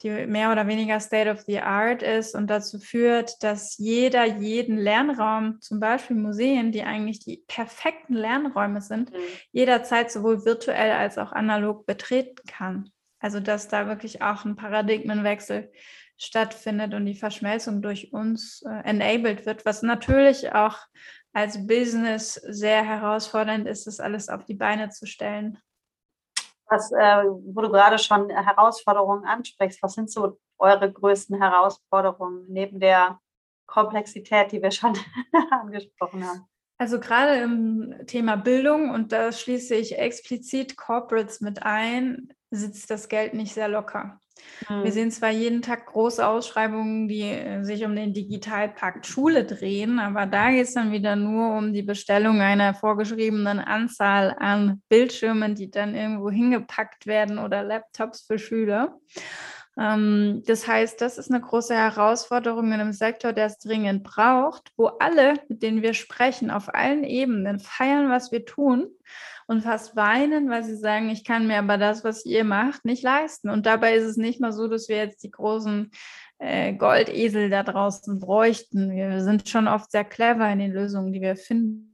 die 0.01 0.25
mehr 0.27 0.51
oder 0.51 0.67
weniger 0.67 0.99
State 0.99 1.29
of 1.29 1.41
the 1.41 1.59
Art 1.59 2.03
ist 2.03 2.35
und 2.35 2.47
dazu 2.47 2.79
führt, 2.79 3.43
dass 3.43 3.77
jeder 3.77 4.25
jeden 4.25 4.77
Lernraum, 4.77 5.59
zum 5.61 5.79
Beispiel 5.79 6.15
Museen, 6.15 6.71
die 6.71 6.83
eigentlich 6.83 7.19
die 7.19 7.43
perfekten 7.47 8.13
Lernräume 8.13 8.81
sind, 8.81 9.11
mhm. 9.11 9.17
jederzeit 9.51 10.11
sowohl 10.11 10.45
virtuell 10.45 10.91
als 10.91 11.17
auch 11.17 11.31
analog 11.31 11.85
betreten 11.85 12.41
kann. 12.47 12.89
Also 13.19 13.39
dass 13.39 13.67
da 13.67 13.87
wirklich 13.87 14.21
auch 14.21 14.45
ein 14.45 14.55
Paradigmenwechsel 14.55 15.71
stattfindet 16.17 16.93
und 16.93 17.05
die 17.05 17.15
Verschmelzung 17.15 17.81
durch 17.81 18.13
uns 18.13 18.61
äh, 18.63 18.89
enabled 18.89 19.45
wird, 19.45 19.65
was 19.65 19.81
natürlich 19.81 20.53
auch 20.53 20.77
als 21.33 21.67
Business 21.67 22.33
sehr 22.33 22.83
herausfordernd 22.83 23.67
ist, 23.67 23.87
das 23.87 23.99
alles 23.99 24.29
auf 24.29 24.45
die 24.45 24.55
Beine 24.55 24.89
zu 24.89 25.05
stellen 25.05 25.57
was, 26.69 26.91
äh, 26.91 27.23
wo 27.25 27.61
du 27.61 27.69
gerade 27.69 27.97
schon 27.97 28.29
Herausforderungen 28.29 29.25
ansprichst, 29.25 29.81
was 29.81 29.93
sind 29.93 30.11
so 30.11 30.37
eure 30.57 30.91
größten 30.91 31.41
Herausforderungen 31.41 32.45
neben 32.47 32.79
der 32.79 33.19
Komplexität, 33.65 34.51
die 34.51 34.61
wir 34.61 34.71
schon 34.71 34.97
angesprochen 35.51 36.27
haben? 36.27 36.45
Also 36.77 36.99
gerade 36.99 37.41
im 37.41 37.93
Thema 38.07 38.37
Bildung, 38.37 38.91
und 38.91 39.11
da 39.11 39.31
schließe 39.31 39.75
ich 39.75 39.99
explizit 39.99 40.77
Corporates 40.77 41.41
mit 41.41 41.63
ein, 41.63 42.33
sitzt 42.51 42.89
das 42.89 43.09
Geld 43.09 43.33
nicht 43.33 43.53
sehr 43.53 43.67
locker. 43.67 44.19
Mhm. 44.69 44.83
Wir 44.83 44.91
sehen 44.91 45.11
zwar 45.11 45.31
jeden 45.31 45.61
Tag 45.61 45.87
große 45.87 46.25
Ausschreibungen, 46.25 47.07
die 47.07 47.23
äh, 47.23 47.63
sich 47.63 47.85
um 47.85 47.95
den 47.95 48.13
Digitalpakt 48.13 49.05
Schule 49.05 49.45
drehen, 49.45 49.99
aber 49.99 50.25
da 50.25 50.51
geht 50.51 50.65
es 50.65 50.73
dann 50.73 50.91
wieder 50.91 51.15
nur 51.15 51.57
um 51.57 51.73
die 51.73 51.83
Bestellung 51.83 52.41
einer 52.41 52.73
vorgeschriebenen 52.73 53.59
Anzahl 53.59 54.35
an 54.39 54.81
Bildschirmen, 54.89 55.55
die 55.55 55.71
dann 55.71 55.95
irgendwo 55.95 56.29
hingepackt 56.29 57.07
werden 57.07 57.39
oder 57.39 57.63
Laptops 57.63 58.21
für 58.21 58.39
Schüler. 58.39 58.97
Ähm, 59.79 60.43
das 60.45 60.67
heißt, 60.67 60.99
das 60.99 61.17
ist 61.17 61.31
eine 61.31 61.41
große 61.41 61.73
Herausforderung 61.73 62.67
in 62.67 62.79
einem 62.79 62.93
Sektor, 62.93 63.33
der 63.33 63.45
es 63.45 63.59
dringend 63.59 64.03
braucht, 64.03 64.71
wo 64.75 64.87
alle, 64.99 65.35
mit 65.47 65.63
denen 65.63 65.81
wir 65.81 65.93
sprechen, 65.93 66.51
auf 66.51 66.73
allen 66.73 67.03
Ebenen 67.03 67.59
feiern, 67.59 68.09
was 68.09 68.31
wir 68.31 68.45
tun 68.45 68.89
und 69.49 69.63
fast 69.63 69.95
weinen, 69.95 70.47
weil 70.47 70.63
sie 70.63 70.75
sagen, 70.75 71.09
ich 71.09 71.23
kann 71.23 71.47
mir 71.47 71.57
aber 71.57 71.79
das, 71.79 72.03
was 72.03 72.23
ihr 72.23 72.43
macht, 72.43 72.85
nicht 72.85 73.01
leisten. 73.01 73.49
Und 73.49 73.65
dabei 73.65 73.95
ist 73.95 74.03
es 74.03 74.15
nicht 74.15 74.39
mal 74.39 74.51
so, 74.51 74.67
dass 74.67 74.89
wir 74.89 74.97
jetzt 74.97 75.23
die 75.23 75.31
großen 75.31 75.89
äh, 76.37 76.73
Goldesel 76.73 77.49
da 77.49 77.63
draußen 77.63 78.19
bräuchten. 78.19 78.91
Wir 78.91 79.21
sind 79.21 79.49
schon 79.49 79.67
oft 79.67 79.89
sehr 79.89 80.05
clever 80.05 80.47
in 80.51 80.59
den 80.59 80.71
Lösungen, 80.71 81.11
die 81.13 81.21
wir 81.21 81.35
finden. 81.35 81.87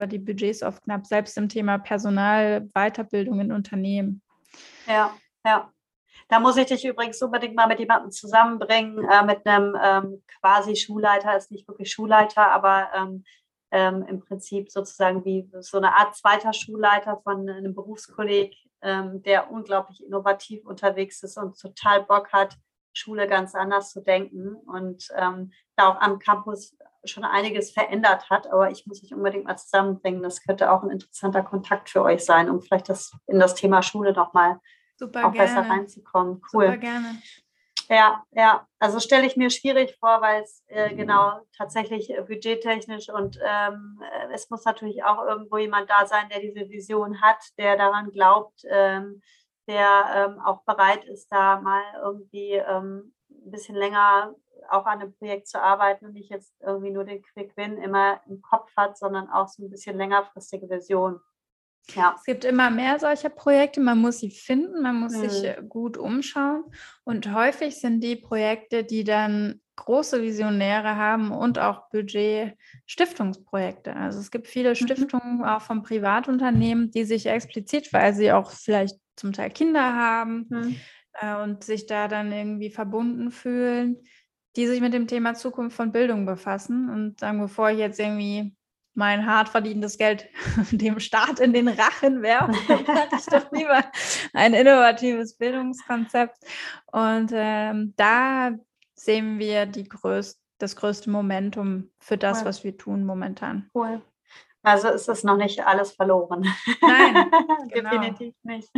die 0.00 0.18
Budgets 0.18 0.62
oft 0.62 0.82
knapp, 0.84 1.06
selbst 1.06 1.36
im 1.36 1.50
Thema 1.50 1.78
Personal, 1.78 2.66
Weiterbildung 2.74 3.40
in 3.40 3.52
Unternehmen. 3.52 4.22
Ja, 4.86 5.14
ja. 5.44 5.70
Da 6.28 6.40
muss 6.40 6.56
ich 6.56 6.66
dich 6.66 6.84
übrigens 6.84 7.20
unbedingt 7.20 7.56
mal 7.56 7.66
mit 7.66 7.78
jemandem 7.78 8.10
zusammenbringen, 8.10 9.06
äh, 9.06 9.24
mit 9.24 9.46
einem 9.46 9.76
ähm, 9.82 10.22
quasi 10.40 10.76
Schulleiter, 10.76 11.36
ist 11.36 11.50
nicht 11.50 11.68
wirklich 11.68 11.92
Schulleiter, 11.92 12.50
aber 12.52 12.88
ähm, 12.94 13.24
ähm, 13.76 14.06
im 14.08 14.20
Prinzip 14.20 14.70
sozusagen 14.70 15.26
wie 15.26 15.50
so 15.60 15.76
eine 15.76 15.94
Art 15.94 16.16
zweiter 16.16 16.54
Schulleiter 16.54 17.20
von 17.22 17.46
einem 17.46 17.74
Berufskolleg, 17.74 18.56
ähm, 18.80 19.22
der 19.22 19.50
unglaublich 19.50 20.02
innovativ 20.02 20.64
unterwegs 20.64 21.22
ist 21.22 21.36
und 21.36 21.60
total 21.60 22.04
Bock 22.04 22.32
hat, 22.32 22.56
Schule 22.94 23.26
ganz 23.26 23.54
anders 23.54 23.90
zu 23.90 24.00
denken 24.00 24.54
und 24.54 25.08
ähm, 25.14 25.52
da 25.76 25.90
auch 25.90 26.00
am 26.00 26.18
Campus 26.18 26.74
schon 27.04 27.24
einiges 27.24 27.70
verändert 27.70 28.30
hat. 28.30 28.50
Aber 28.50 28.70
ich 28.70 28.86
muss 28.86 29.04
euch 29.04 29.12
unbedingt 29.12 29.44
mal 29.44 29.58
zusammenbringen. 29.58 30.22
Das 30.22 30.42
könnte 30.42 30.72
auch 30.72 30.82
ein 30.82 30.90
interessanter 30.90 31.42
Kontakt 31.42 31.90
für 31.90 32.02
euch 32.02 32.24
sein, 32.24 32.48
um 32.48 32.62
vielleicht 32.62 32.88
das 32.88 33.12
in 33.26 33.38
das 33.38 33.54
Thema 33.54 33.82
Schule 33.82 34.14
nochmal 34.14 34.58
auch 35.02 35.10
gerne. 35.10 35.36
besser 35.36 35.68
reinzukommen. 35.68 36.40
Cool. 36.50 36.64
Super 36.64 36.78
gerne. 36.78 37.18
Ja, 37.88 38.24
ja, 38.32 38.66
also 38.80 38.98
stelle 38.98 39.26
ich 39.26 39.36
mir 39.36 39.48
schwierig 39.50 39.96
vor, 40.00 40.20
weil 40.20 40.42
es 40.42 40.64
äh, 40.66 40.92
genau 40.94 41.40
tatsächlich 41.56 42.10
äh, 42.10 42.20
budgettechnisch 42.22 43.08
und 43.10 43.38
ähm, 43.44 44.02
äh, 44.02 44.34
es 44.34 44.50
muss 44.50 44.64
natürlich 44.64 45.04
auch 45.04 45.24
irgendwo 45.24 45.58
jemand 45.58 45.88
da 45.88 46.04
sein, 46.04 46.28
der 46.28 46.40
diese 46.40 46.68
Vision 46.68 47.20
hat, 47.20 47.38
der 47.58 47.76
daran 47.76 48.10
glaubt, 48.10 48.62
ähm, 48.68 49.22
der 49.68 50.04
ähm, 50.14 50.40
auch 50.40 50.64
bereit 50.64 51.04
ist, 51.04 51.28
da 51.30 51.60
mal 51.60 51.82
irgendwie 52.02 52.54
ähm, 52.54 53.14
ein 53.30 53.50
bisschen 53.52 53.76
länger 53.76 54.34
auch 54.68 54.86
an 54.86 55.00
einem 55.00 55.14
Projekt 55.14 55.46
zu 55.48 55.62
arbeiten 55.62 56.06
und 56.06 56.14
nicht 56.14 56.30
jetzt 56.30 56.54
irgendwie 56.60 56.90
nur 56.90 57.04
den 57.04 57.22
Quick 57.22 57.56
Win 57.56 57.78
immer 57.78 58.20
im 58.26 58.42
Kopf 58.42 58.70
hat, 58.76 58.98
sondern 58.98 59.28
auch 59.30 59.48
so 59.48 59.62
ein 59.62 59.70
bisschen 59.70 59.96
längerfristige 59.96 60.68
Vision. 60.68 61.20
Ja. 61.94 62.14
Es 62.16 62.24
gibt 62.24 62.44
immer 62.44 62.70
mehr 62.70 62.98
solcher 62.98 63.28
Projekte. 63.28 63.80
Man 63.80 63.98
muss 63.98 64.18
sie 64.18 64.30
finden, 64.30 64.82
man 64.82 64.98
muss 65.00 65.12
mhm. 65.14 65.28
sich 65.28 65.44
äh, 65.44 65.62
gut 65.68 65.96
umschauen. 65.96 66.64
Und 67.04 67.32
häufig 67.32 67.76
sind 67.76 68.00
die 68.00 68.16
Projekte, 68.16 68.84
die 68.84 69.04
dann 69.04 69.60
große 69.76 70.22
Visionäre 70.22 70.96
haben 70.96 71.30
und 71.30 71.58
auch 71.58 71.88
Budget 71.90 72.56
Stiftungsprojekte. 72.86 73.94
Also 73.94 74.18
es 74.18 74.30
gibt 74.30 74.48
viele 74.48 74.70
mhm. 74.70 74.74
Stiftungen 74.74 75.44
auch 75.44 75.60
von 75.60 75.82
Privatunternehmen, 75.82 76.90
die 76.90 77.04
sich 77.04 77.26
explizit, 77.26 77.92
weil 77.92 78.14
sie 78.14 78.32
auch 78.32 78.50
vielleicht 78.50 78.96
zum 79.16 79.32
Teil 79.32 79.50
Kinder 79.50 79.94
haben 79.94 80.46
mhm. 80.48 80.76
äh, 81.20 81.36
und 81.36 81.62
sich 81.62 81.86
da 81.86 82.08
dann 82.08 82.32
irgendwie 82.32 82.70
verbunden 82.70 83.30
fühlen, 83.30 83.98
die 84.56 84.66
sich 84.66 84.80
mit 84.80 84.94
dem 84.94 85.06
Thema 85.06 85.34
Zukunft 85.34 85.76
von 85.76 85.92
Bildung 85.92 86.24
befassen 86.26 86.88
und 86.88 87.20
sagen, 87.20 87.40
bevor 87.40 87.70
ich 87.70 87.78
jetzt 87.78 88.00
irgendwie 88.00 88.56
mein 88.96 89.26
hart 89.26 89.48
verdientes 89.48 89.98
Geld 89.98 90.28
dem 90.72 90.98
Staat 90.98 91.38
in 91.38 91.52
den 91.52 91.68
Rachen 91.68 92.22
werfen, 92.22 92.56
hatte 92.88 93.16
ich 93.18 93.26
doch 93.26 93.52
lieber 93.52 93.84
ein 94.32 94.54
innovatives 94.54 95.36
Bildungskonzept. 95.36 96.38
Und 96.90 97.30
ähm, 97.34 97.94
da 97.96 98.52
sehen 98.94 99.38
wir 99.38 99.66
die 99.66 99.88
größt, 99.88 100.40
das 100.58 100.74
größte 100.76 101.10
Momentum 101.10 101.90
für 101.98 102.16
das, 102.16 102.40
cool. 102.40 102.44
was 102.46 102.64
wir 102.64 102.76
tun 102.76 103.04
momentan. 103.04 103.70
Cool. 103.74 104.02
Also 104.62 104.88
ist 104.88 105.08
es 105.08 105.22
noch 105.22 105.36
nicht 105.36 105.64
alles 105.64 105.92
verloren. 105.92 106.52
Nein, 106.80 107.30
genau. 107.68 107.90
definitiv 107.90 108.34
nicht. 108.42 108.68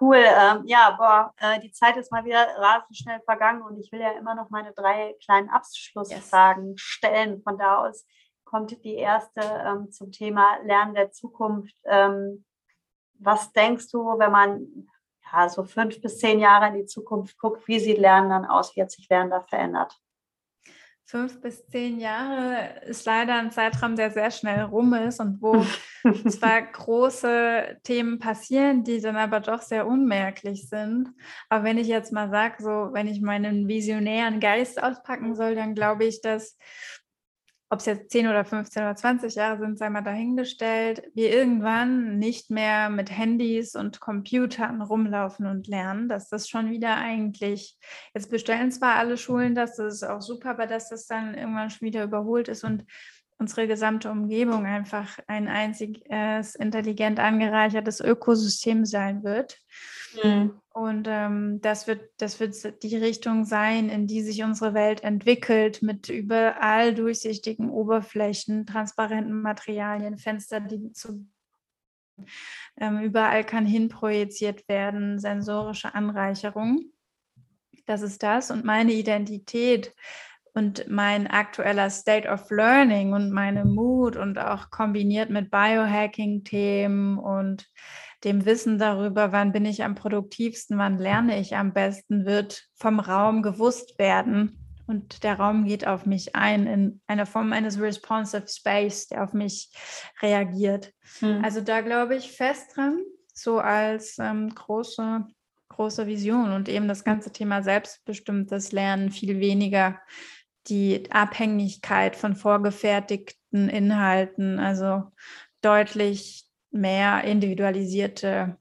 Cool. 0.00 0.18
Ähm, 0.18 0.62
ja, 0.66 0.90
boah, 0.90 1.32
äh, 1.38 1.60
die 1.60 1.70
Zeit 1.70 1.96
ist 1.96 2.10
mal 2.10 2.24
wieder 2.24 2.46
rasend 2.58 2.96
schnell 2.96 3.20
vergangen 3.24 3.62
und 3.62 3.78
ich 3.78 3.90
will 3.92 4.00
ja 4.00 4.10
immer 4.10 4.34
noch 4.34 4.50
meine 4.50 4.72
drei 4.72 5.14
kleinen 5.24 5.48
Abschlussfragen 5.48 6.70
yes. 6.72 6.80
stellen. 6.80 7.42
Von 7.42 7.56
da 7.56 7.78
aus 7.78 8.04
kommt 8.54 8.84
die 8.84 8.94
erste 8.94 9.40
ähm, 9.40 9.90
zum 9.90 10.12
Thema 10.12 10.58
Lernen 10.64 10.94
der 10.94 11.10
Zukunft. 11.10 11.74
Ähm, 11.86 12.44
was 13.18 13.52
denkst 13.52 13.90
du, 13.90 14.16
wenn 14.16 14.30
man 14.30 14.88
ja, 15.32 15.48
so 15.48 15.64
fünf 15.64 16.00
bis 16.00 16.18
zehn 16.18 16.38
Jahre 16.38 16.68
in 16.68 16.74
die 16.74 16.86
Zukunft 16.86 17.36
guckt, 17.36 17.66
wie 17.66 17.80
sieht 17.80 17.98
Lernen 17.98 18.30
dann 18.30 18.44
aus, 18.44 18.76
wie 18.76 18.82
hat 18.82 18.92
sich 18.92 19.08
Lernen 19.08 19.30
da 19.30 19.40
verändert? 19.40 19.98
Fünf 21.04 21.40
bis 21.40 21.66
zehn 21.66 21.98
Jahre 21.98 22.80
ist 22.86 23.04
leider 23.04 23.34
ein 23.34 23.50
Zeitraum, 23.50 23.96
der 23.96 24.12
sehr 24.12 24.30
schnell 24.30 24.62
rum 24.62 24.94
ist 24.94 25.18
und 25.18 25.42
wo 25.42 25.66
zwar 26.30 26.62
große 26.62 27.80
Themen 27.82 28.20
passieren, 28.20 28.84
die 28.84 29.00
dann 29.00 29.16
aber 29.16 29.40
doch 29.40 29.62
sehr 29.62 29.84
unmerklich 29.88 30.68
sind. 30.68 31.10
Aber 31.48 31.64
wenn 31.64 31.78
ich 31.78 31.88
jetzt 31.88 32.12
mal 32.12 32.30
sage, 32.30 32.62
so 32.62 32.90
wenn 32.92 33.08
ich 33.08 33.20
meinen 33.20 33.66
visionären 33.66 34.38
Geist 34.38 34.80
auspacken 34.80 35.34
soll, 35.34 35.56
dann 35.56 35.74
glaube 35.74 36.04
ich, 36.04 36.20
dass 36.20 36.56
ob 37.70 37.80
es 37.80 37.86
jetzt 37.86 38.10
10 38.10 38.28
oder 38.28 38.44
15 38.44 38.82
oder 38.82 38.94
20 38.94 39.34
Jahre 39.34 39.58
sind, 39.58 39.78
sei 39.78 39.90
mal 39.90 40.02
dahingestellt, 40.02 41.02
wir 41.14 41.32
irgendwann 41.34 42.18
nicht 42.18 42.50
mehr 42.50 42.90
mit 42.90 43.10
Handys 43.10 43.74
und 43.74 44.00
Computern 44.00 44.82
rumlaufen 44.82 45.46
und 45.46 45.66
lernen, 45.66 46.08
dass 46.08 46.28
das 46.28 46.48
schon 46.48 46.70
wieder 46.70 46.96
eigentlich, 46.96 47.76
jetzt 48.14 48.30
bestellen 48.30 48.70
zwar 48.70 48.96
alle 48.96 49.16
Schulen 49.16 49.54
das, 49.54 49.76
das 49.76 49.94
ist 49.94 50.04
auch 50.04 50.20
super, 50.20 50.50
aber 50.50 50.66
dass 50.66 50.90
das 50.90 51.06
dann 51.06 51.34
irgendwann 51.34 51.70
schon 51.70 51.86
wieder 51.86 52.04
überholt 52.04 52.48
ist 52.48 52.64
und 52.64 52.84
unsere 53.38 53.66
gesamte 53.66 54.10
Umgebung 54.10 54.64
einfach 54.66 55.18
ein 55.26 55.48
einziges 55.48 56.54
intelligent 56.54 57.18
angereichertes 57.18 58.00
Ökosystem 58.00 58.84
sein 58.84 59.24
wird. 59.24 59.58
Mhm. 60.22 60.60
Und 60.70 61.06
ähm, 61.08 61.60
das, 61.60 61.86
wird, 61.86 62.10
das 62.18 62.40
wird 62.40 62.82
die 62.82 62.96
Richtung 62.96 63.44
sein, 63.44 63.88
in 63.88 64.06
die 64.06 64.22
sich 64.22 64.42
unsere 64.42 64.74
Welt 64.74 65.02
entwickelt, 65.04 65.82
mit 65.82 66.08
überall 66.08 66.94
durchsichtigen 66.94 67.70
Oberflächen, 67.70 68.66
transparenten 68.66 69.40
Materialien, 69.40 70.18
Fenster, 70.18 70.60
die 70.60 70.92
zu 70.92 71.26
ähm, 72.76 73.00
überall 73.00 73.44
kann 73.44 73.66
hinprojiziert 73.66 74.68
werden, 74.68 75.18
sensorische 75.18 75.94
Anreicherung. 75.94 76.92
Das 77.86 78.02
ist 78.02 78.22
das. 78.22 78.50
Und 78.50 78.64
meine 78.64 78.92
Identität 78.92 79.94
und 80.54 80.88
mein 80.88 81.26
aktueller 81.26 81.90
State 81.90 82.28
of 82.28 82.48
Learning 82.50 83.12
und 83.12 83.30
meine 83.30 83.64
Mut 83.64 84.16
und 84.16 84.38
auch 84.38 84.70
kombiniert 84.70 85.28
mit 85.28 85.50
Biohacking-Themen 85.50 87.18
und 87.18 87.68
dem 88.22 88.46
Wissen 88.46 88.78
darüber, 88.78 89.32
wann 89.32 89.52
bin 89.52 89.66
ich 89.66 89.84
am 89.84 89.96
produktivsten, 89.96 90.78
wann 90.78 90.96
lerne 90.96 91.38
ich 91.40 91.56
am 91.56 91.72
besten, 91.72 92.24
wird 92.24 92.64
vom 92.74 93.00
Raum 93.00 93.42
gewusst 93.42 93.98
werden. 93.98 94.58
Und 94.86 95.24
der 95.24 95.38
Raum 95.38 95.64
geht 95.64 95.86
auf 95.86 96.06
mich 96.06 96.34
ein 96.34 96.66
in 96.66 97.00
einer 97.06 97.26
Form 97.26 97.52
eines 97.52 97.80
responsive 97.80 98.46
Space, 98.48 99.08
der 99.08 99.24
auf 99.24 99.32
mich 99.32 99.70
reagiert. 100.22 100.92
Hm. 101.18 101.42
Also 101.42 101.62
da 101.62 101.80
glaube 101.80 102.16
ich 102.16 102.32
fest 102.32 102.76
dran, 102.76 103.02
so 103.32 103.58
als 103.58 104.18
ähm, 104.18 104.54
große, 104.54 105.26
große 105.70 106.06
Vision 106.06 106.52
und 106.52 106.68
eben 106.68 106.86
das 106.86 107.02
ganze 107.02 107.32
Thema 107.32 107.62
selbstbestimmtes 107.62 108.72
Lernen 108.72 109.10
viel 109.10 109.40
weniger 109.40 109.98
die 110.68 111.10
Abhängigkeit 111.10 112.16
von 112.16 112.34
vorgefertigten 112.34 113.68
Inhalten, 113.68 114.58
also 114.58 115.04
deutlich 115.60 116.46
mehr 116.70 117.24
individualisierte 117.24 118.58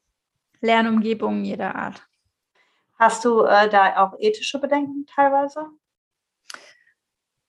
Lernumgebungen 0.62 1.44
jeder 1.44 1.76
Art. 1.76 2.08
Hast 2.98 3.26
du 3.26 3.42
äh, 3.42 3.70
da 3.70 4.04
auch 4.04 4.14
ethische 4.20 4.60
Bedenken 4.60 5.06
teilweise? 5.14 5.68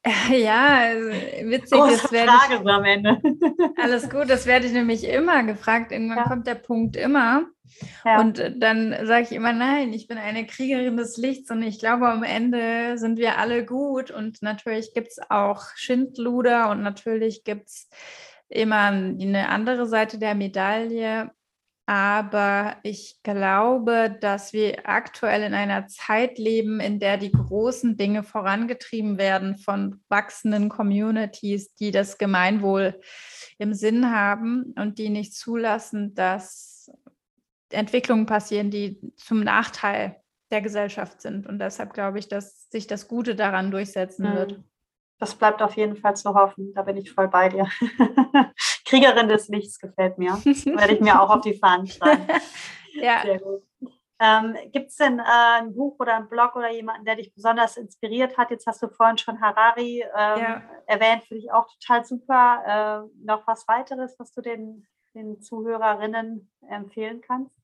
Ja, 0.31 0.79
also 0.81 1.09
witzig. 1.09 1.79
Große 1.79 1.93
das 1.93 2.25
Frage 2.25 2.63
ich, 2.63 2.69
am 2.69 2.85
Ende. 2.85 3.21
Alles 3.83 4.11
gut, 4.11 4.29
das 4.29 4.47
werde 4.47 4.67
ich 4.67 4.73
nämlich 4.73 5.05
immer 5.05 5.43
gefragt. 5.45 5.93
Irgendwann 5.93 6.19
ja. 6.19 6.25
kommt 6.25 6.47
der 6.47 6.57
Punkt 6.57 6.97
immer. 6.97 7.47
Ja. 8.05 8.21
Und 8.21 8.43
dann 8.59 8.95
sage 9.07 9.23
ich 9.23 9.33
immer, 9.33 9.53
nein, 9.53 9.93
ich 9.93 10.07
bin 10.07 10.19
eine 10.19 10.47
Kriegerin 10.47 10.97
des 10.97 11.17
Lichts 11.17 11.51
und 11.51 11.63
ich 11.63 11.79
glaube, 11.79 12.09
am 12.09 12.23
Ende 12.23 12.99
sind 12.99 13.19
wir 13.19 13.39
alle 13.39 13.65
gut. 13.65 14.11
Und 14.11 14.43
natürlich 14.43 14.93
gibt 14.95 15.09
es 15.09 15.19
auch 15.31 15.63
Schindluder 15.75 16.71
und 16.71 16.83
natürlich 16.83 17.45
gibt 17.45 17.69
es 17.69 17.89
immer 18.49 18.89
eine 18.89 19.49
andere 19.49 19.87
Seite 19.87 20.19
der 20.19 20.35
Medaille. 20.35 21.31
Aber 21.87 22.77
ich 22.83 23.19
glaube, 23.23 24.17
dass 24.19 24.55
wir 24.55 24.89
aktuell 24.89 25.43
in 25.43 25.53
einer 25.53 25.87
Zeit 25.87 26.39
leben, 26.39 26.81
in 26.81 26.99
der 26.99 27.19
die 27.19 27.33
großen 27.33 27.99
Dinge 27.99 28.23
vorangetrieben 28.23 29.19
werden 29.19 29.59
von 29.59 30.03
wachsenden 30.09 30.71
Communities, 30.71 31.75
die 31.75 31.91
das 31.91 32.17
Gemeinwohl 32.17 33.01
im 33.59 33.75
Sinn 33.75 34.11
haben 34.11 34.75
und 34.79 34.99
die 34.99 35.11
nicht 35.11 35.35
zulassen, 35.35 36.15
dass 36.15 36.91
Entwicklungen 37.71 38.25
passieren, 38.25 38.71
die 38.71 38.99
zum 39.17 39.41
Nachteil 39.41 40.17
der 40.51 40.63
Gesellschaft 40.63 41.21
sind. 41.21 41.47
Und 41.47 41.59
deshalb 41.59 41.93
glaube 41.93 42.19
ich, 42.19 42.29
dass 42.29 42.71
sich 42.71 42.87
das 42.87 43.09
Gute 43.09 43.35
daran 43.35 43.71
durchsetzen 43.71 44.31
mhm. 44.31 44.35
wird. 44.35 44.61
Das 45.19 45.35
bleibt 45.35 45.61
auf 45.61 45.77
jeden 45.77 45.97
Fall 45.97 46.17
zu 46.17 46.35
hoffen. 46.35 46.73
Da 46.75 46.83
bin 46.83 46.97
ich 46.97 47.13
voll 47.13 47.29
bei 47.29 47.51
dir. 47.51 47.69
Kriegerin 48.85 49.29
des 49.29 49.49
Lichts 49.49 49.79
gefällt 49.79 50.19
mir. 50.19 50.33
Werde 50.45 50.95
ich 50.95 51.01
mir 51.01 51.21
auch 51.21 51.31
auf 51.31 51.41
die 51.41 51.55
Fahnen 51.55 51.87
schreiben. 51.87 52.27
ja. 52.95 53.23
Sehr 53.23 53.41
gut. 53.41 53.63
Ähm, 54.21 54.57
Gibt 54.73 54.91
es 54.91 54.97
denn 54.97 55.19
äh, 55.19 55.23
ein 55.59 55.75
Buch 55.75 55.97
oder 55.99 56.17
ein 56.17 56.29
Blog 56.29 56.55
oder 56.55 56.71
jemanden, 56.71 57.05
der 57.05 57.17
dich 57.17 57.35
besonders 57.35 57.77
inspiriert 57.77 58.39
hat? 58.39 58.51
Jetzt 58.51 58.67
hast 58.67 58.83
du 58.83 58.89
vorhin 58.89 59.19
schon 59.19 59.41
Harari 59.41 60.03
ähm, 60.03 60.41
ja. 60.41 60.63
erwähnt, 60.87 61.25
finde 61.25 61.43
ich 61.43 61.53
auch 61.53 61.67
total 61.81 62.05
super. 62.05 63.09
Äh, 63.11 63.25
noch 63.25 63.47
was 63.47 63.67
weiteres, 63.67 64.17
was 64.19 64.33
du 64.33 64.41
den, 64.41 64.87
den 65.15 65.41
Zuhörerinnen 65.43 66.51
empfehlen 66.69 67.23
kannst? 67.23 67.64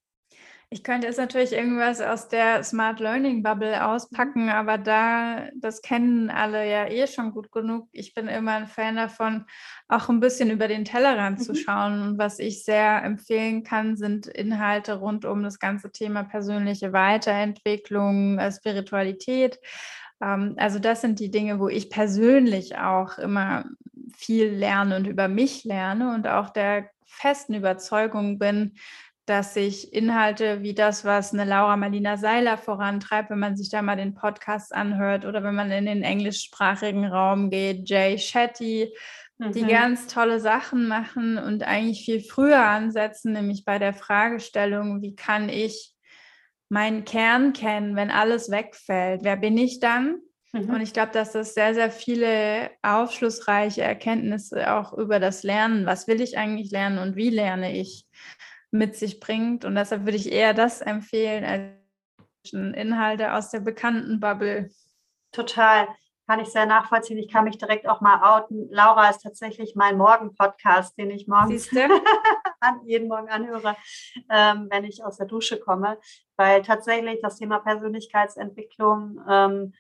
Ich 0.73 0.85
könnte 0.85 1.09
jetzt 1.09 1.19
natürlich 1.19 1.53
irgendwas 1.53 2.01
aus 2.01 2.29
der 2.29 2.63
Smart 2.63 3.01
Learning 3.01 3.43
Bubble 3.43 3.85
auspacken, 3.85 4.45
mhm. 4.45 4.51
aber 4.51 4.79
da, 4.79 5.49
das 5.57 5.83
kennen 5.83 6.31
alle 6.31 6.71
ja 6.71 6.87
eh 6.87 7.09
schon 7.09 7.33
gut 7.33 7.51
genug. 7.51 7.89
Ich 7.91 8.15
bin 8.15 8.29
immer 8.29 8.53
ein 8.53 8.69
Fan 8.69 8.95
davon, 8.95 9.47
auch 9.89 10.09
ein 10.09 10.21
bisschen 10.21 10.49
über 10.49 10.69
den 10.69 10.85
Tellerrand 10.85 11.41
mhm. 11.41 11.43
zu 11.43 11.57
schauen. 11.57 12.01
Und 12.03 12.19
was 12.19 12.39
ich 12.39 12.65
sehr 12.65 13.03
empfehlen 13.03 13.65
kann, 13.65 13.97
sind 13.97 14.29
Inhalte 14.29 14.95
rund 14.95 15.25
um 15.25 15.43
das 15.43 15.59
ganze 15.59 15.91
Thema 15.91 16.23
persönliche 16.23 16.93
Weiterentwicklung, 16.93 18.39
äh, 18.39 18.53
Spiritualität. 18.53 19.59
Ähm, 20.23 20.55
also 20.57 20.79
das 20.79 21.01
sind 21.01 21.19
die 21.19 21.33
Dinge, 21.33 21.59
wo 21.59 21.69
ich 21.69 21.91
persönlich 21.91 22.79
auch 22.79 23.19
immer 23.19 23.65
viel 24.17 24.47
lerne 24.47 24.95
und 24.95 25.09
über 25.09 25.27
mich 25.27 25.65
lerne 25.65 26.15
und 26.15 26.29
auch 26.29 26.51
der 26.51 26.91
festen 27.07 27.55
Überzeugung 27.55 28.39
bin, 28.39 28.77
dass 29.31 29.55
sich 29.55 29.93
Inhalte 29.93 30.63
wie 30.63 30.75
das, 30.75 31.05
was 31.05 31.33
eine 31.33 31.45
Laura 31.45 31.77
Marlina 31.77 32.17
Seiler 32.17 32.59
vorantreibt, 32.59 33.31
wenn 33.31 33.39
man 33.39 33.57
sich 33.57 33.71
da 33.71 33.81
mal 33.81 33.97
den 33.97 34.15
Podcast 34.15 34.75
anhört 34.75 35.25
oder 35.25 35.45
wenn 35.45 35.55
man 35.55 35.71
in 35.71 35.87
den 35.87 36.03
englischsprachigen 36.03 37.07
Raum 37.07 37.49
geht, 37.49 37.89
Jay 37.89 38.19
Shetty, 38.19 38.93
mhm. 39.39 39.53
die 39.53 39.65
ganz 39.65 40.09
tolle 40.09 40.41
Sachen 40.41 40.89
machen 40.89 41.39
und 41.39 41.63
eigentlich 41.63 42.05
viel 42.05 42.21
früher 42.21 42.67
ansetzen, 42.67 43.33
nämlich 43.33 43.65
bei 43.65 43.79
der 43.79 43.95
Fragestellung, 43.95 45.01
wie 45.01 45.15
kann 45.15 45.49
ich 45.49 45.95
meinen 46.69 47.05
Kern 47.05 47.53
kennen, 47.53 47.95
wenn 47.95 48.11
alles 48.11 48.51
wegfällt? 48.51 49.21
Wer 49.23 49.37
bin 49.37 49.57
ich 49.57 49.79
dann? 49.79 50.19
Mhm. 50.53 50.71
Und 50.71 50.81
ich 50.81 50.93
glaube, 50.93 51.13
dass 51.13 51.31
das 51.31 51.55
sehr, 51.55 51.75
sehr 51.75 51.93
viele 51.93 52.73
aufschlussreiche 52.83 53.83
Erkenntnisse 53.83 54.75
auch 54.75 54.93
über 54.93 55.21
das 55.21 55.45
Lernen, 55.45 55.87
was 55.87 56.09
will 56.09 56.21
ich 56.21 56.37
eigentlich 56.37 56.73
lernen 56.73 56.99
und 56.99 57.15
wie 57.15 57.31
lerne 57.31 57.77
ich, 57.79 58.07
mit 58.71 58.97
sich 58.97 59.21
bringt. 59.21 59.65
Und 59.65 59.75
deshalb 59.75 60.05
würde 60.05 60.17
ich 60.17 60.33
eher 60.33 60.55
das 60.55 60.81
empfehlen 60.81 61.45
als 61.45 62.53
Inhalte 62.53 63.35
aus 63.35 63.51
der 63.51 63.61
bekannten 63.61 64.21
Bubble. 64.21 64.71
Total. 65.33 65.89
Kann 66.27 66.41
ich 66.41 66.49
sehr 66.49 66.67
nachvollziehen. 66.67 67.19
Ich 67.19 67.29
kann 67.29 67.45
mich 67.45 67.59
direkt 67.59 67.89
auch 67.89 68.01
mal 68.01 68.23
outen. 68.23 68.69
Laura 68.71 69.11
ist 69.11 69.23
tatsächlich 69.23 69.75
mein 69.75 69.99
Morgen-Podcast, 69.99 70.97
den 70.97 71.11
ich 71.11 71.27
morgens 71.27 71.71
an, 72.61 72.81
jeden 72.85 73.09
Morgen 73.09 73.29
anhöre, 73.29 73.77
ähm, 74.31 74.69
wenn 74.71 74.85
ich 74.85 75.03
aus 75.05 75.17
der 75.17 75.27
Dusche 75.27 75.59
komme. 75.59 75.99
Weil 76.37 76.63
tatsächlich 76.63 77.21
das 77.21 77.37
Thema 77.37 77.59
Persönlichkeitsentwicklung 77.59 79.21
ähm, 79.29 79.73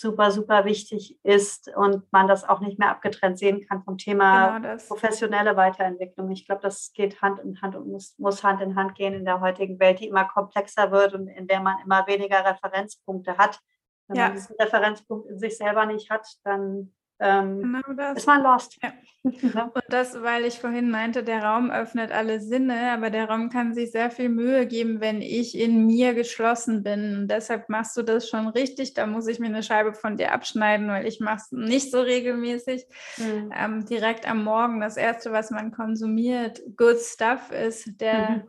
super, 0.00 0.30
super 0.30 0.64
wichtig 0.64 1.18
ist 1.22 1.70
und 1.76 2.10
man 2.12 2.26
das 2.26 2.48
auch 2.48 2.60
nicht 2.60 2.78
mehr 2.78 2.90
abgetrennt 2.90 3.38
sehen 3.38 3.66
kann 3.66 3.82
vom 3.82 3.98
Thema 3.98 4.58
genau 4.58 4.76
professionelle 4.88 5.56
Weiterentwicklung. 5.56 6.30
Ich 6.30 6.46
glaube, 6.46 6.62
das 6.62 6.92
geht 6.92 7.20
Hand 7.22 7.38
in 7.40 7.60
Hand 7.60 7.76
und 7.76 7.88
muss, 7.88 8.18
muss 8.18 8.42
Hand 8.42 8.62
in 8.62 8.76
Hand 8.76 8.94
gehen 8.94 9.14
in 9.14 9.24
der 9.24 9.40
heutigen 9.40 9.78
Welt, 9.78 10.00
die 10.00 10.08
immer 10.08 10.24
komplexer 10.24 10.90
wird 10.90 11.14
und 11.14 11.28
in 11.28 11.46
der 11.46 11.60
man 11.60 11.76
immer 11.84 12.06
weniger 12.06 12.44
Referenzpunkte 12.44 13.36
hat. 13.36 13.60
Wenn 14.08 14.16
ja. 14.16 14.24
man 14.24 14.32
diesen 14.34 14.56
Referenzpunkt 14.56 15.28
in 15.28 15.38
sich 15.38 15.56
selber 15.56 15.86
nicht 15.86 16.10
hat, 16.10 16.26
dann 16.44 16.92
ähm, 17.20 17.60
genau 17.62 17.94
das. 17.96 18.18
ist 18.18 18.26
man 18.26 18.42
lost. 18.42 18.78
Ja. 19.22 19.64
Und 19.64 19.84
das, 19.90 20.22
weil 20.22 20.46
ich 20.46 20.60
vorhin 20.60 20.90
meinte, 20.90 21.22
der 21.22 21.44
Raum 21.44 21.70
öffnet 21.70 22.10
alle 22.10 22.40
Sinne, 22.40 22.90
aber 22.92 23.10
der 23.10 23.28
Raum 23.28 23.50
kann 23.50 23.74
sich 23.74 23.90
sehr 23.90 24.10
viel 24.10 24.30
Mühe 24.30 24.66
geben, 24.66 25.02
wenn 25.02 25.20
ich 25.20 25.58
in 25.58 25.84
mir 25.86 26.14
geschlossen 26.14 26.82
bin. 26.82 27.16
Und 27.18 27.28
deshalb 27.28 27.68
machst 27.68 27.94
du 27.98 28.02
das 28.02 28.30
schon 28.30 28.48
richtig. 28.48 28.94
Da 28.94 29.06
muss 29.06 29.26
ich 29.26 29.38
mir 29.38 29.48
eine 29.48 29.62
Scheibe 29.62 29.92
von 29.92 30.16
dir 30.16 30.32
abschneiden, 30.32 30.88
weil 30.88 31.06
ich 31.06 31.20
mache 31.20 31.36
es 31.36 31.52
nicht 31.52 31.90
so 31.90 32.00
regelmäßig. 32.00 32.86
Mhm. 33.18 33.52
Ähm, 33.54 33.84
direkt 33.84 34.26
am 34.26 34.42
Morgen, 34.42 34.80
das 34.80 34.96
Erste, 34.96 35.32
was 35.32 35.50
man 35.50 35.70
konsumiert, 35.70 36.62
Good 36.78 37.00
Stuff 37.00 37.50
ist, 37.50 38.00
der 38.00 38.30
mhm. 38.30 38.42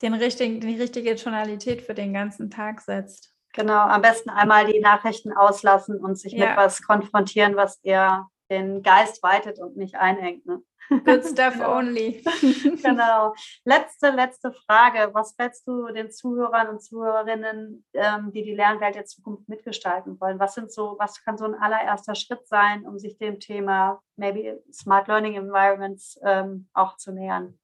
den 0.00 0.14
richtigen, 0.14 0.60
die 0.60 0.80
richtige 0.80 1.14
Tonalität 1.16 1.82
für 1.82 1.92
den 1.92 2.14
ganzen 2.14 2.48
Tag 2.48 2.80
setzt. 2.80 3.34
Genau, 3.60 3.80
am 3.80 4.00
besten 4.00 4.30
einmal 4.30 4.64
die 4.64 4.80
Nachrichten 4.80 5.34
auslassen 5.34 5.98
und 5.98 6.18
sich 6.18 6.32
ja. 6.32 6.48
mit 6.48 6.56
was 6.56 6.80
konfrontieren, 6.80 7.56
was 7.56 7.78
eher 7.82 8.30
den 8.48 8.82
Geist 8.82 9.22
weitet 9.22 9.58
und 9.58 9.76
nicht 9.76 9.96
einengt. 9.96 10.46
Ne? 10.46 10.62
Good 10.88 11.26
stuff 11.26 11.52
genau. 11.58 11.76
only. 11.76 12.24
genau. 12.82 13.34
Letzte, 13.66 14.12
letzte 14.12 14.52
Frage. 14.52 15.10
Was 15.12 15.38
rätst 15.38 15.68
du 15.68 15.88
den 15.88 16.10
Zuhörern 16.10 16.68
und 16.68 16.82
Zuhörerinnen, 16.82 17.84
ähm, 17.92 18.32
die 18.32 18.42
die 18.42 18.54
Lernwelt 18.54 18.94
der 18.94 19.04
Zukunft 19.04 19.46
mitgestalten 19.46 20.18
wollen? 20.18 20.38
Was 20.38 20.54
sind 20.54 20.72
so, 20.72 20.96
was 20.98 21.22
kann 21.22 21.36
so 21.36 21.44
ein 21.44 21.54
allererster 21.54 22.14
Schritt 22.14 22.48
sein, 22.48 22.86
um 22.86 22.98
sich 22.98 23.18
dem 23.18 23.40
Thema 23.40 24.00
maybe 24.16 24.62
Smart 24.72 25.06
Learning 25.06 25.34
Environments 25.34 26.18
ähm, 26.24 26.66
auch 26.72 26.96
zu 26.96 27.12
nähern? 27.12 27.58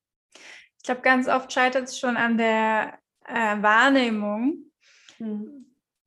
Ich 0.77 0.83
glaube, 0.85 1.01
ganz 1.01 1.27
oft 1.27 1.51
scheitert 1.51 1.85
es 1.85 1.99
schon 1.99 2.19
an 2.19 2.37
der 2.37 2.99
äh, 3.25 3.63
Wahrnehmung. 3.63 4.71
Hm 5.17 5.67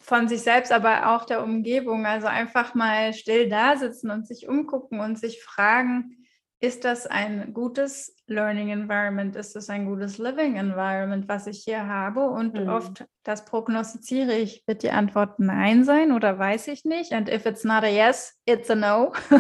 von 0.10 0.28
sich 0.28 0.42
selbst, 0.42 0.72
aber 0.72 1.16
auch 1.16 1.24
der 1.24 1.44
Umgebung. 1.44 2.06
Also 2.06 2.28
einfach 2.28 2.74
mal 2.76 3.14
still 3.14 3.48
da 3.48 3.78
sitzen 3.78 4.10
und 4.10 4.28
sich 4.28 4.50
umgucken 4.50 5.00
und 5.00 5.18
sich 5.18 5.42
fragen, 5.42 6.19
ist 6.62 6.84
das 6.84 7.08
ein 7.08 7.54
gutes 7.54 8.16
Learning 8.28 8.70
Environment? 8.70 9.34
Ist 9.36 9.56
das 9.56 9.70
ein 9.70 9.86
gutes 9.86 10.18
Living 10.18 10.58
Environment, 10.58 11.28
was 11.30 11.48
ich 11.48 11.64
hier 11.64 11.88
habe? 11.88 12.30
Und 12.30 12.56
mhm. 12.56 12.68
oft 12.68 13.06
das 13.24 13.46
prognostiziere 13.46 14.36
ich, 14.36 14.64
wird 14.68 14.84
die 14.84 14.92
Antwort 14.92 15.40
Nein 15.40 15.86
sein 15.86 16.12
oder 16.12 16.38
weiß 16.38 16.68
ich 16.68 16.84
nicht. 16.84 17.14
And 17.14 17.30
if 17.30 17.46
it's 17.46 17.64
not 17.64 17.84
a 17.84 17.88
yes, 17.88 18.38
it's 18.46 18.70
a 18.70 18.76
no. 18.76 19.14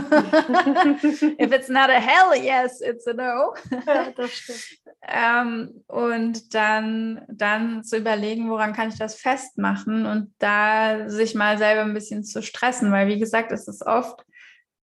if 1.38 1.52
it's 1.52 1.68
not 1.68 1.90
a 1.90 2.00
hell 2.00 2.42
yes, 2.42 2.80
it's 2.80 3.06
a 3.06 3.14
no. 3.14 3.54
ja, 3.86 4.12
das 4.16 4.32
stimmt. 4.32 4.60
Ähm, 5.12 5.86
und 5.88 6.54
dann, 6.54 7.22
dann 7.30 7.86
zu 7.86 7.98
überlegen, 7.98 8.50
woran 8.50 8.74
kann 8.74 8.90
ich 8.90 8.98
das 9.00 9.16
festmachen 9.16 10.06
und 10.06 10.34
da 10.40 11.10
sich 11.10 11.36
mal 11.36 11.58
selber 11.58 11.82
ein 11.82 11.94
bisschen 11.94 12.26
zu 12.26 12.44
stressen, 12.44 12.92
weil 12.92 13.08
wie 13.08 13.18
gesagt, 13.18 13.52
es 13.54 13.68
ist 13.68 13.86
oft 13.88 14.24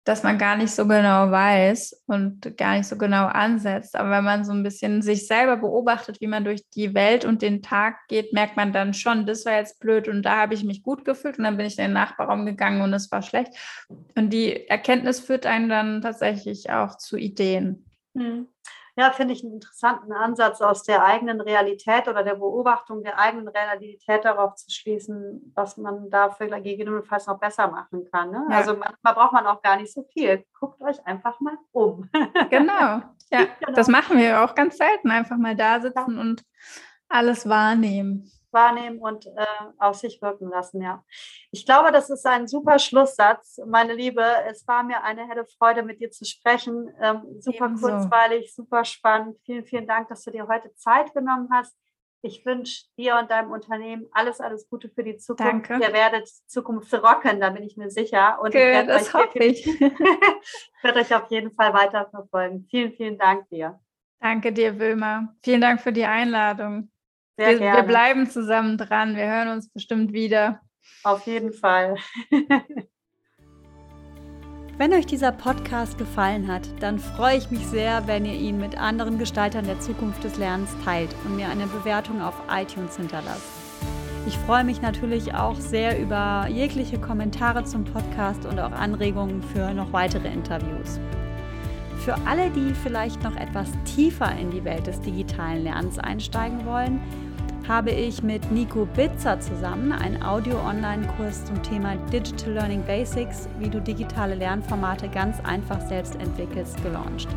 dass 0.06 0.22
man 0.22 0.38
gar 0.38 0.56
nicht 0.56 0.70
so 0.70 0.86
genau 0.86 1.32
weiß 1.32 2.04
und 2.06 2.56
gar 2.56 2.76
nicht 2.76 2.86
so 2.86 2.96
genau 2.96 3.26
ansetzt. 3.26 3.96
Aber 3.96 4.10
wenn 4.12 4.22
man 4.22 4.44
so 4.44 4.52
ein 4.52 4.62
bisschen 4.62 5.02
sich 5.02 5.26
selber 5.26 5.56
beobachtet, 5.56 6.20
wie 6.20 6.28
man 6.28 6.44
durch 6.44 6.62
die 6.70 6.94
Welt 6.94 7.24
und 7.24 7.42
den 7.42 7.60
Tag 7.60 8.06
geht, 8.06 8.32
merkt 8.32 8.56
man 8.56 8.72
dann 8.72 8.94
schon, 8.94 9.26
das 9.26 9.44
war 9.44 9.54
jetzt 9.54 9.80
blöd 9.80 10.06
und 10.06 10.22
da 10.22 10.36
habe 10.36 10.54
ich 10.54 10.62
mich 10.62 10.84
gut 10.84 11.04
gefühlt 11.04 11.38
und 11.38 11.44
dann 11.44 11.56
bin 11.56 11.66
ich 11.66 11.76
in 11.76 11.86
den 11.86 11.92
Nachbarraum 11.92 12.46
gegangen 12.46 12.82
und 12.82 12.94
es 12.94 13.10
war 13.10 13.20
schlecht. 13.20 13.52
Und 14.14 14.30
die 14.30 14.68
Erkenntnis 14.68 15.18
führt 15.18 15.44
einen 15.44 15.68
dann 15.68 16.02
tatsächlich 16.02 16.70
auch 16.70 16.96
zu 16.98 17.16
Ideen. 17.16 17.84
Hm. 18.16 18.46
Ja, 18.98 19.10
finde 19.10 19.34
ich 19.34 19.44
einen 19.44 19.52
interessanten 19.54 20.10
Ansatz 20.12 20.62
aus 20.62 20.82
der 20.82 21.04
eigenen 21.04 21.42
Realität 21.42 22.08
oder 22.08 22.22
der 22.22 22.36
Beobachtung 22.36 23.02
der 23.02 23.18
eigenen 23.18 23.46
Realität 23.46 24.24
darauf 24.24 24.54
zu 24.54 24.70
schließen, 24.70 25.52
was 25.54 25.76
man 25.76 26.08
dafür 26.08 26.48
gegebenenfalls 26.60 27.26
noch 27.26 27.38
besser 27.38 27.68
machen 27.68 28.08
kann. 28.10 28.30
Ne? 28.30 28.46
Ja. 28.50 28.56
Also 28.56 28.74
manchmal 28.74 29.14
braucht 29.14 29.32
man 29.32 29.46
auch 29.46 29.60
gar 29.60 29.76
nicht 29.76 29.92
so 29.92 30.02
viel. 30.12 30.46
Guckt 30.58 30.80
euch 30.80 31.04
einfach 31.06 31.38
mal 31.40 31.58
um. 31.72 32.08
Genau. 32.50 33.02
Ja, 33.30 33.44
genau. 33.60 33.72
das 33.74 33.88
machen 33.88 34.18
wir 34.18 34.42
auch 34.42 34.54
ganz 34.54 34.78
selten. 34.78 35.10
Einfach 35.10 35.36
mal 35.36 35.56
da 35.56 35.80
sitzen 35.80 36.18
und 36.18 36.44
alles 37.08 37.48
wahrnehmen. 37.48 38.30
Wahrnehmen 38.56 38.98
und 38.98 39.26
äh, 39.26 39.46
auf 39.78 39.96
sich 39.96 40.20
wirken 40.22 40.48
lassen. 40.48 40.82
Ja, 40.82 41.04
ich 41.52 41.66
glaube, 41.66 41.92
das 41.92 42.10
ist 42.10 42.26
ein 42.26 42.48
super 42.48 42.78
Schlusssatz, 42.78 43.60
meine 43.66 43.94
Liebe. 43.94 44.24
Es 44.48 44.66
war 44.66 44.82
mir 44.82 45.04
eine 45.04 45.28
helle 45.28 45.44
Freude, 45.44 45.82
mit 45.82 46.00
dir 46.00 46.10
zu 46.10 46.24
sprechen. 46.24 46.90
Ähm, 47.00 47.22
super 47.38 47.66
Ebenso. 47.66 47.86
kurzweilig, 47.86 48.54
super 48.54 48.84
spannend. 48.84 49.36
Vielen, 49.44 49.64
vielen 49.66 49.86
Dank, 49.86 50.08
dass 50.08 50.24
du 50.24 50.30
dir 50.30 50.48
heute 50.48 50.74
Zeit 50.74 51.12
genommen 51.14 51.48
hast. 51.52 51.76
Ich 52.22 52.44
wünsche 52.44 52.86
dir 52.98 53.18
und 53.18 53.30
deinem 53.30 53.52
Unternehmen 53.52 54.06
alles, 54.12 54.40
alles 54.40 54.68
Gute 54.68 54.88
für 54.88 55.04
die 55.04 55.16
Zukunft. 55.16 55.70
Danke. 55.70 55.86
Ihr 55.86 55.92
werdet 55.92 56.26
Zukunft 56.46 56.92
rocken, 56.94 57.40
da 57.40 57.50
bin 57.50 57.62
ich 57.62 57.76
mir 57.76 57.90
sicher. 57.90 58.38
Und 58.40 58.48
okay, 58.48 58.80
ich 58.80 58.86
das 58.86 59.14
hoffe 59.14 59.38
ich. 59.38 59.66
ich 59.66 59.80
werde 60.82 61.00
euch 61.00 61.14
auf 61.14 61.30
jeden 61.30 61.52
Fall 61.52 61.72
weiterverfolgen. 61.72 62.66
Vielen, 62.68 62.92
vielen 62.94 63.18
Dank 63.18 63.48
dir. 63.50 63.78
Danke 64.18 64.52
dir, 64.52 64.78
Wilma. 64.78 65.34
Vielen 65.42 65.60
Dank 65.60 65.80
für 65.80 65.92
die 65.92 66.06
Einladung. 66.06 66.90
Sehr 67.36 67.50
wir, 67.50 67.58
gerne. 67.58 67.78
wir 67.78 67.84
bleiben 67.84 68.30
zusammen 68.30 68.78
dran. 68.78 69.14
Wir 69.16 69.26
hören 69.26 69.48
uns 69.48 69.70
bestimmt 69.70 70.12
wieder. 70.12 70.60
Auf 71.02 71.26
jeden 71.26 71.52
Fall. 71.52 71.96
Wenn 74.78 74.92
euch 74.92 75.06
dieser 75.06 75.32
Podcast 75.32 75.96
gefallen 75.96 76.48
hat, 76.48 76.68
dann 76.80 76.98
freue 76.98 77.38
ich 77.38 77.50
mich 77.50 77.66
sehr, 77.66 78.06
wenn 78.06 78.26
ihr 78.26 78.34
ihn 78.34 78.58
mit 78.58 78.76
anderen 78.76 79.18
Gestaltern 79.18 79.64
der 79.64 79.80
Zukunft 79.80 80.22
des 80.22 80.36
Lernens 80.36 80.68
teilt 80.84 81.08
und 81.24 81.34
mir 81.34 81.48
eine 81.48 81.66
Bewertung 81.66 82.20
auf 82.20 82.34
iTunes 82.50 82.98
hinterlasst. 82.98 83.48
Ich 84.26 84.36
freue 84.36 84.64
mich 84.64 84.82
natürlich 84.82 85.32
auch 85.32 85.54
sehr 85.54 85.98
über 85.98 86.46
jegliche 86.50 87.00
Kommentare 87.00 87.64
zum 87.64 87.84
Podcast 87.84 88.44
und 88.44 88.60
auch 88.60 88.72
Anregungen 88.72 89.42
für 89.42 89.72
noch 89.72 89.94
weitere 89.94 90.28
Interviews. 90.28 91.00
Für 92.04 92.16
alle, 92.26 92.50
die 92.50 92.74
vielleicht 92.74 93.22
noch 93.22 93.36
etwas 93.36 93.70
tiefer 93.84 94.30
in 94.38 94.50
die 94.50 94.64
Welt 94.64 94.86
des 94.86 95.00
digitalen 95.00 95.64
Lernens 95.64 95.98
einsteigen 95.98 96.66
wollen, 96.66 97.00
habe 97.68 97.90
ich 97.90 98.22
mit 98.22 98.52
Nico 98.52 98.86
Bitzer 98.86 99.40
zusammen 99.40 99.90
einen 99.90 100.22
Audio-Online-Kurs 100.22 101.44
zum 101.46 101.60
Thema 101.64 101.96
Digital 102.12 102.52
Learning 102.52 102.82
Basics, 102.84 103.48
wie 103.58 103.68
du 103.68 103.80
digitale 103.80 104.36
Lernformate 104.36 105.08
ganz 105.08 105.40
einfach 105.40 105.80
selbst 105.80 106.14
entwickelst, 106.16 106.80
gelauncht. 106.84 107.28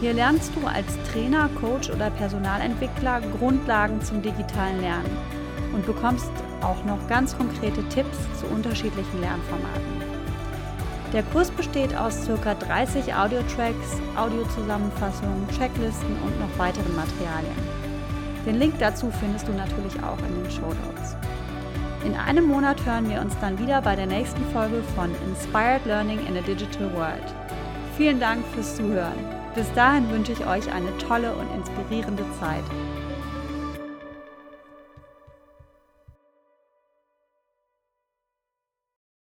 Hier 0.00 0.12
lernst 0.12 0.52
du 0.54 0.66
als 0.66 0.98
Trainer, 1.10 1.48
Coach 1.60 1.88
oder 1.88 2.10
Personalentwickler 2.10 3.22
Grundlagen 3.38 4.02
zum 4.02 4.20
digitalen 4.20 4.82
Lernen 4.82 5.16
und 5.72 5.86
bekommst 5.86 6.30
auch 6.60 6.84
noch 6.84 7.08
ganz 7.08 7.36
konkrete 7.36 7.82
Tipps 7.88 8.18
zu 8.38 8.46
unterschiedlichen 8.46 9.20
Lernformaten. 9.20 9.96
Der 11.14 11.22
Kurs 11.22 11.50
besteht 11.50 11.96
aus 11.96 12.26
ca. 12.42 12.54
30 12.54 13.14
Audio-Tracks, 13.14 13.98
Audiozusammenfassungen, 14.16 15.48
Checklisten 15.56 16.16
und 16.22 16.38
noch 16.38 16.58
weiteren 16.58 16.94
Materialien. 16.94 17.75
Den 18.46 18.60
Link 18.60 18.74
dazu 18.78 19.10
findest 19.10 19.48
du 19.48 19.52
natürlich 19.52 20.00
auch 20.04 20.18
in 20.18 20.42
den 20.42 20.50
Show 20.50 20.72
Notes. 20.86 21.16
In 22.04 22.14
einem 22.14 22.46
Monat 22.46 22.86
hören 22.86 23.10
wir 23.10 23.20
uns 23.20 23.36
dann 23.40 23.58
wieder 23.58 23.82
bei 23.82 23.96
der 23.96 24.06
nächsten 24.06 24.44
Folge 24.52 24.80
von 24.94 25.10
Inspired 25.26 25.84
Learning 25.84 26.24
in 26.28 26.36
a 26.36 26.40
Digital 26.40 26.92
World. 26.94 27.34
Vielen 27.96 28.20
Dank 28.20 28.46
fürs 28.54 28.76
Zuhören. 28.76 29.18
Bis 29.56 29.72
dahin 29.72 30.08
wünsche 30.10 30.32
ich 30.32 30.46
euch 30.46 30.70
eine 30.70 30.96
tolle 30.98 31.34
und 31.34 31.48
inspirierende 31.56 32.24
Zeit. 32.38 32.62